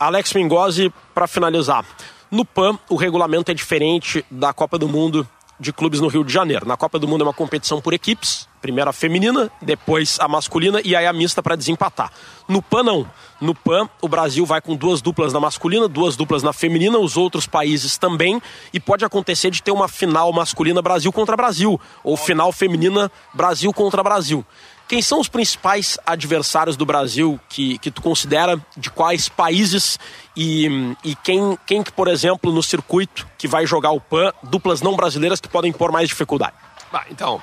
Alex 0.00 0.32
Mingozzi, 0.32 0.92
para 1.14 1.28
finalizar. 1.28 1.84
No 2.28 2.44
PAN, 2.44 2.76
o 2.88 2.96
regulamento 2.96 3.52
é 3.52 3.54
diferente 3.54 4.24
da 4.28 4.52
Copa 4.52 4.76
do 4.76 4.88
Mundo 4.88 5.26
de 5.58 5.72
clubes 5.72 6.00
no 6.00 6.08
Rio 6.08 6.24
de 6.24 6.32
Janeiro. 6.32 6.66
Na 6.66 6.76
Copa 6.76 6.98
do 6.98 7.06
Mundo 7.06 7.22
é 7.22 7.24
uma 7.24 7.32
competição 7.32 7.80
por 7.80 7.94
equipes, 7.94 8.48
primeiro 8.60 8.90
a 8.90 8.92
feminina, 8.92 9.50
depois 9.62 10.18
a 10.20 10.26
masculina 10.26 10.80
e 10.84 10.96
aí 10.96 11.06
a 11.06 11.12
mista 11.12 11.40
para 11.40 11.54
desempatar. 11.54 12.10
No 12.48 12.60
PAN 12.60 12.82
não. 12.82 13.06
No 13.40 13.54
PAN, 13.54 13.88
o 14.02 14.08
Brasil 14.08 14.44
vai 14.44 14.60
com 14.60 14.74
duas 14.74 15.00
duplas 15.00 15.32
na 15.32 15.38
masculina, 15.38 15.86
duas 15.86 16.16
duplas 16.16 16.42
na 16.42 16.52
feminina, 16.52 16.98
os 16.98 17.16
outros 17.16 17.46
países 17.46 17.96
também, 17.96 18.42
e 18.72 18.80
pode 18.80 19.04
acontecer 19.04 19.50
de 19.50 19.62
ter 19.62 19.70
uma 19.70 19.86
final 19.86 20.32
masculina 20.32 20.82
Brasil 20.82 21.12
contra 21.12 21.36
Brasil, 21.36 21.80
ou 22.02 22.16
final 22.16 22.50
feminina 22.50 23.10
Brasil 23.32 23.72
contra 23.72 24.02
Brasil. 24.02 24.44
Quem 24.88 25.02
são 25.02 25.20
os 25.20 25.28
principais 25.28 25.98
adversários 26.06 26.76
do 26.76 26.86
Brasil 26.86 27.40
que, 27.48 27.76
que 27.78 27.90
tu 27.90 28.00
considera 28.00 28.60
de 28.76 28.88
quais 28.88 29.28
países 29.28 29.98
e, 30.36 30.94
e 31.02 31.16
quem, 31.16 31.58
quem 31.66 31.82
que, 31.82 31.90
por 31.90 32.06
exemplo, 32.06 32.52
no 32.52 32.62
circuito 32.62 33.26
que 33.36 33.48
vai 33.48 33.66
jogar 33.66 33.90
o 33.90 34.00
PAN, 34.00 34.32
duplas 34.44 34.80
não 34.82 34.94
brasileiras 34.94 35.40
que 35.40 35.48
podem 35.48 35.72
pôr 35.72 35.90
mais 35.90 36.08
dificuldade? 36.08 36.54
Bah, 36.92 37.04
então, 37.10 37.42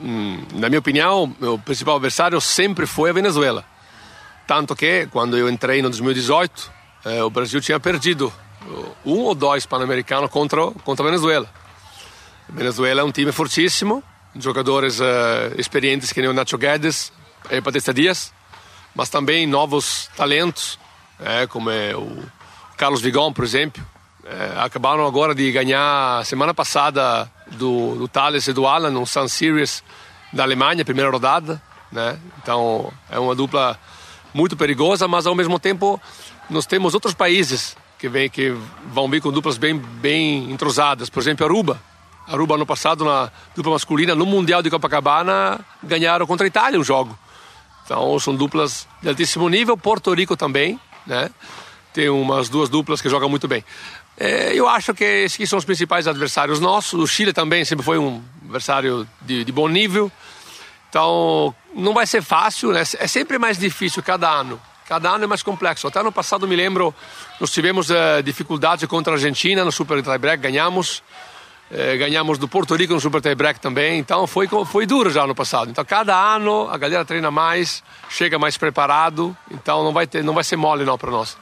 hum, 0.00 0.40
na 0.54 0.68
minha 0.68 0.78
opinião, 0.78 1.34
o 1.40 1.58
principal 1.58 1.96
adversário 1.96 2.40
sempre 2.40 2.86
foi 2.86 3.10
a 3.10 3.12
Venezuela. 3.12 3.64
Tanto 4.46 4.76
que, 4.76 5.08
quando 5.10 5.36
eu 5.36 5.48
entrei 5.48 5.82
no 5.82 5.90
2018, 5.90 6.70
eh, 7.04 7.22
o 7.24 7.30
Brasil 7.30 7.60
tinha 7.60 7.80
perdido 7.80 8.32
um 9.04 9.18
ou 9.20 9.34
dois 9.34 9.66
pan-americanos 9.66 10.30
contra, 10.30 10.70
contra 10.84 11.04
a 11.04 11.10
Venezuela. 11.10 11.48
A 12.48 12.52
Venezuela 12.52 13.00
é 13.00 13.04
um 13.04 13.10
time 13.10 13.32
fortíssimo, 13.32 14.02
jogadores 14.38 15.00
uh, 15.00 15.04
experientes 15.58 16.12
que 16.12 16.20
nem 16.20 16.30
o 16.30 16.32
Nacho 16.32 16.58
Guedes 16.58 17.12
e 17.50 17.60
Batista 17.60 17.92
Dias, 17.92 18.32
mas 18.94 19.08
também 19.08 19.46
novos 19.46 20.08
talentos, 20.16 20.78
é, 21.20 21.46
como 21.46 21.70
é 21.70 21.94
o 21.96 22.24
Carlos 22.76 23.00
Vigon, 23.00 23.32
por 23.32 23.44
exemplo. 23.44 23.84
É, 24.24 24.60
acabaram 24.60 25.06
agora 25.06 25.34
de 25.34 25.52
ganhar 25.52 26.24
semana 26.24 26.52
passada 26.52 27.30
do, 27.52 27.94
do 27.94 28.08
Thales 28.08 28.46
e 28.48 28.52
do 28.52 28.66
Alan 28.66 28.90
no 28.90 29.06
Sun 29.06 29.28
Series 29.28 29.84
da 30.32 30.42
Alemanha, 30.42 30.84
primeira 30.84 31.10
rodada. 31.10 31.62
Né? 31.92 32.18
Então 32.42 32.92
é 33.08 33.18
uma 33.18 33.34
dupla 33.34 33.78
muito 34.34 34.56
perigosa, 34.56 35.06
mas 35.06 35.26
ao 35.26 35.34
mesmo 35.34 35.58
tempo 35.58 36.00
nós 36.50 36.66
temos 36.66 36.94
outros 36.94 37.14
países 37.14 37.76
que, 37.98 38.08
vem, 38.08 38.28
que 38.28 38.54
vão 38.92 39.08
vir 39.08 39.20
com 39.20 39.30
duplas 39.30 39.56
bem, 39.56 39.76
bem 39.78 40.50
entrosadas. 40.50 41.08
Por 41.08 41.20
exemplo, 41.20 41.46
Aruba, 41.46 41.80
Aruba 42.26 42.54
ano 42.56 42.66
passado 42.66 43.04
na 43.04 43.30
dupla 43.54 43.72
masculina 43.72 44.14
no 44.14 44.26
Mundial 44.26 44.62
de 44.62 44.70
Copacabana 44.70 45.60
ganharam 45.82 46.26
contra 46.26 46.46
a 46.46 46.48
Itália 46.48 46.78
um 46.78 46.84
jogo. 46.84 47.16
Então 47.84 48.18
são 48.18 48.34
duplas 48.34 48.86
de 49.00 49.08
altíssimo 49.08 49.48
nível. 49.48 49.76
Porto 49.76 50.12
Rico 50.12 50.36
também, 50.36 50.78
né? 51.06 51.30
Tem 51.92 52.08
umas 52.08 52.48
duas 52.48 52.68
duplas 52.68 53.00
que 53.00 53.08
jogam 53.08 53.28
muito 53.28 53.46
bem. 53.46 53.64
É, 54.18 54.54
eu 54.54 54.68
acho 54.68 54.92
que 54.92 55.04
esses 55.04 55.48
são 55.48 55.58
os 55.58 55.64
principais 55.64 56.08
adversários 56.08 56.58
nossos. 56.58 56.98
O 57.00 57.06
Chile 57.06 57.32
também 57.32 57.64
sempre 57.64 57.84
foi 57.84 57.98
um 57.98 58.22
adversário 58.44 59.06
de, 59.22 59.44
de 59.44 59.52
bom 59.52 59.68
nível. 59.68 60.10
Então 60.88 61.54
não 61.74 61.94
vai 61.94 62.06
ser 62.06 62.22
fácil, 62.22 62.72
né? 62.72 62.82
É 62.98 63.06
sempre 63.06 63.38
mais 63.38 63.58
difícil 63.58 64.02
cada 64.02 64.28
ano 64.28 64.60
Cada 64.86 65.10
ano 65.10 65.24
é 65.24 65.26
mais 65.26 65.42
complexo. 65.42 65.88
Até 65.88 65.98
ano 65.98 66.12
passado, 66.12 66.46
me 66.46 66.54
lembro, 66.54 66.94
nós 67.40 67.50
tivemos 67.50 67.90
uh, 67.90 68.22
dificuldades 68.24 68.88
contra 68.88 69.12
a 69.12 69.16
Argentina 69.16 69.64
no 69.64 69.72
Super 69.72 70.00
Tiebreak, 70.00 70.40
ganhamos. 70.40 71.02
Uh, 71.70 71.98
ganhamos 71.98 72.38
do 72.38 72.46
Porto 72.46 72.76
Rico 72.76 72.94
no 72.94 73.00
Super 73.00 73.20
Tiebreak 73.20 73.58
também. 73.58 73.98
Então 73.98 74.26
foi, 74.26 74.48
foi 74.66 74.86
duro 74.86 75.10
já 75.10 75.26
no 75.26 75.34
passado. 75.34 75.70
Então 75.70 75.84
cada 75.84 76.16
ano 76.16 76.68
a 76.70 76.78
galera 76.78 77.04
treina 77.04 77.30
mais, 77.30 77.82
chega 78.08 78.38
mais 78.38 78.56
preparado. 78.56 79.36
Então 79.50 79.82
não 79.82 79.92
vai, 79.92 80.06
ter, 80.06 80.22
não 80.22 80.34
vai 80.34 80.44
ser 80.44 80.56
mole 80.56 80.84
não 80.84 80.96
para 80.96 81.10
nós. 81.10 81.36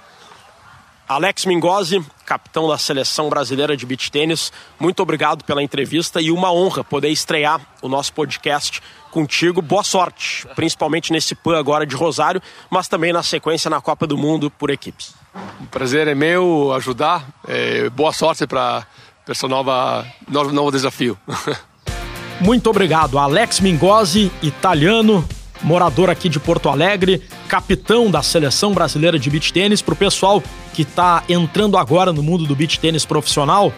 Alex 1.07 1.45
Mingozzi, 1.45 2.03
capitão 2.25 2.67
da 2.67 2.79
seleção 2.79 3.29
brasileira 3.29 3.77
de 3.77 3.85
beach 3.85 4.11
tênis, 4.11 4.51
muito 4.81 5.03
obrigado 5.03 5.45
pela 5.45 5.63
entrevista 5.63 6.19
e 6.19 6.31
uma 6.31 6.51
honra 6.51 6.83
poder 6.83 7.11
estrear 7.11 7.61
o 7.83 7.89
nosso 7.89 8.11
podcast 8.15 8.81
contigo. 9.11 9.61
Boa 9.61 9.85
sorte, 9.85 10.47
principalmente 10.57 11.13
nesse 11.13 11.35
PAN 11.35 11.59
agora 11.59 11.85
de 11.85 11.95
Rosário, 11.95 12.41
mas 12.71 12.89
também 12.89 13.13
na 13.13 13.23
sequência 13.23 13.69
na 13.69 13.83
Copa 13.83 14.07
do 14.07 14.17
Mundo 14.17 14.51
por 14.51 14.71
equipes. 14.71 15.15
O 15.61 15.67
prazer 15.67 16.09
é 16.09 16.15
meu 16.15 16.73
ajudar. 16.73 17.29
É, 17.47 17.91
boa 17.91 18.13
sorte 18.13 18.47
para 18.47 18.87
esse 19.29 19.47
nova, 19.49 20.07
novo, 20.29 20.53
novo 20.53 20.71
desafio. 20.71 21.17
muito 22.41 22.69
obrigado, 22.69 23.19
Alex 23.19 23.61
Mingozzi, 23.61 24.31
italiano, 24.43 25.27
morador 25.63 26.11
aqui 26.11 26.29
de 26.29 26.39
Porto 26.39 26.69
Alegre, 26.69 27.23
capitão 27.49 28.11
da 28.11 28.23
seleção 28.23 28.73
brasileira 28.73 29.19
de 29.19 29.31
beach 29.31 29.53
tênis. 29.53 29.81
Para 29.81 29.95
o 29.95 29.97
pessoal 29.97 30.43
que 30.75 30.83
está 30.83 31.25
entrando 31.29 31.79
agora 31.79 32.13
no 32.13 32.23
mundo 32.23 32.45
do 32.45 32.55
beach 32.55 32.79
tênis 32.79 33.05
profissional, 33.05 33.73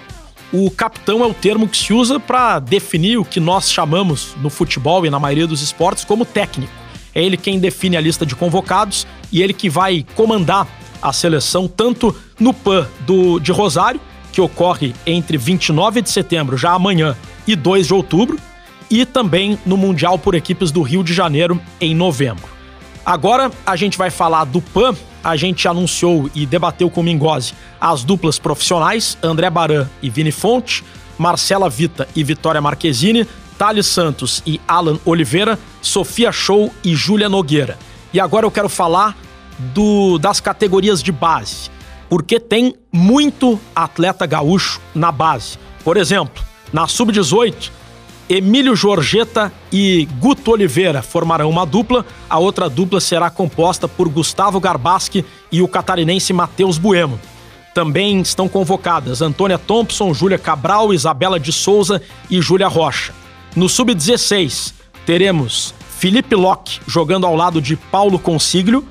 o 0.53 0.71
capitão 0.71 1.23
é 1.23 1.27
o 1.27 1.35
termo 1.35 1.69
que 1.69 1.77
se 1.77 1.93
usa 1.93 2.19
para 2.19 2.59
definir 2.59 3.19
o 3.19 3.25
que 3.25 3.41
nós 3.41 3.71
chamamos 3.71 4.35
no 4.41 4.51
futebol 4.51 5.05
e 5.07 5.11
na 5.11 5.19
maioria 5.19 5.47
dos 5.47 5.63
esportes 5.63 6.05
como 6.05 6.25
técnico. 6.25 6.73
É 7.15 7.23
ele 7.23 7.37
quem 7.37 7.59
define 7.59 7.97
a 7.97 8.01
lista 8.01 8.27
de 8.27 8.37
convocados 8.37 9.07
e 9.33 9.43
ele 9.43 9.53
que 9.53 9.71
vai 9.71 10.05
comandar 10.15 10.67
a 11.01 11.13
seleção 11.13 11.67
tanto 11.69 12.15
no 12.39 12.53
PAN 12.53 12.87
do, 13.01 13.39
de 13.39 13.53
Rosário, 13.53 14.01
que 14.37 14.41
ocorre 14.43 14.95
entre 15.07 15.39
29 15.39 16.03
de 16.03 16.11
setembro, 16.11 16.59
já 16.59 16.73
amanhã, 16.73 17.17
e 17.47 17.57
2 17.57 17.87
de 17.87 17.95
outubro, 17.95 18.39
e 18.91 19.07
também 19.07 19.59
no 19.65 19.79
Mundial 19.79 20.19
por 20.19 20.35
equipes 20.35 20.71
do 20.71 20.83
Rio 20.83 21.03
de 21.03 21.15
Janeiro 21.15 21.59
em 21.81 21.95
novembro. 21.95 22.45
Agora 23.03 23.51
a 23.65 23.75
gente 23.77 23.97
vai 23.97 24.11
falar 24.11 24.45
do 24.45 24.61
PAN, 24.61 24.95
a 25.25 25.37
gente 25.37 25.67
anunciou 25.67 26.31
e 26.35 26.45
debateu 26.45 26.91
com 26.91 27.01
o 27.01 27.05
Mingozzi 27.05 27.55
as 27.81 28.05
duplas 28.05 28.39
profissionais, 28.39 29.17
André 29.23 29.49
Baran 29.49 29.89
e 30.03 30.11
Vini 30.11 30.31
Fonte, 30.31 30.85
Marcela 31.17 31.71
Vita 31.71 32.07
e 32.15 32.23
Vitória 32.23 32.61
Marquezine, 32.61 33.27
Thales 33.57 33.87
Santos 33.87 34.43
e 34.45 34.61
Alan 34.69 34.99
Oliveira, 35.07 35.59
Sofia 35.81 36.31
Show 36.31 36.71
e 36.85 36.95
Júlia 36.95 37.31
Nogueira. 37.31 37.79
E 38.13 38.21
agora 38.21 38.45
eu 38.45 38.51
quero 38.51 38.69
falar 38.69 39.17
do, 39.73 40.19
das 40.19 40.41
categorias 40.41 41.03
de 41.03 41.11
base, 41.11 41.71
porque 42.09 42.39
tem 42.39 42.75
muito 42.93 43.59
atleta 43.75 44.27
gaúcho 44.27 44.81
na 44.95 45.11
base. 45.11 45.59
Por 45.85 45.97
exemplo, 45.97 46.43
na 46.73 46.87
sub-18, 46.87 47.71
Emílio 48.29 48.75
Jorgeta 48.75 49.53
e 49.73 50.09
Guto 50.19 50.51
Oliveira 50.51 51.01
formarão 51.01 51.49
uma 51.49 51.65
dupla. 51.65 52.05
A 52.29 52.39
outra 52.39 52.69
dupla 52.69 53.01
será 53.01 53.31
composta 53.31 53.87
por 53.87 54.09
Gustavo 54.09 54.59
Garbaschi 54.59 55.25
e 55.53 55.63
o 55.63 55.69
catarinense 55.69 56.33
Matheus 56.33 56.77
Buemo. 56.77 57.21
Também 57.73 58.21
estão 58.21 58.49
convocadas 58.49 59.23
Antônia 59.23 59.59
Thompson, 59.59 60.13
Júlia 60.13 60.39
Cabral, 60.39 60.93
Isabela 60.93 61.39
de 61.39 61.53
Souza 61.53 62.03
e 62.29 62.41
Júlia 62.41 62.67
Rocha. 62.67 63.13
No 63.55 63.69
sub-16, 63.69 64.73
teremos 65.05 65.73
Felipe 65.99 66.35
Locke 66.35 66.81
jogando 66.87 67.27
ao 67.27 67.37
lado 67.37 67.61
de 67.61 67.77
Paulo 67.77 68.19
Consiglio, 68.19 68.85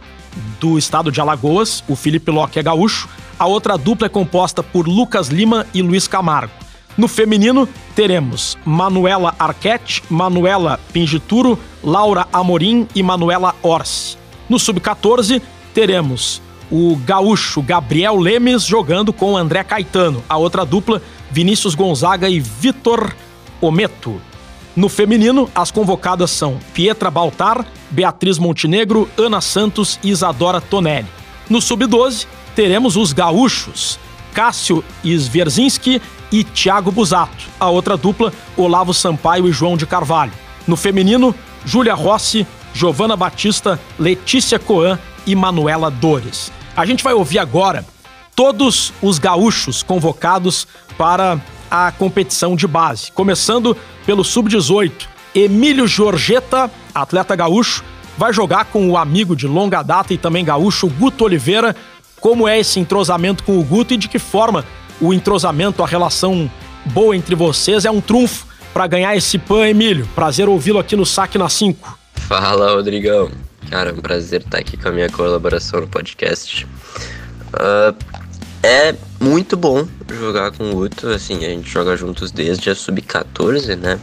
do 0.60 0.78
estado 0.78 1.12
de 1.12 1.22
Alagoas. 1.22 1.84
O 1.88 1.96
Felipe 1.96 2.32
Locke 2.32 2.60
é 2.60 2.64
gaúcho. 2.64 3.08
A 3.38 3.46
outra 3.46 3.78
dupla 3.78 4.08
é 4.08 4.10
composta 4.10 4.64
por 4.64 4.88
Lucas 4.88 5.28
Lima 5.28 5.66
e 5.74 5.82
Luiz 5.82 6.08
Camargo. 6.08 6.54
No 6.98 7.08
feminino, 7.10 7.68
teremos 7.94 8.58
Manuela 8.64 9.36
Arquette, 9.38 10.02
Manuela 10.10 10.80
Pingituro, 10.94 11.60
Laura 11.84 12.26
Amorim 12.32 12.88
e 12.96 13.04
Manuela 13.04 13.54
Orsi. 13.62 14.18
No 14.48 14.58
sub-14, 14.58 15.42
teremos 15.74 16.42
o 16.72 16.96
gaúcho 17.06 17.62
Gabriel 17.62 18.18
Lemes 18.18 18.64
jogando 18.66 19.12
com 19.12 19.36
André 19.36 19.64
Caetano. 19.64 20.24
A 20.30 20.38
outra 20.38 20.66
dupla, 20.66 21.02
Vinícius 21.32 21.76
Gonzaga 21.76 22.30
e 22.30 22.40
Vitor 22.40 23.14
Ometo. 23.60 24.22
No 24.76 24.90
feminino, 24.90 25.50
as 25.56 25.72
convocadas 25.72 26.32
são 26.32 26.60
Pietra 26.74 27.10
Baltar, 27.10 27.66
Beatriz 27.90 28.38
Montenegro, 28.38 29.10
Ana 29.18 29.40
Santos 29.40 29.98
e 30.04 30.10
Isadora 30.10 30.60
Tonelli. 30.60 31.08
No 31.50 31.62
sub-12, 31.62 32.28
teremos 32.56 32.98
os 32.98 33.14
gaúchos 33.14 33.98
Cássio 34.34 34.84
Sverzinski 35.02 36.02
e 36.30 36.44
Thiago 36.44 36.92
Busato. 36.92 37.46
A 37.58 37.70
outra 37.70 37.96
dupla, 37.96 38.34
Olavo 38.58 38.94
Sampaio 38.94 39.48
e 39.48 39.54
João 39.54 39.78
de 39.78 39.86
Carvalho. 39.86 40.34
No 40.68 40.76
feminino, 40.76 41.34
Júlia 41.66 41.94
Rossi, 41.94 42.46
Giovana 42.74 43.16
Batista, 43.16 43.80
Letícia 43.98 44.60
Coan 44.60 45.00
e 45.26 45.34
Manuela 45.36 45.90
Dores. 45.90 46.52
A 46.76 46.86
gente 46.86 47.02
vai 47.02 47.14
ouvir 47.14 47.40
agora 47.40 47.86
todos 48.36 48.92
os 49.02 49.18
gaúchos 49.18 49.82
convocados 49.82 50.68
para 50.98 51.40
a 51.76 51.92
competição 51.92 52.56
de 52.56 52.68
base, 52.68 53.12
começando 53.12 53.76
pelo 54.06 54.24
sub-18. 54.24 54.92
Emílio 55.34 55.88
Giorgetta, 55.88 56.72
atleta 56.94 57.36
gaúcho, 57.36 57.84
vai 58.18 58.32
jogar 58.32 58.66
com 58.66 58.90
o 58.90 58.98
amigo 58.98 59.36
de 59.36 59.48
longa 59.48 59.84
data 59.84 60.14
e 60.14 60.18
também 60.18 60.46
gaúcho 60.46 60.88
Guto 60.88 61.26
Oliveira, 61.26 61.76
como 62.22 62.48
é 62.48 62.60
esse 62.60 62.80
entrosamento 62.80 63.44
com 63.44 63.60
o 63.60 63.64
Guto 63.64 63.94
e 63.94 63.98
de 63.98 64.08
que 64.08 64.18
forma 64.18 64.64
o 65.02 65.14
entrosamento, 65.14 65.84
a 65.84 65.88
relação 65.88 66.50
boa 66.86 67.16
entre 67.16 67.36
vocês 67.36 67.84
é 67.84 67.92
um 67.92 68.00
trunfo 68.00 68.48
para 68.74 68.88
ganhar 68.88 69.16
esse 69.16 69.38
PAN, 69.38 69.68
Emílio. 69.68 70.08
Prazer 70.16 70.48
ouvi-lo 70.48 70.80
aqui 70.80 70.96
no 70.96 71.06
Saque 71.06 71.38
na 71.38 71.50
5. 71.50 71.98
Fala, 72.16 72.74
Rodrigão. 72.74 73.30
Cara, 73.70 73.90
é 73.90 73.94
um 73.94 73.98
prazer 73.98 74.42
estar 74.42 74.60
aqui 74.60 74.78
com 74.78 74.88
a 74.88 74.92
minha 74.92 75.10
colaboração 75.10 75.82
no 75.82 75.88
podcast. 75.88 76.66
Uh, 77.54 77.96
é 78.66 78.96
muito 79.20 79.56
bom 79.56 79.88
jogar 80.10 80.52
com 80.52 80.72
o 80.72 80.74
Guto, 80.74 81.08
assim, 81.10 81.46
a 81.46 81.50
gente 81.50 81.70
joga 81.70 81.96
juntos 81.96 82.32
desde 82.32 82.72
a 82.72 82.76
Sub-14, 82.76 83.76
né? 83.76 84.00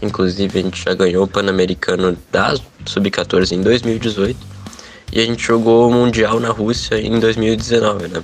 Inclusive 0.00 0.60
a 0.60 0.62
gente 0.62 0.84
já 0.84 0.94
ganhou 0.94 1.24
o 1.24 1.28
Pan-Americano 1.28 2.16
da 2.30 2.54
Sub-14 2.84 3.50
em 3.50 3.62
2018 3.62 4.38
e 5.12 5.20
a 5.20 5.24
gente 5.24 5.42
jogou 5.42 5.88
o 5.88 5.92
Mundial 5.92 6.38
na 6.38 6.50
Rússia 6.50 7.00
em 7.00 7.18
2019, 7.18 8.06
né? 8.06 8.22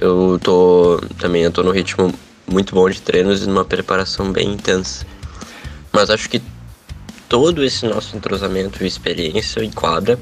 Eu 0.00 0.40
tô 0.42 1.00
também 1.16 1.44
eu 1.44 1.52
tô 1.52 1.62
no 1.62 1.70
ritmo 1.70 2.12
muito 2.50 2.74
bom 2.74 2.90
de 2.90 3.00
treinos 3.00 3.44
e 3.44 3.46
numa 3.46 3.64
preparação 3.64 4.32
bem 4.32 4.54
intensa. 4.54 5.06
Mas 5.92 6.10
acho 6.10 6.28
que 6.28 6.42
todo 7.28 7.62
esse 7.62 7.86
nosso 7.86 8.16
entrosamento 8.16 8.82
e 8.82 8.86
experiência 8.88 9.62
em 9.62 9.70
quadra 9.70 10.18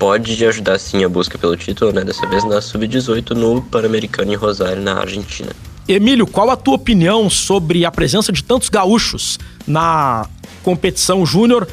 pode 0.00 0.42
ajudar 0.46 0.78
sim 0.78 1.04
a 1.04 1.08
busca 1.08 1.36
pelo 1.36 1.54
título, 1.54 1.92
né? 1.92 2.02
Dessa 2.02 2.26
vez 2.26 2.42
na 2.42 2.62
Sub-18 2.62 3.32
no 3.32 3.60
Pan-Americano 3.60 4.32
em 4.32 4.34
Rosário, 4.34 4.82
na 4.82 4.94
Argentina. 4.94 5.50
Emílio, 5.86 6.26
qual 6.26 6.50
a 6.50 6.56
tua 6.56 6.74
opinião 6.74 7.28
sobre 7.28 7.84
a 7.84 7.90
presença 7.90 8.32
de 8.32 8.42
tantos 8.42 8.70
gaúchos 8.70 9.38
na 9.66 10.26
competição 10.62 11.24
júnior? 11.26 11.68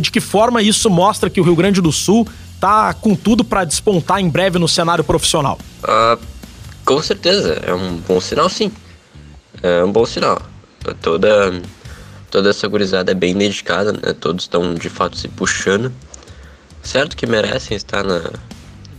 De 0.00 0.10
que 0.12 0.20
forma 0.20 0.62
isso 0.62 0.88
mostra 0.88 1.28
que 1.28 1.40
o 1.40 1.44
Rio 1.44 1.56
Grande 1.56 1.80
do 1.80 1.90
Sul 1.90 2.26
tá 2.60 2.94
com 2.94 3.16
tudo 3.16 3.44
para 3.44 3.64
despontar 3.64 4.20
em 4.20 4.28
breve 4.28 4.58
no 4.60 4.68
cenário 4.68 5.02
profissional? 5.02 5.58
Uh, 5.82 6.22
com 6.84 7.02
certeza, 7.02 7.60
é 7.66 7.74
um 7.74 7.96
bom 7.96 8.20
sinal 8.20 8.48
sim. 8.48 8.70
É 9.60 9.82
um 9.82 9.90
bom 9.90 10.06
sinal. 10.06 10.40
Toda, 11.02 11.60
toda 12.30 12.48
essa 12.48 12.68
gurizada 12.68 13.10
é 13.10 13.14
bem 13.14 13.36
dedicada, 13.36 13.92
né? 13.92 14.14
Todos 14.18 14.44
estão 14.44 14.74
de 14.74 14.88
fato 14.88 15.16
se 15.16 15.26
puxando. 15.26 15.92
Certo 16.86 17.16
que 17.16 17.26
merecem 17.26 17.76
estar 17.76 18.04
na, 18.04 18.30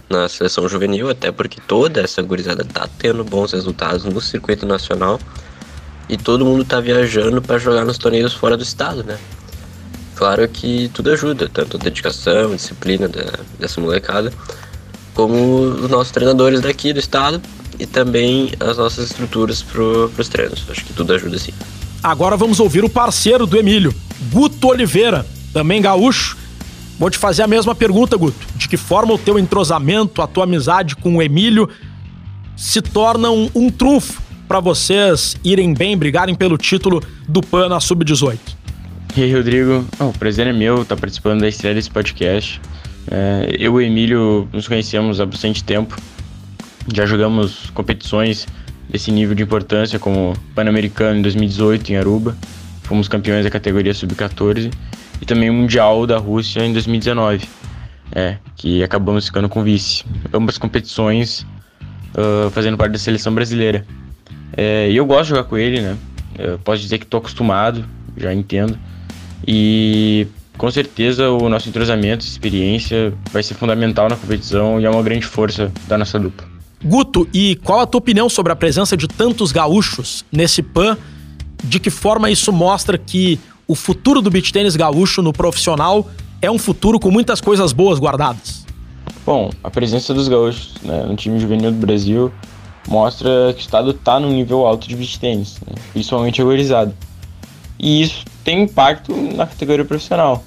na 0.10 0.28
seleção 0.28 0.68
juvenil, 0.68 1.10
até 1.10 1.32
porque 1.32 1.62
toda 1.66 2.02
essa 2.02 2.22
gurizada 2.22 2.66
tá 2.66 2.86
tendo 3.00 3.24
bons 3.24 3.54
resultados 3.54 4.04
no 4.04 4.20
circuito 4.20 4.66
nacional 4.66 5.18
e 6.10 6.18
todo 6.18 6.44
mundo 6.44 6.66
tá 6.66 6.82
viajando 6.82 7.42
para 7.42 7.58
jogar 7.58 7.86
nos 7.86 7.98
torneios 7.98 8.34
fora 8.34 8.58
do 8.58 8.64
estado, 8.64 9.06
né? 9.06 9.18
Claro 10.16 10.46
que 10.50 10.92
tudo 10.94 11.12
ajuda, 11.12 11.48
tanto 11.48 11.78
a 11.78 11.80
dedicação, 11.80 12.52
a 12.52 12.56
disciplina 12.58 13.08
da, 13.08 13.40
dessa 13.58 13.80
molecada, 13.80 14.34
como 15.14 15.62
os 15.62 15.90
nossos 15.90 16.12
treinadores 16.12 16.60
daqui 16.60 16.92
do 16.92 17.00
estado 17.00 17.42
e 17.80 17.86
também 17.86 18.52
as 18.60 18.78
nossas 18.78 19.12
estruturas 19.12 19.64
para 19.64 19.82
os 19.82 20.28
treinos. 20.28 20.66
Acho 20.70 20.84
que 20.84 20.92
tudo 20.92 21.14
ajuda 21.14 21.40
sim. 21.40 21.54
Agora 22.04 22.36
vamos 22.36 22.60
ouvir 22.60 22.84
o 22.84 22.90
parceiro 22.90 23.46
do 23.46 23.58
Emílio, 23.58 23.96
Guto 24.30 24.68
Oliveira, 24.68 25.26
também 25.54 25.82
gaúcho. 25.82 26.36
Vou 27.00 27.12
te 27.12 27.18
fazer 27.18 27.44
a 27.44 27.48
mesma 27.48 27.76
pergunta, 27.76 28.18
Guto. 28.18 28.38
De 28.56 28.68
que 28.68 28.76
forma 28.76 29.14
o 29.14 29.18
teu 29.18 29.38
entrosamento, 29.38 30.22
a 30.22 30.28
tua 30.28 30.46
amizade 30.46 30.96
com 30.96 31.18
o 31.18 31.22
Emílio 31.22 31.70
se 32.56 32.82
torna 32.82 33.30
um, 33.30 33.70
trunfo 33.70 34.20
para 34.48 34.60
vocês 34.60 35.38
irem 35.44 35.76
bem, 35.76 35.96
brigarem 35.96 36.34
pelo 36.34 36.58
título 36.58 37.04
do 37.28 37.42
PAN 37.42 37.80
Sub-18? 37.80 38.40
E 39.16 39.24
aí, 39.24 39.34
Rodrigo? 39.34 39.86
Oh, 40.00 40.06
o 40.06 40.14
prazer 40.14 40.48
é 40.48 40.54
meu 40.54 40.82
estar 40.82 40.96
participando 40.96 41.42
da 41.42 41.48
estreia 41.48 41.76
desse 41.76 41.90
podcast. 41.90 42.60
É, 43.12 43.56
eu 43.60 43.80
e 43.80 43.86
o 43.86 43.88
Emílio 43.88 44.50
nos 44.52 44.68
conhecemos 44.68 45.22
há 45.22 45.26
bastante 45.26 45.64
tempo. 45.64 45.96
Já 46.92 47.06
jogamos 47.06 47.70
competições 47.76 48.48
desse 48.90 49.12
nível 49.12 49.36
de 49.36 49.44
importância, 49.44 50.00
como 50.00 50.34
Pan-Americano 50.56 51.20
em 51.20 51.22
2018 51.22 51.92
em 51.92 51.98
Aruba. 51.98 52.36
Fomos 52.84 53.08
campeões 53.08 53.44
da 53.44 53.52
categoria 53.52 53.94
Sub-14 53.94 54.72
e 55.22 55.26
também 55.26 55.50
o 55.50 55.54
Mundial 55.54 56.06
da 56.06 56.18
Rússia 56.18 56.66
em 56.66 56.74
2019, 56.74 57.48
é, 58.12 58.38
que 58.56 58.84
acabamos 58.84 59.26
ficando 59.26 59.50
com 59.50 59.64
vice. 59.64 60.04
Ambas 60.34 60.58
competições 60.58 61.46
uh, 62.14 62.50
fazendo 62.52 62.78
parte 62.78 62.94
da 62.94 63.00
seleção 63.00 63.34
brasileira. 63.34 63.86
É, 64.56 64.90
eu 64.92 65.06
gosto 65.06 65.24
de 65.24 65.30
jogar 65.30 65.44
com 65.44 65.58
ele, 65.58 65.82
né? 65.82 65.98
Eu 66.38 66.60
posso 66.60 66.82
dizer 66.82 66.98
que 66.98 67.06
estou 67.06 67.20
acostumado, 67.20 67.86
já 68.16 68.34
entendo. 68.34 68.78
E 69.48 70.28
com 70.58 70.70
certeza 70.72 71.30
o 71.30 71.48
nosso 71.50 71.70
entrosamento, 71.70 72.26
experiência 72.26 73.14
vai 73.32 73.44
ser 73.44 73.54
fundamental 73.54 74.10
na 74.10 74.16
competição 74.16 74.80
e 74.80 74.86
é 74.86 74.90
uma 74.90 75.04
grande 75.04 75.26
força 75.26 75.72
da 75.88 75.98
nossa 75.98 76.20
dupla. 76.20 76.48
Guto, 76.84 77.28
e 77.34 77.56
qual 77.64 77.82
a 77.82 77.88
tua 77.88 78.00
opinião 78.00 78.30
sobre 78.30 78.52
a 78.52 78.56
presença 78.56 78.96
de 78.96 79.08
tantos 79.08 79.52
gaúchos 79.52 80.26
nesse 80.32 80.62
PAN? 80.62 80.98
De 81.64 81.80
que 81.80 81.90
forma 81.90 82.30
isso 82.30 82.54
mostra 82.54 83.00
que 83.00 83.40
o 83.68 83.76
futuro 83.76 84.22
do 84.22 84.32
beach 84.32 84.54
tênis 84.54 84.76
gaúcho 84.76 85.22
no 85.22 85.34
profissional 85.34 86.08
é 86.42 86.50
um 86.50 86.58
futuro 86.58 87.00
com 87.00 87.12
muitas 87.12 87.42
coisas 87.42 87.74
boas 87.74 88.00
guardadas? 88.00 88.66
Bom, 89.26 89.50
a 89.62 89.70
presença 89.70 90.14
dos 90.14 90.30
gaúchos 90.30 90.76
né, 90.82 91.04
no 91.04 91.16
time 91.16 91.38
juvenil 91.38 91.72
do 91.72 91.78
Brasil 91.78 92.32
mostra 92.88 93.54
que 93.54 93.60
o 93.60 93.62
estado 93.62 93.92
está 93.92 94.20
num 94.20 94.32
nível 94.32 94.66
alto 94.66 94.88
de 94.88 94.96
beach 94.96 95.20
tênis, 95.20 95.60
né, 95.68 95.76
principalmente 95.92 96.42
agorizado. 96.42 96.94
E 97.78 98.02
isso 98.02 98.24
tem 98.44 98.64
impacto 98.64 99.14
na 99.14 99.46
categoria 99.46 99.84
profissional. 99.84 100.42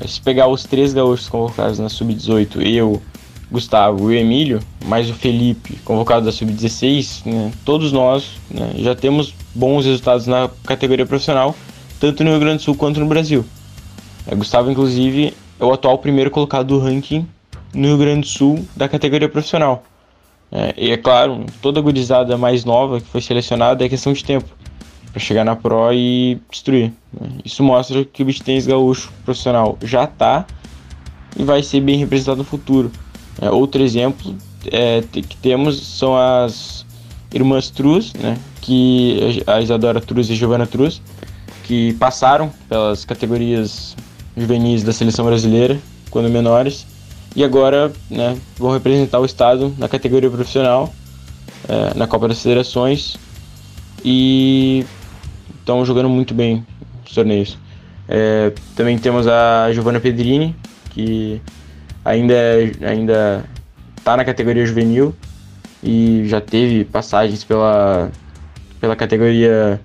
É, 0.00 0.06
se 0.08 0.18
pegar 0.20 0.48
os 0.48 0.64
três 0.64 0.94
gaúchos 0.94 1.28
convocados 1.28 1.78
na 1.78 1.90
Sub-18, 1.90 2.62
eu, 2.64 3.02
Gustavo 3.50 4.10
e 4.10 4.16
o 4.16 4.18
Emílio, 4.18 4.60
mais 4.86 5.10
o 5.10 5.14
Felipe, 5.14 5.76
convocado 5.84 6.24
da 6.24 6.32
Sub-16, 6.32 7.26
né, 7.26 7.52
todos 7.66 7.92
nós 7.92 8.30
né, 8.50 8.72
já 8.76 8.94
temos 8.94 9.34
bons 9.54 9.84
resultados 9.84 10.26
na 10.26 10.48
categoria 10.64 11.04
profissional, 11.04 11.54
tanto 12.02 12.24
no 12.24 12.30
Rio 12.30 12.40
Grande 12.40 12.56
do 12.56 12.62
Sul 12.62 12.74
quanto 12.74 12.98
no 12.98 13.06
Brasil. 13.06 13.44
É, 14.26 14.34
Gustavo, 14.34 14.68
inclusive, 14.68 15.32
é 15.60 15.64
o 15.64 15.72
atual 15.72 15.96
primeiro 15.98 16.32
colocado 16.32 16.66
do 16.66 16.80
ranking 16.80 17.24
no 17.72 17.86
Rio 17.86 17.98
Grande 17.98 18.22
do 18.22 18.26
Sul 18.26 18.66
da 18.76 18.88
categoria 18.88 19.28
profissional. 19.28 19.84
É, 20.50 20.74
e 20.76 20.90
é 20.90 20.96
claro, 20.96 21.46
toda 21.62 21.80
gurizada 21.80 22.36
mais 22.36 22.64
nova 22.64 23.00
que 23.00 23.06
foi 23.06 23.20
selecionada 23.20 23.84
é 23.84 23.88
questão 23.88 24.12
de 24.12 24.24
tempo 24.24 24.48
para 25.12 25.20
chegar 25.20 25.44
na 25.44 25.54
Pro 25.54 25.92
e 25.92 26.40
destruir. 26.50 26.92
Né? 27.12 27.28
Isso 27.44 27.62
mostra 27.62 28.04
que 28.04 28.24
o 28.24 28.26
beach 28.26 28.42
tennis 28.42 28.66
gaúcho 28.66 29.12
profissional 29.24 29.78
já 29.80 30.02
está 30.02 30.44
e 31.38 31.44
vai 31.44 31.62
ser 31.62 31.82
bem 31.82 31.98
representado 31.98 32.38
no 32.38 32.44
futuro. 32.44 32.90
É, 33.40 33.48
outro 33.48 33.80
exemplo 33.80 34.34
é, 34.72 35.04
que 35.12 35.36
temos 35.36 35.80
são 35.80 36.16
as 36.16 36.84
irmãs 37.32 37.70
Truz, 37.70 38.12
né, 38.14 38.36
que 38.60 39.44
a 39.46 39.60
Isadora 39.60 40.00
Truz 40.00 40.28
e 40.28 40.32
a 40.32 40.36
Giovana 40.36 40.66
Truz, 40.66 41.00
que 41.64 41.94
passaram 41.94 42.52
pelas 42.68 43.04
categorias 43.04 43.96
juvenis 44.36 44.82
da 44.82 44.92
seleção 44.92 45.24
brasileira 45.24 45.78
quando 46.10 46.28
menores 46.28 46.86
e 47.34 47.42
agora 47.42 47.92
né, 48.10 48.36
vão 48.58 48.72
representar 48.72 49.18
o 49.20 49.24
estado 49.24 49.74
na 49.78 49.88
categoria 49.88 50.30
profissional 50.30 50.92
é, 51.68 51.96
na 51.96 52.06
Copa 52.06 52.28
das 52.28 52.42
Federações 52.42 53.16
e 54.04 54.84
estão 55.58 55.84
jogando 55.84 56.08
muito 56.08 56.34
bem 56.34 56.66
os 57.06 57.14
torneios. 57.14 57.56
É, 58.08 58.52
também 58.74 58.98
temos 58.98 59.26
a 59.26 59.72
Giovanna 59.72 60.00
Pedrini, 60.00 60.54
que 60.90 61.40
ainda 62.04 62.34
ainda 62.82 63.44
está 63.96 64.16
na 64.16 64.24
categoria 64.24 64.66
juvenil 64.66 65.14
e 65.82 66.24
já 66.26 66.40
teve 66.40 66.84
passagens 66.84 67.44
pela, 67.44 68.10
pela 68.80 68.96
categoria 68.96 69.80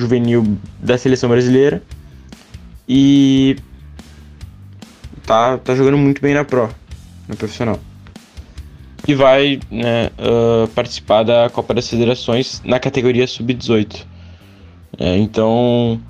juvenil 0.00 0.58
da 0.80 0.96
seleção 0.96 1.28
brasileira 1.28 1.82
e 2.88 3.56
tá, 5.26 5.58
tá 5.58 5.74
jogando 5.74 5.96
muito 5.96 6.20
bem 6.20 6.34
na 6.34 6.44
Pro, 6.44 6.68
na 7.28 7.36
profissional. 7.36 7.78
E 9.06 9.14
vai 9.14 9.60
né, 9.70 10.10
uh, 10.18 10.68
participar 10.68 11.22
da 11.22 11.48
Copa 11.50 11.74
das 11.74 11.88
Federações 11.88 12.60
na 12.64 12.78
categoria 12.78 13.26
Sub-18. 13.26 14.04
É, 14.98 15.16
então, 15.16 16.00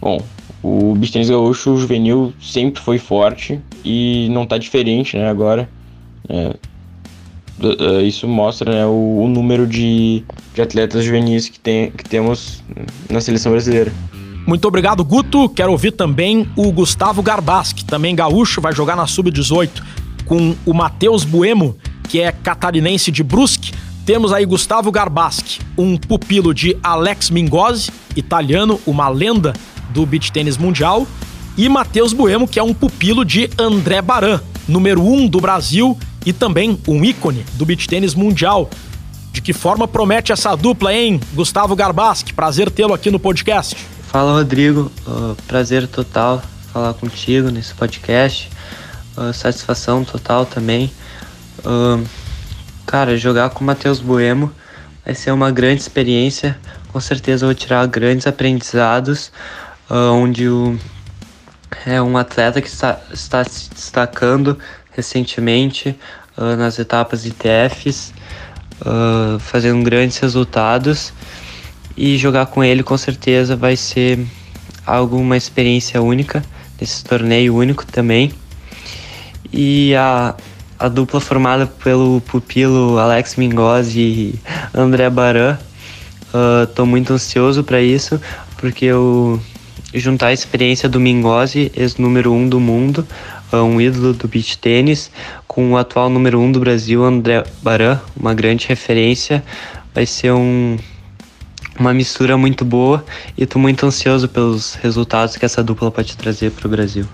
bom, 0.00 0.20
o 0.62 0.94
beach 0.94 1.24
gaúcho 1.24 1.76
juvenil 1.76 2.32
sempre 2.40 2.80
foi 2.80 2.98
forte 2.98 3.60
e 3.84 4.28
não 4.30 4.44
está 4.44 4.58
diferente 4.58 5.16
né, 5.16 5.28
agora. 5.28 5.68
É, 6.28 6.56
isso 8.04 8.28
mostra 8.28 8.72
né, 8.72 8.86
o, 8.86 9.22
o, 9.22 9.28
número 9.28 9.66
de, 9.66 10.22
de 10.54 10.62
atletas 10.62 11.04
juvenis 11.04 11.48
que, 11.48 11.58
tem, 11.58 11.90
que 11.90 12.04
temos 12.04 12.62
na 13.10 13.20
seleção 13.20 13.52
brasileira. 13.52 13.92
Muito 14.46 14.68
obrigado, 14.68 15.04
Guto. 15.04 15.48
Quero 15.48 15.72
ouvir 15.72 15.92
também 15.92 16.48
o 16.54 16.70
Gustavo 16.70 17.22
Garbaschi, 17.22 17.84
também 17.84 18.14
gaúcho, 18.14 18.60
vai 18.60 18.72
jogar 18.72 18.94
na 18.94 19.06
Sub-18 19.06 19.82
com 20.24 20.54
o 20.64 20.74
Matheus 20.74 21.24
Buemo, 21.24 21.76
que 22.08 22.20
é 22.20 22.30
catarinense 22.30 23.10
de 23.10 23.22
Brusque. 23.22 23.72
Temos 24.04 24.32
aí 24.32 24.44
Gustavo 24.44 24.92
Garbaschi, 24.92 25.60
um 25.76 25.96
pupilo 25.96 26.54
de 26.54 26.76
Alex 26.82 27.30
Mingozzi, 27.30 27.90
italiano, 28.14 28.80
uma 28.86 29.08
lenda 29.08 29.52
do 29.90 30.06
beach 30.06 30.30
tênis 30.30 30.56
mundial, 30.56 31.06
e 31.56 31.68
Matheus 31.68 32.12
Buemo, 32.12 32.46
que 32.46 32.58
é 32.58 32.62
um 32.62 32.74
pupilo 32.74 33.24
de 33.24 33.50
André 33.58 34.00
Baran, 34.00 34.40
número 34.68 35.02
um 35.02 35.26
do 35.26 35.40
Brasil 35.40 35.98
e 36.26 36.32
também 36.32 36.78
um 36.86 37.02
ícone 37.02 37.46
do 37.54 37.64
beach 37.64 37.88
tênis 37.88 38.14
mundial. 38.14 38.68
De 39.32 39.40
que 39.40 39.52
forma 39.52 39.88
promete 39.88 40.32
essa 40.32 40.54
dupla, 40.54 40.92
hein? 40.92 41.20
Gustavo 41.32 41.74
Garbaschi, 41.74 42.34
prazer 42.34 42.70
tê-lo 42.70 42.92
aqui 42.92 43.10
no 43.10 43.18
podcast. 43.18 43.76
Fala, 44.08 44.32
Rodrigo. 44.32 44.90
Uh, 45.06 45.36
prazer 45.46 45.86
total 45.86 46.42
falar 46.72 46.92
contigo 46.94 47.50
nesse 47.50 47.72
podcast. 47.72 48.50
Uh, 49.16 49.32
satisfação 49.32 50.04
total 50.04 50.44
também. 50.44 50.90
Uh, 51.60 52.04
Cara, 52.86 53.16
jogar 53.16 53.50
com 53.50 53.64
o 53.64 53.66
Matheus 53.66 53.98
Bueno 53.98 54.52
vai 55.04 55.12
ser 55.12 55.32
uma 55.32 55.50
grande 55.50 55.80
experiência. 55.80 56.56
Com 56.92 57.00
certeza 57.00 57.44
vou 57.44 57.54
tirar 57.54 57.84
grandes 57.88 58.28
aprendizados, 58.28 59.32
uh, 59.90 60.12
onde 60.12 60.48
o, 60.48 60.78
é 61.84 62.00
um 62.00 62.16
atleta 62.16 62.62
que 62.62 62.68
está, 62.68 63.00
está 63.12 63.42
se 63.42 63.68
destacando 63.70 64.56
recentemente 64.96 65.94
uh, 66.36 66.56
nas 66.56 66.78
etapas 66.78 67.26
ITFs, 67.26 68.12
uh, 68.80 69.38
fazendo 69.38 69.84
grandes 69.84 70.18
resultados. 70.18 71.12
E 71.96 72.16
jogar 72.18 72.46
com 72.46 72.62
ele 72.62 72.82
com 72.82 72.96
certeza 72.96 73.56
vai 73.56 73.76
ser 73.76 74.26
algo, 74.84 75.16
uma 75.16 75.36
experiência 75.36 76.00
única, 76.02 76.42
nesse 76.80 77.04
torneio 77.04 77.54
único 77.54 77.86
também. 77.86 78.32
E 79.52 79.94
a, 79.94 80.34
a 80.78 80.88
dupla 80.88 81.20
formada 81.20 81.66
pelo 81.66 82.20
pupilo 82.22 82.98
Alex 82.98 83.36
Mingozzi 83.36 84.00
e 84.00 84.34
André 84.74 85.08
Baran. 85.08 85.58
Estou 86.68 86.84
uh, 86.84 86.88
muito 86.88 87.12
ansioso 87.14 87.64
para 87.64 87.80
isso, 87.80 88.20
porque 88.58 88.84
eu 88.84 89.40
juntar 89.94 90.28
a 90.28 90.32
experiência 90.32 90.88
do 90.88 91.00
Mingozzi, 91.00 91.72
ex-número 91.74 92.32
um 92.32 92.48
do 92.48 92.60
mundo, 92.60 93.06
um 93.52 93.80
ídolo 93.80 94.12
do 94.12 94.28
beach 94.28 94.58
tênis, 94.58 95.10
com 95.46 95.72
o 95.72 95.76
atual 95.76 96.10
número 96.10 96.40
um 96.40 96.50
do 96.50 96.60
Brasil, 96.60 97.04
André 97.04 97.44
Baran, 97.62 98.00
uma 98.18 98.34
grande 98.34 98.66
referência, 98.66 99.42
vai 99.94 100.04
ser 100.04 100.32
um, 100.32 100.76
uma 101.78 101.94
mistura 101.94 102.36
muito 102.36 102.64
boa 102.64 103.04
e 103.36 103.44
estou 103.44 103.60
muito 103.60 103.86
ansioso 103.86 104.28
pelos 104.28 104.74
resultados 104.74 105.36
que 105.36 105.44
essa 105.44 105.62
dupla 105.62 105.90
pode 105.90 106.16
trazer 106.16 106.50
para 106.50 106.66
o 106.66 106.70
Brasil. 106.70 107.06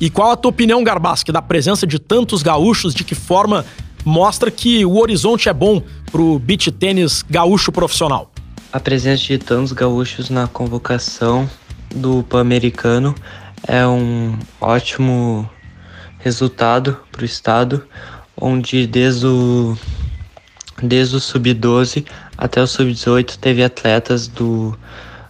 E 0.00 0.10
qual 0.10 0.32
a 0.32 0.36
tua 0.36 0.50
opinião, 0.50 0.82
Garbaschi, 0.82 1.30
da 1.30 1.40
presença 1.40 1.86
de 1.86 1.98
tantos 1.98 2.42
gaúchos, 2.42 2.94
de 2.94 3.04
que 3.04 3.14
forma 3.14 3.64
mostra 4.04 4.50
que 4.50 4.84
o 4.84 4.98
horizonte 4.98 5.48
é 5.48 5.52
bom 5.52 5.82
pro 6.10 6.38
beach 6.38 6.70
tênis 6.72 7.22
gaúcho 7.22 7.70
profissional? 7.70 8.30
A 8.72 8.80
presença 8.80 9.22
de 9.22 9.38
tantos 9.38 9.72
gaúchos 9.72 10.30
na 10.30 10.48
convocação 10.48 11.48
do 11.94 12.24
Pan-Americano 12.24 13.14
é 13.66 13.86
um 13.86 14.36
ótimo 14.60 15.48
resultado 16.24 16.96
para 17.12 17.22
o 17.22 17.24
estado, 17.26 17.86
onde 18.34 18.86
desde 18.86 19.26
o, 19.26 19.76
desde 20.82 21.16
o 21.16 21.20
sub-12 21.20 22.06
até 22.38 22.62
o 22.62 22.66
sub-18 22.66 23.36
teve 23.36 23.62
atletas 23.62 24.26
do 24.26 24.76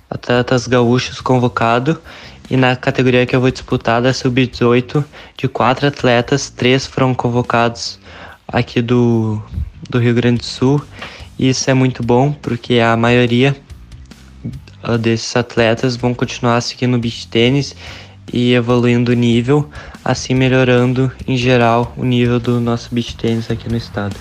atletas 0.08 0.68
gaúchos 0.68 1.20
convocados 1.20 1.96
e 2.48 2.56
na 2.56 2.76
categoria 2.76 3.26
que 3.26 3.34
eu 3.34 3.40
vou 3.40 3.50
disputar 3.50 4.00
da 4.00 4.12
sub-18, 4.12 5.04
de 5.36 5.48
quatro 5.48 5.88
atletas, 5.88 6.48
três 6.48 6.86
foram 6.86 7.12
convocados 7.12 7.98
aqui 8.46 8.80
do, 8.80 9.42
do 9.90 9.98
Rio 9.98 10.14
Grande 10.14 10.38
do 10.38 10.44
Sul. 10.44 10.80
E 11.36 11.48
isso 11.48 11.68
é 11.68 11.74
muito 11.74 12.02
bom, 12.04 12.30
porque 12.30 12.78
a 12.78 12.96
maioria 12.96 13.56
ah, 14.82 14.96
desses 14.96 15.34
atletas 15.34 15.96
vão 15.96 16.14
continuar 16.14 16.60
seguindo 16.60 16.94
o 16.94 16.98
beach 16.98 17.26
tênis 17.26 17.74
e 18.32 18.52
evoluindo 18.52 19.12
o 19.12 19.14
nível, 19.14 19.68
assim 20.04 20.34
melhorando 20.34 21.10
em 21.26 21.36
geral 21.36 21.94
o 21.96 22.04
nível 22.04 22.38
do 22.38 22.60
nosso 22.60 22.88
beach 22.92 23.16
tênis 23.16 23.50
aqui 23.50 23.68
no 23.68 23.76
estado. 23.76 24.14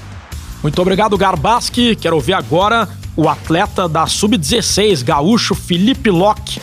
Muito 0.61 0.81
obrigado, 0.81 1.17
Garbaski. 1.17 1.95
Quero 1.95 2.15
ouvir 2.15 2.33
agora 2.33 2.87
o 3.17 3.27
atleta 3.27 3.87
da 3.87 4.07
Sub-16, 4.07 5.03
gaúcho 5.03 5.53
Felipe 5.53 6.09
Locke. 6.09 6.61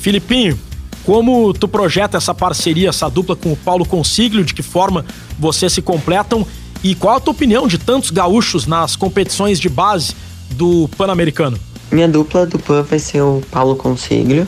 Filipinho, 0.00 0.58
como 1.04 1.52
tu 1.54 1.66
projeta 1.66 2.18
essa 2.18 2.34
parceria, 2.34 2.90
essa 2.90 3.08
dupla 3.08 3.34
com 3.34 3.52
o 3.52 3.56
Paulo 3.56 3.86
Consiglio, 3.86 4.44
de 4.44 4.52
que 4.52 4.62
forma 4.62 5.04
vocês 5.38 5.72
se 5.72 5.80
completam 5.80 6.46
e 6.84 6.94
qual 6.94 7.16
a 7.16 7.20
tua 7.20 7.32
opinião 7.32 7.66
de 7.66 7.78
tantos 7.78 8.10
gaúchos 8.10 8.66
nas 8.66 8.96
competições 8.96 9.58
de 9.58 9.68
base 9.68 10.14
do 10.50 10.88
Pan-Americano? 10.96 11.58
Minha 11.90 12.08
dupla 12.08 12.46
do 12.46 12.58
PAN 12.58 12.82
vai 12.82 12.98
ser 12.98 13.20
o 13.22 13.42
Paulo 13.50 13.76
Consiglio. 13.76 14.46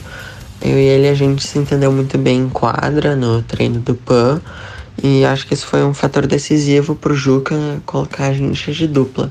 Eu 0.64 0.78
e 0.78 0.82
ele 0.82 1.08
a 1.08 1.14
gente 1.14 1.46
se 1.46 1.58
entendeu 1.58 1.92
muito 1.92 2.16
bem 2.16 2.38
em 2.40 2.48
quadra 2.48 3.14
no 3.14 3.42
treino 3.42 3.80
do 3.80 3.94
PAN 3.94 4.40
e 5.02 5.22
acho 5.22 5.46
que 5.46 5.52
isso 5.52 5.66
foi 5.66 5.84
um 5.84 5.92
fator 5.92 6.26
decisivo 6.26 6.94
pro 6.94 7.14
Juca 7.14 7.54
colocar 7.84 8.28
a 8.28 8.32
gente 8.32 8.72
de 8.72 8.86
dupla. 8.86 9.30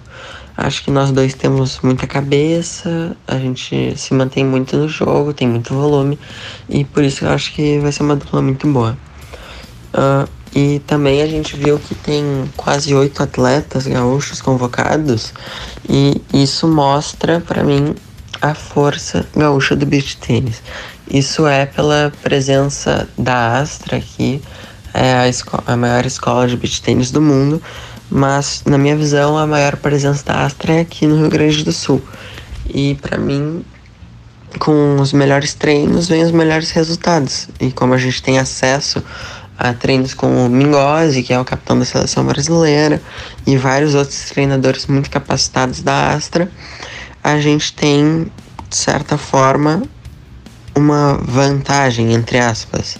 Acho 0.56 0.84
que 0.84 0.92
nós 0.92 1.12
dois 1.12 1.34
temos 1.34 1.80
muita 1.82 2.06
cabeça, 2.06 3.18
a 3.28 3.40
gente 3.40 3.98
se 3.98 4.14
mantém 4.14 4.46
muito 4.46 4.78
no 4.78 4.88
jogo, 4.88 5.34
tem 5.34 5.48
muito 5.48 5.74
volume 5.74 6.20
e 6.70 6.86
por 6.86 7.04
isso 7.04 7.26
eu 7.26 7.30
acho 7.32 7.52
que 7.54 7.80
vai 7.80 7.92
ser 7.92 8.04
uma 8.04 8.16
dupla 8.16 8.40
muito 8.40 8.72
boa. 8.72 8.96
Uh, 9.92 10.30
e 10.56 10.80
também 10.86 11.24
a 11.24 11.28
gente 11.28 11.56
viu 11.56 11.80
que 11.80 11.96
tem 11.96 12.24
quase 12.56 12.94
oito 12.94 13.24
atletas 13.24 13.88
gaúchos 13.88 14.40
convocados 14.40 15.34
e 15.90 16.22
isso 16.32 16.68
mostra 16.68 17.40
para 17.40 17.64
mim 17.64 17.96
a 18.44 18.54
força 18.54 19.26
gaúcha 19.34 19.74
do 19.74 19.86
beach 19.86 20.18
tênis. 20.18 20.62
Isso 21.10 21.48
é 21.48 21.66
pela 21.66 22.12
presença 22.22 23.08
da 23.18 23.58
Astra 23.58 23.96
aqui, 23.98 24.42
é 24.94 25.14
a, 25.14 25.72
a 25.72 25.78
maior 25.78 26.06
escola 26.06 26.46
de 26.46 26.58
beach 26.58 26.82
tênis 26.82 27.10
do 27.10 27.22
mundo, 27.22 27.62
mas 28.12 28.62
na 28.66 28.78
minha 28.78 28.98
visão 28.98 29.38
a 29.38 29.48
maior 29.48 29.78
presença 29.78 30.26
da 30.26 30.46
Astra 30.46 30.74
é 30.74 30.82
aqui 30.82 31.08
no 31.08 31.16
Rio 31.16 31.30
Grande 31.30 31.64
do 31.64 31.72
Sul. 31.72 32.02
E 32.68 32.96
para 32.96 33.18
mim, 33.18 33.64
com 34.60 34.98
os 35.00 35.14
melhores 35.14 35.54
treinos 35.54 36.10
vem 36.10 36.22
os 36.22 36.32
melhores 36.32 36.72
resultados. 36.72 37.48
E 37.62 37.72
como 37.72 37.94
a 37.94 37.98
gente 37.98 38.22
tem 38.22 38.40
acesso 38.40 39.02
a 39.58 39.72
treinos 39.74 40.14
com 40.14 40.46
o 40.46 40.50
Mingozzi, 40.50 41.24
que 41.24 41.32
é 41.32 41.40
o 41.40 41.46
capitão 41.46 41.80
da 41.80 41.86
seleção 41.86 42.26
brasileira, 42.26 43.02
e 43.48 43.56
vários 43.56 43.96
outros 43.96 44.20
treinadores 44.30 44.86
muito 44.86 45.10
capacitados 45.10 45.82
da 45.82 46.10
Astra, 46.10 46.52
a 47.24 47.40
gente 47.40 47.74
tem, 47.74 48.32
de 48.70 48.76
certa 48.76 49.18
forma, 49.18 49.84
uma 50.76 51.16
vantagem, 51.16 52.14
entre 52.14 52.38
aspas. 52.40 52.98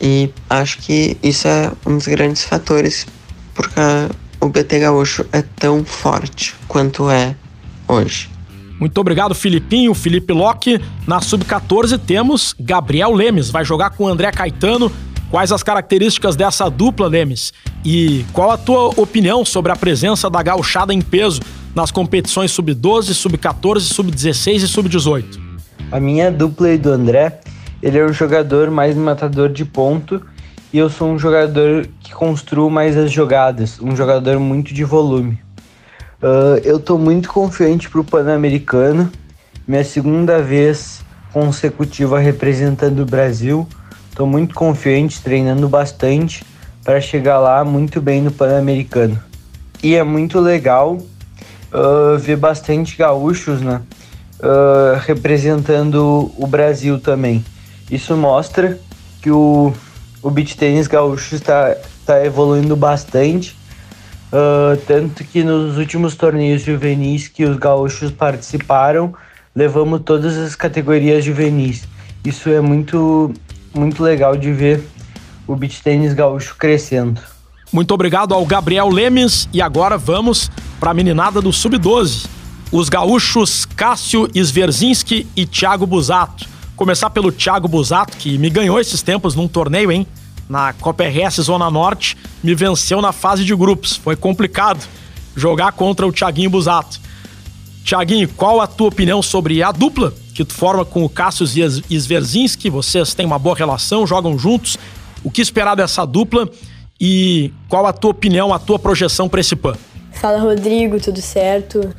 E 0.00 0.30
acho 0.48 0.78
que 0.78 1.16
isso 1.22 1.48
é 1.48 1.72
um 1.84 1.96
dos 1.96 2.06
grandes 2.06 2.44
fatores 2.44 3.06
porque 3.54 3.80
o 4.40 4.48
BT 4.48 4.78
Gaúcho 4.78 5.26
é 5.32 5.42
tão 5.42 5.84
forte 5.84 6.54
quanto 6.68 7.10
é 7.10 7.34
hoje. 7.88 8.30
Muito 8.78 8.96
obrigado, 9.00 9.34
Filipinho, 9.34 9.92
Felipe 9.94 10.32
Locke. 10.32 10.80
Na 11.04 11.20
Sub-14 11.20 11.98
temos 11.98 12.54
Gabriel 12.60 13.12
Lemes, 13.12 13.50
vai 13.50 13.64
jogar 13.64 13.90
com 13.90 14.06
André 14.06 14.30
Caetano. 14.30 14.92
Quais 15.28 15.50
as 15.50 15.64
características 15.64 16.36
dessa 16.36 16.70
dupla, 16.70 17.08
Lemes? 17.08 17.52
E 17.84 18.24
qual 18.32 18.52
a 18.52 18.56
tua 18.56 18.88
opinião 18.96 19.44
sobre 19.44 19.72
a 19.72 19.76
presença 19.76 20.30
da 20.30 20.42
gauchada 20.42 20.94
em 20.94 21.00
peso 21.00 21.40
nas 21.74 21.90
competições 21.90 22.50
Sub-12, 22.50 23.14
Sub-14, 23.14 23.80
Sub-16 23.80 24.54
e 24.56 24.68
Sub-18? 24.68 25.40
A 25.90 26.00
minha 26.00 26.30
dupla 26.30 26.70
e 26.70 26.78
do 26.78 26.90
André, 26.90 27.40
ele 27.82 27.98
é 27.98 28.04
um 28.04 28.12
jogador 28.12 28.70
mais 28.70 28.96
matador 28.96 29.48
de 29.48 29.64
ponto 29.64 30.20
e 30.72 30.78
eu 30.78 30.90
sou 30.90 31.10
um 31.10 31.18
jogador 31.18 31.88
que 32.00 32.12
construo 32.12 32.68
mais 32.68 32.96
as 32.96 33.10
jogadas, 33.10 33.80
um 33.80 33.96
jogador 33.96 34.38
muito 34.38 34.74
de 34.74 34.84
volume. 34.84 35.38
Uh, 36.22 36.58
eu 36.64 36.78
estou 36.78 36.98
muito 36.98 37.28
confiante 37.28 37.88
para 37.88 38.00
o 38.00 38.04
Pan-Americano, 38.04 39.10
minha 39.66 39.84
segunda 39.84 40.42
vez 40.42 41.00
consecutiva 41.32 42.18
representando 42.18 43.00
o 43.00 43.06
Brasil. 43.06 43.66
Estou 44.10 44.26
muito 44.26 44.54
confiante, 44.54 45.22
treinando 45.22 45.68
bastante 45.68 46.44
para 46.82 47.00
chegar 47.00 47.38
lá 47.38 47.64
muito 47.64 48.00
bem 48.00 48.20
no 48.20 48.30
Pan-Americano. 48.30 49.22
E 49.82 49.94
é 49.94 50.02
muito 50.02 50.40
legal 50.40 50.98
uh, 51.72 52.36
bastante 52.36 52.96
gaúchos 52.96 53.60
né, 53.60 53.80
uh, 54.40 54.98
representando 55.00 56.32
o 56.36 56.46
Brasil 56.46 57.00
também. 57.00 57.44
Isso 57.90 58.16
mostra 58.16 58.78
que 59.22 59.30
o 59.30 59.72
o 60.22 60.30
beach 60.30 60.56
tênis 60.56 60.86
gaúcho 60.86 61.34
está, 61.34 61.76
está 62.00 62.24
evoluindo 62.24 62.76
bastante. 62.76 63.56
Uh, 64.30 64.76
tanto 64.86 65.24
que 65.24 65.42
nos 65.42 65.78
últimos 65.78 66.14
torneios 66.14 66.62
juvenis 66.62 67.28
que 67.28 67.44
os 67.44 67.56
gaúchos 67.56 68.10
participaram, 68.10 69.14
levamos 69.54 70.02
todas 70.02 70.36
as 70.36 70.54
categorias 70.54 71.24
juvenis. 71.24 71.88
Isso 72.24 72.50
é 72.50 72.60
muito, 72.60 73.32
muito 73.74 74.02
legal 74.02 74.36
de 74.36 74.52
ver 74.52 74.82
o 75.46 75.56
beach 75.56 75.82
tênis 75.82 76.12
gaúcho 76.12 76.56
crescendo. 76.58 77.20
Muito 77.72 77.92
obrigado 77.92 78.34
ao 78.34 78.44
Gabriel 78.46 78.88
Lemes 78.88 79.48
e 79.52 79.60
agora 79.60 79.98
vamos 79.98 80.50
para 80.80 80.90
a 80.90 80.94
meninada 80.94 81.40
do 81.40 81.52
Sub-12. 81.52 82.26
Os 82.70 82.88
gaúchos 82.88 83.64
Cássio 83.64 84.28
Sverzinski 84.34 85.26
e 85.34 85.46
Thiago 85.46 85.86
Busato 85.86 86.58
Começar 86.78 87.10
pelo 87.10 87.32
Thiago 87.32 87.66
Busato, 87.66 88.16
que 88.16 88.38
me 88.38 88.48
ganhou 88.48 88.78
esses 88.78 89.02
tempos 89.02 89.34
num 89.34 89.48
torneio, 89.48 89.90
hein? 89.90 90.06
Na 90.48 90.72
Copa 90.72 91.02
RS 91.02 91.42
Zona 91.42 91.68
Norte, 91.68 92.16
me 92.40 92.54
venceu 92.54 93.02
na 93.02 93.10
fase 93.10 93.44
de 93.44 93.52
grupos. 93.52 93.96
Foi 93.96 94.14
complicado 94.14 94.86
jogar 95.34 95.72
contra 95.72 96.06
o 96.06 96.12
Thiaguinho 96.12 96.48
Busato. 96.48 97.00
Thiaguinho, 97.84 98.28
qual 98.28 98.60
a 98.60 98.68
tua 98.68 98.86
opinião 98.86 99.20
sobre 99.20 99.60
a 99.60 99.72
dupla 99.72 100.14
que 100.32 100.44
tu 100.44 100.54
forma 100.54 100.84
com 100.84 101.04
o 101.04 101.08
Cassius 101.08 101.56
Sverzinski? 101.90 102.70
Vocês 102.70 103.12
têm 103.12 103.26
uma 103.26 103.40
boa 103.40 103.56
relação, 103.56 104.06
jogam 104.06 104.38
juntos. 104.38 104.78
O 105.24 105.32
que 105.32 105.42
esperar 105.42 105.74
dessa 105.74 106.06
dupla 106.06 106.48
e 107.00 107.52
qual 107.68 107.86
a 107.86 107.92
tua 107.92 108.10
opinião, 108.10 108.52
a 108.52 108.58
tua 108.58 108.78
projeção 108.78 109.28
para 109.28 109.40
esse 109.40 109.54
PAN? 109.54 109.76
Fala, 110.12 110.38
Rodrigo, 110.38 111.00
tudo 111.00 111.20
certo? 111.20 111.94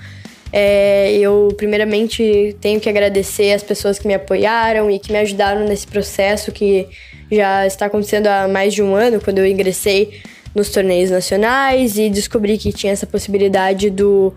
É, 0.51 1.13
eu, 1.13 1.53
primeiramente, 1.55 2.55
tenho 2.59 2.79
que 2.79 2.89
agradecer 2.89 3.53
as 3.53 3.63
pessoas 3.63 3.99
que 3.99 4.07
me 4.07 4.13
apoiaram 4.13 4.89
e 4.89 4.99
que 4.99 5.11
me 5.11 5.19
ajudaram 5.19 5.65
nesse 5.65 5.87
processo 5.87 6.51
que 6.51 6.87
já 7.31 7.65
está 7.65 7.85
acontecendo 7.85 8.27
há 8.27 8.47
mais 8.47 8.73
de 8.73 8.81
um 8.81 8.95
ano, 8.95 9.21
quando 9.21 9.37
eu 9.37 9.45
ingressei 9.45 10.21
nos 10.53 10.69
torneios 10.69 11.11
nacionais 11.11 11.97
e 11.97 12.09
descobri 12.09 12.57
que 12.57 12.73
tinha 12.73 12.91
essa 12.91 13.05
possibilidade 13.05 13.89
do, 13.89 14.33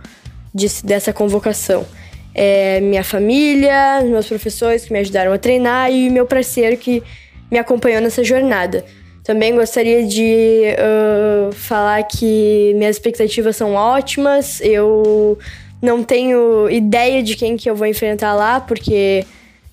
de, 0.55 0.69
dessa 0.85 1.13
convocação. 1.13 1.87
É, 2.35 2.81
minha 2.81 3.03
família, 3.03 4.03
meus 4.03 4.27
professores 4.27 4.85
que 4.85 4.93
me 4.93 4.99
ajudaram 4.99 5.33
a 5.33 5.39
treinar 5.39 5.91
e 5.91 6.09
meu 6.11 6.27
parceiro 6.27 6.77
que 6.77 7.03
me 7.51 7.59
acompanhou 7.59 8.01
nessa 8.01 8.23
jornada. 8.23 8.85
Também 9.25 9.55
gostaria 9.55 10.05
de 10.05 10.63
uh, 10.73 11.53
falar 11.53 12.03
que 12.03 12.73
minhas 12.77 12.97
expectativas 12.97 13.57
são 13.57 13.75
ótimas. 13.75 14.61
Eu 14.61 15.39
não 15.81 16.03
tenho 16.03 16.69
ideia 16.69 17.23
de 17.23 17.37
quem 17.37 17.57
que 17.57 17.71
eu 17.71 17.77
vou 17.77 17.87
enfrentar 17.87 18.35
lá, 18.35 18.61
porque 18.61 19.25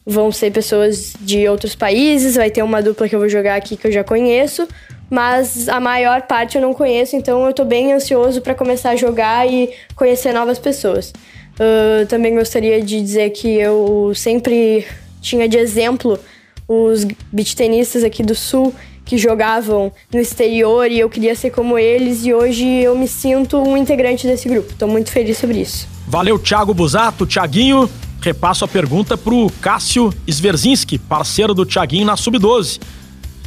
vão 0.06 0.32
ser 0.32 0.52
pessoas 0.52 1.14
de 1.20 1.48
outros 1.48 1.76
países, 1.76 2.36
vai 2.36 2.50
ter 2.50 2.64
uma 2.64 2.82
dupla 2.82 3.08
que 3.08 3.16
eu 3.16 3.20
vou 3.20 3.30
jogar 3.30 3.56
aqui 3.56 3.78
que 3.78 3.86
eu 3.86 3.92
já 3.92 4.04
conheço, 4.04 4.68
mas 5.10 5.70
a 5.70 5.80
maior 5.80 6.24
parte 6.24 6.56
eu 6.56 6.62
não 6.62 6.74
conheço, 6.74 7.16
então 7.16 7.46
eu 7.46 7.54
tô 7.54 7.64
bem 7.64 7.94
ansioso 7.94 8.42
para 8.42 8.56
começar 8.56 8.92
a 8.92 8.96
jogar 8.96 9.48
e 9.48 9.70
conhecer 9.96 10.34
novas 10.34 10.58
pessoas. 10.58 11.14
Uh, 11.60 12.06
também 12.08 12.34
gostaria 12.34 12.82
de 12.82 13.02
dizer 13.02 13.30
que 13.32 13.48
eu 13.48 14.12
sempre 14.16 14.86
tinha 15.22 15.48
de 15.48 15.58
exemplo 15.58 16.20
os 16.68 17.04
beach 17.32 17.56
tenistas 17.56 18.04
aqui 18.04 18.24
do 18.24 18.34
Sul 18.34 18.74
que 19.10 19.18
jogavam 19.18 19.92
no 20.14 20.20
exterior 20.20 20.86
e 20.92 21.00
eu 21.00 21.10
queria 21.10 21.34
ser 21.34 21.50
como 21.50 21.80
eles 21.80 22.28
e 22.28 22.32
hoje 22.32 22.64
eu 22.64 22.96
me 22.96 23.08
sinto 23.08 23.58
um 23.58 23.76
integrante 23.76 24.28
desse 24.28 24.48
grupo. 24.48 24.72
Estou 24.72 24.88
muito 24.88 25.12
feliz 25.12 25.36
sobre 25.40 25.62
isso. 25.62 25.88
Valeu, 26.08 26.38
Thiago 26.38 26.76
Busato. 26.76 27.26
Thiaguinho, 27.26 27.90
repasso 28.22 28.66
a 28.66 28.68
pergunta 28.68 29.18
pro 29.18 29.52
Cássio 29.62 30.14
Sverzinski, 30.28 31.00
parceiro 31.00 31.56
do 31.56 31.66
Thiaguinho 31.66 32.06
na 32.06 32.16
Sub-12. 32.16 32.80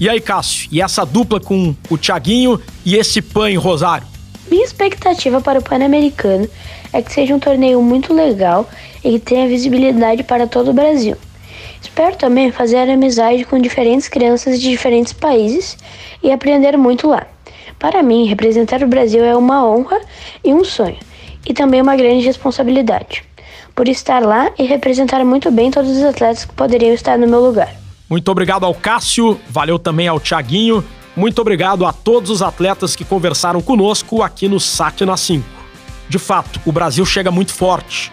E 0.01 0.09
aí, 0.09 0.21
Cássio, 0.21 0.69
e 0.73 0.83
essa 0.83 1.07
dupla 1.07 1.39
com 1.39 1.77
o 1.89 1.97
Thiaguinho 1.97 2.61
e 2.85 2.97
esse 2.97 3.23
PAN 3.23 3.49
em 3.49 3.57
Rosário? 3.57 4.09
Minha 4.51 4.65
expectativa 4.65 5.41
para 5.41 5.61
o 5.61 5.63
Pan-Americano 5.63 6.49
é 6.93 7.01
que 7.01 7.13
seja 7.13 7.37
um 7.37 7.39
torneio 7.39 7.81
muito 7.81 8.13
legal 8.13 8.69
e 9.05 9.13
que 9.13 9.19
tenha 9.21 9.47
visibilidade 9.47 10.25
para 10.25 10.49
todo 10.49 10.73
o 10.73 10.75
Brasil. 10.75 11.17
Espero 11.83 12.16
também 12.16 12.53
fazer 12.53 12.89
amizade 12.89 13.45
com 13.45 13.61
diferentes 13.61 14.09
crianças 14.09 14.61
de 14.61 14.70
diferentes 14.70 15.12
países 15.12 15.76
e 16.22 16.30
aprender 16.30 16.78
muito 16.78 17.09
lá. 17.09 17.26
Para 17.78 18.03
mim, 18.03 18.26
representar 18.26 18.83
o 18.83 18.87
Brasil 18.87 19.24
é 19.24 19.37
uma 19.37 19.66
honra 19.66 20.01
e 20.45 20.55
um 20.55 20.64
sonho 20.64 20.97
e 21.45 21.53
também 21.53 21.83
uma 21.83 21.97
grande 21.97 22.24
responsabilidade, 22.24 23.24
por 23.74 23.89
estar 23.89 24.22
lá 24.22 24.53
e 24.57 24.62
representar 24.62 25.24
muito 25.24 25.51
bem 25.51 25.72
todos 25.72 25.91
os 25.91 26.05
atletas 26.05 26.45
que 26.45 26.55
poderiam 26.55 26.95
estar 26.95 27.18
no 27.18 27.26
meu 27.26 27.41
lugar. 27.41 27.74
Muito 28.09 28.30
obrigado 28.30 28.64
ao 28.64 28.74
Cássio, 28.74 29.41
valeu 29.49 29.78
também 29.78 30.07
ao 30.07 30.20
Tiaguinho. 30.20 30.85
Muito 31.16 31.41
obrigado 31.41 31.85
a 31.85 31.93
todos 31.93 32.30
os 32.30 32.43
atletas 32.43 32.95
que 32.95 33.05
conversaram 33.05 33.61
conosco 33.61 34.22
aqui 34.22 34.49
no 34.49 34.61
Saque 34.61 35.05
na 35.05 35.16
5. 35.16 35.45
De 36.09 36.18
fato, 36.18 36.61
o 36.64 36.70
Brasil 36.70 37.05
chega 37.05 37.30
muito 37.30 37.53
forte, 37.53 38.12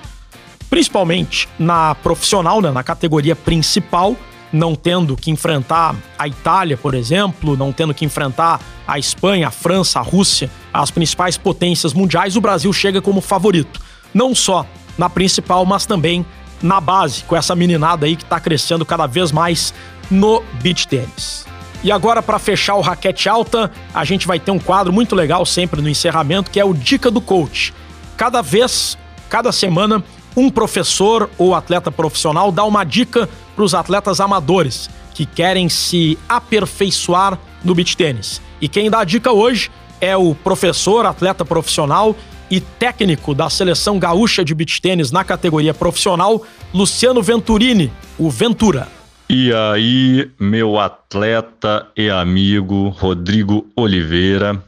principalmente 0.70 1.48
na 1.58 1.96
profissional, 1.96 2.62
né, 2.62 2.72
na 2.72 2.84
categoria 2.84 3.36
principal, 3.36 4.16
não 4.52 4.76
tendo 4.76 5.16
que 5.16 5.32
enfrentar 5.32 5.96
a 6.18 6.28
Itália, 6.28 6.76
por 6.76 6.94
exemplo, 6.94 7.56
não 7.56 7.72
tendo 7.72 7.94
que 7.94 8.06
enfrentar 8.06 8.60
a 8.88 8.98
Espanha, 8.98 9.48
a 9.48 9.52
França, 9.52 10.00
a 10.00 10.02
Rússia, 10.02 10.50
as 10.74 10.90
principais 10.90 11.38
potências 11.38 11.94
mundiais, 11.94 12.36
o 12.36 12.42
Brasil 12.42 12.72
chega 12.74 13.02
como 13.02 13.22
favorito. 13.22 13.80
Não 14.14 14.34
só 14.34 14.66
na 14.98 15.10
principal, 15.10 15.66
mas 15.66 15.86
também 15.86 16.26
na 16.62 16.82
base, 16.82 17.24
com 17.24 17.36
essa 17.36 17.56
meninada 17.56 18.06
aí 18.06 18.16
que 18.16 18.24
está 18.24 18.40
crescendo 18.40 18.86
cada 18.86 19.08
vez 19.08 19.32
mais 19.32 19.74
no 20.10 20.44
beach 20.62 20.88
tênis. 20.88 21.46
E 21.82 21.92
agora, 21.92 22.22
para 22.22 22.38
fechar 22.38 22.76
o 22.76 22.82
raquete 22.82 23.30
alta, 23.30 23.72
a 23.94 24.04
gente 24.04 24.28
vai 24.28 24.40
ter 24.40 24.52
um 24.52 24.60
quadro 24.60 24.92
muito 24.92 25.16
legal 25.16 25.46
sempre 25.46 25.82
no 25.82 25.88
encerramento, 25.88 26.52
que 26.52 26.60
é 26.60 26.66
o 26.66 26.74
Dica 26.74 27.10
do 27.10 27.22
Coach. 27.22 27.74
Cada 28.18 28.42
vez, 28.42 28.98
cada 29.30 29.52
semana, 29.52 30.04
um 30.36 30.50
professor 30.50 31.30
ou 31.38 31.56
atleta 31.56 31.92
profissional 31.92 32.52
dá 32.52 32.64
uma 32.64 32.84
dica 32.84 33.30
para 33.56 33.64
os 33.64 33.74
atletas 33.74 34.20
amadores 34.20 34.90
que 35.14 35.26
querem 35.26 35.68
se 35.68 36.18
aperfeiçoar 36.28 37.38
no 37.64 37.76
beach 37.76 37.98
tênis. 37.98 38.42
E 38.62 38.68
quem 38.68 38.90
dá 38.90 39.02
a 39.02 39.04
dica 39.04 39.32
hoje 39.32 39.70
é 40.00 40.16
o 40.16 40.34
professor, 40.34 41.06
atleta 41.06 41.44
profissional 41.44 42.16
e 42.50 42.60
técnico 42.60 43.34
da 43.36 43.50
seleção 43.50 44.00
gaúcha 44.00 44.44
de 44.44 44.56
beach 44.56 44.82
tênis 44.82 45.12
na 45.12 45.24
categoria 45.24 45.74
profissional, 45.74 46.44
Luciano 46.74 47.22
Venturini, 47.22 47.92
o 48.18 48.30
Ventura. 48.30 48.88
E 49.30 49.54
aí, 49.54 50.32
meu 50.40 50.80
atleta 50.80 51.86
e 51.96 52.10
amigo 52.10 52.90
Rodrigo 52.90 53.68
Oliveira. 53.76 54.64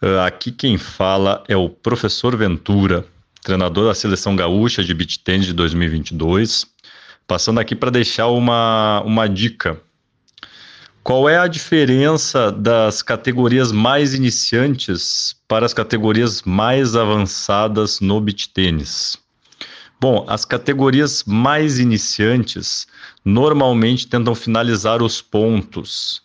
Ah, 0.00 0.26
aqui 0.26 0.52
quem 0.52 0.78
fala 0.78 1.42
é 1.48 1.56
o 1.56 1.68
professor 1.68 2.36
Ventura, 2.36 3.04
treinador 3.48 3.86
da 3.86 3.94
seleção 3.94 4.36
gaúcha 4.36 4.84
de 4.84 4.92
beach 4.92 5.20
tennis 5.20 5.46
de 5.46 5.54
2022. 5.54 6.66
Passando 7.26 7.58
aqui 7.58 7.74
para 7.74 7.90
deixar 7.90 8.26
uma, 8.26 9.02
uma 9.06 9.26
dica. 9.26 9.80
Qual 11.02 11.26
é 11.26 11.38
a 11.38 11.46
diferença 11.46 12.52
das 12.52 13.00
categorias 13.00 13.72
mais 13.72 14.12
iniciantes 14.12 15.34
para 15.48 15.64
as 15.64 15.72
categorias 15.72 16.42
mais 16.42 16.94
avançadas 16.94 18.00
no 18.00 18.20
beach 18.20 18.50
tênis? 18.50 19.16
Bom, 19.98 20.26
as 20.28 20.44
categorias 20.44 21.24
mais 21.24 21.78
iniciantes 21.78 22.86
normalmente 23.24 24.06
tentam 24.06 24.34
finalizar 24.34 25.02
os 25.02 25.22
pontos. 25.22 26.20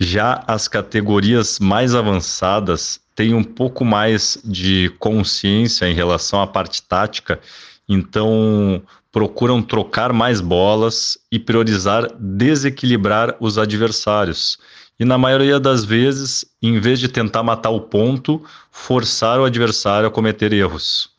Já 0.00 0.42
as 0.48 0.66
categorias 0.66 1.60
mais 1.60 1.94
avançadas 1.94 3.00
têm 3.16 3.34
um 3.34 3.42
pouco 3.42 3.84
mais 3.84 4.38
de 4.44 4.92
consciência 4.98 5.86
em 5.86 5.94
relação 5.94 6.40
à 6.40 6.46
parte 6.46 6.82
tática, 6.82 7.40
então 7.88 8.82
procuram 9.10 9.62
trocar 9.62 10.12
mais 10.12 10.42
bolas 10.42 11.16
e 11.32 11.38
priorizar 11.38 12.06
desequilibrar 12.20 13.34
os 13.40 13.56
adversários. 13.56 14.58
E 15.00 15.04
na 15.04 15.16
maioria 15.16 15.58
das 15.58 15.84
vezes, 15.84 16.44
em 16.62 16.78
vez 16.78 17.00
de 17.00 17.08
tentar 17.08 17.42
matar 17.42 17.70
o 17.70 17.80
ponto, 17.80 18.42
forçar 18.70 19.40
o 19.40 19.44
adversário 19.44 20.06
a 20.06 20.10
cometer 20.10 20.52
erros. 20.52 21.10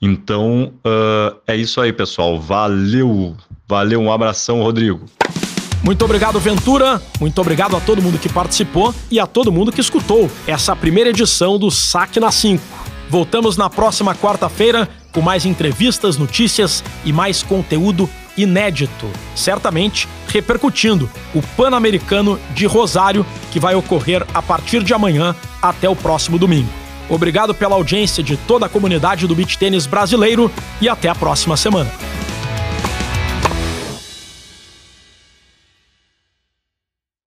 Então, 0.00 0.72
uh, 0.78 1.36
é 1.46 1.56
isso 1.56 1.80
aí, 1.80 1.92
pessoal. 1.92 2.40
Valeu! 2.40 3.36
Valeu, 3.68 4.00
um 4.00 4.12
abração, 4.12 4.62
Rodrigo. 4.62 5.06
Muito 5.82 6.04
obrigado, 6.04 6.40
Ventura. 6.40 7.00
Muito 7.20 7.40
obrigado 7.40 7.76
a 7.76 7.80
todo 7.80 8.02
mundo 8.02 8.18
que 8.18 8.28
participou 8.28 8.94
e 9.10 9.20
a 9.20 9.26
todo 9.26 9.52
mundo 9.52 9.70
que 9.70 9.80
escutou 9.80 10.30
essa 10.46 10.74
primeira 10.74 11.10
edição 11.10 11.58
do 11.58 11.70
Saque 11.70 12.18
na 12.18 12.30
5. 12.30 12.62
Voltamos 13.08 13.56
na 13.56 13.70
próxima 13.70 14.14
quarta-feira 14.14 14.88
com 15.12 15.20
mais 15.20 15.46
entrevistas, 15.46 16.16
notícias 16.16 16.82
e 17.04 17.12
mais 17.12 17.42
conteúdo 17.42 18.08
inédito, 18.36 19.08
certamente 19.34 20.08
repercutindo 20.28 21.08
o 21.34 21.40
Pan-Americano 21.40 22.38
de 22.54 22.66
Rosário, 22.66 23.24
que 23.50 23.58
vai 23.58 23.74
ocorrer 23.74 24.26
a 24.34 24.42
partir 24.42 24.82
de 24.82 24.92
amanhã 24.92 25.34
até 25.62 25.88
o 25.88 25.96
próximo 25.96 26.38
domingo. 26.38 26.68
Obrigado 27.08 27.54
pela 27.54 27.76
audiência 27.76 28.22
de 28.22 28.36
toda 28.36 28.66
a 28.66 28.68
comunidade 28.68 29.26
do 29.26 29.34
beach 29.34 29.56
tênis 29.56 29.86
brasileiro 29.86 30.50
e 30.80 30.88
até 30.88 31.08
a 31.08 31.14
próxima 31.14 31.56
semana. 31.56 31.90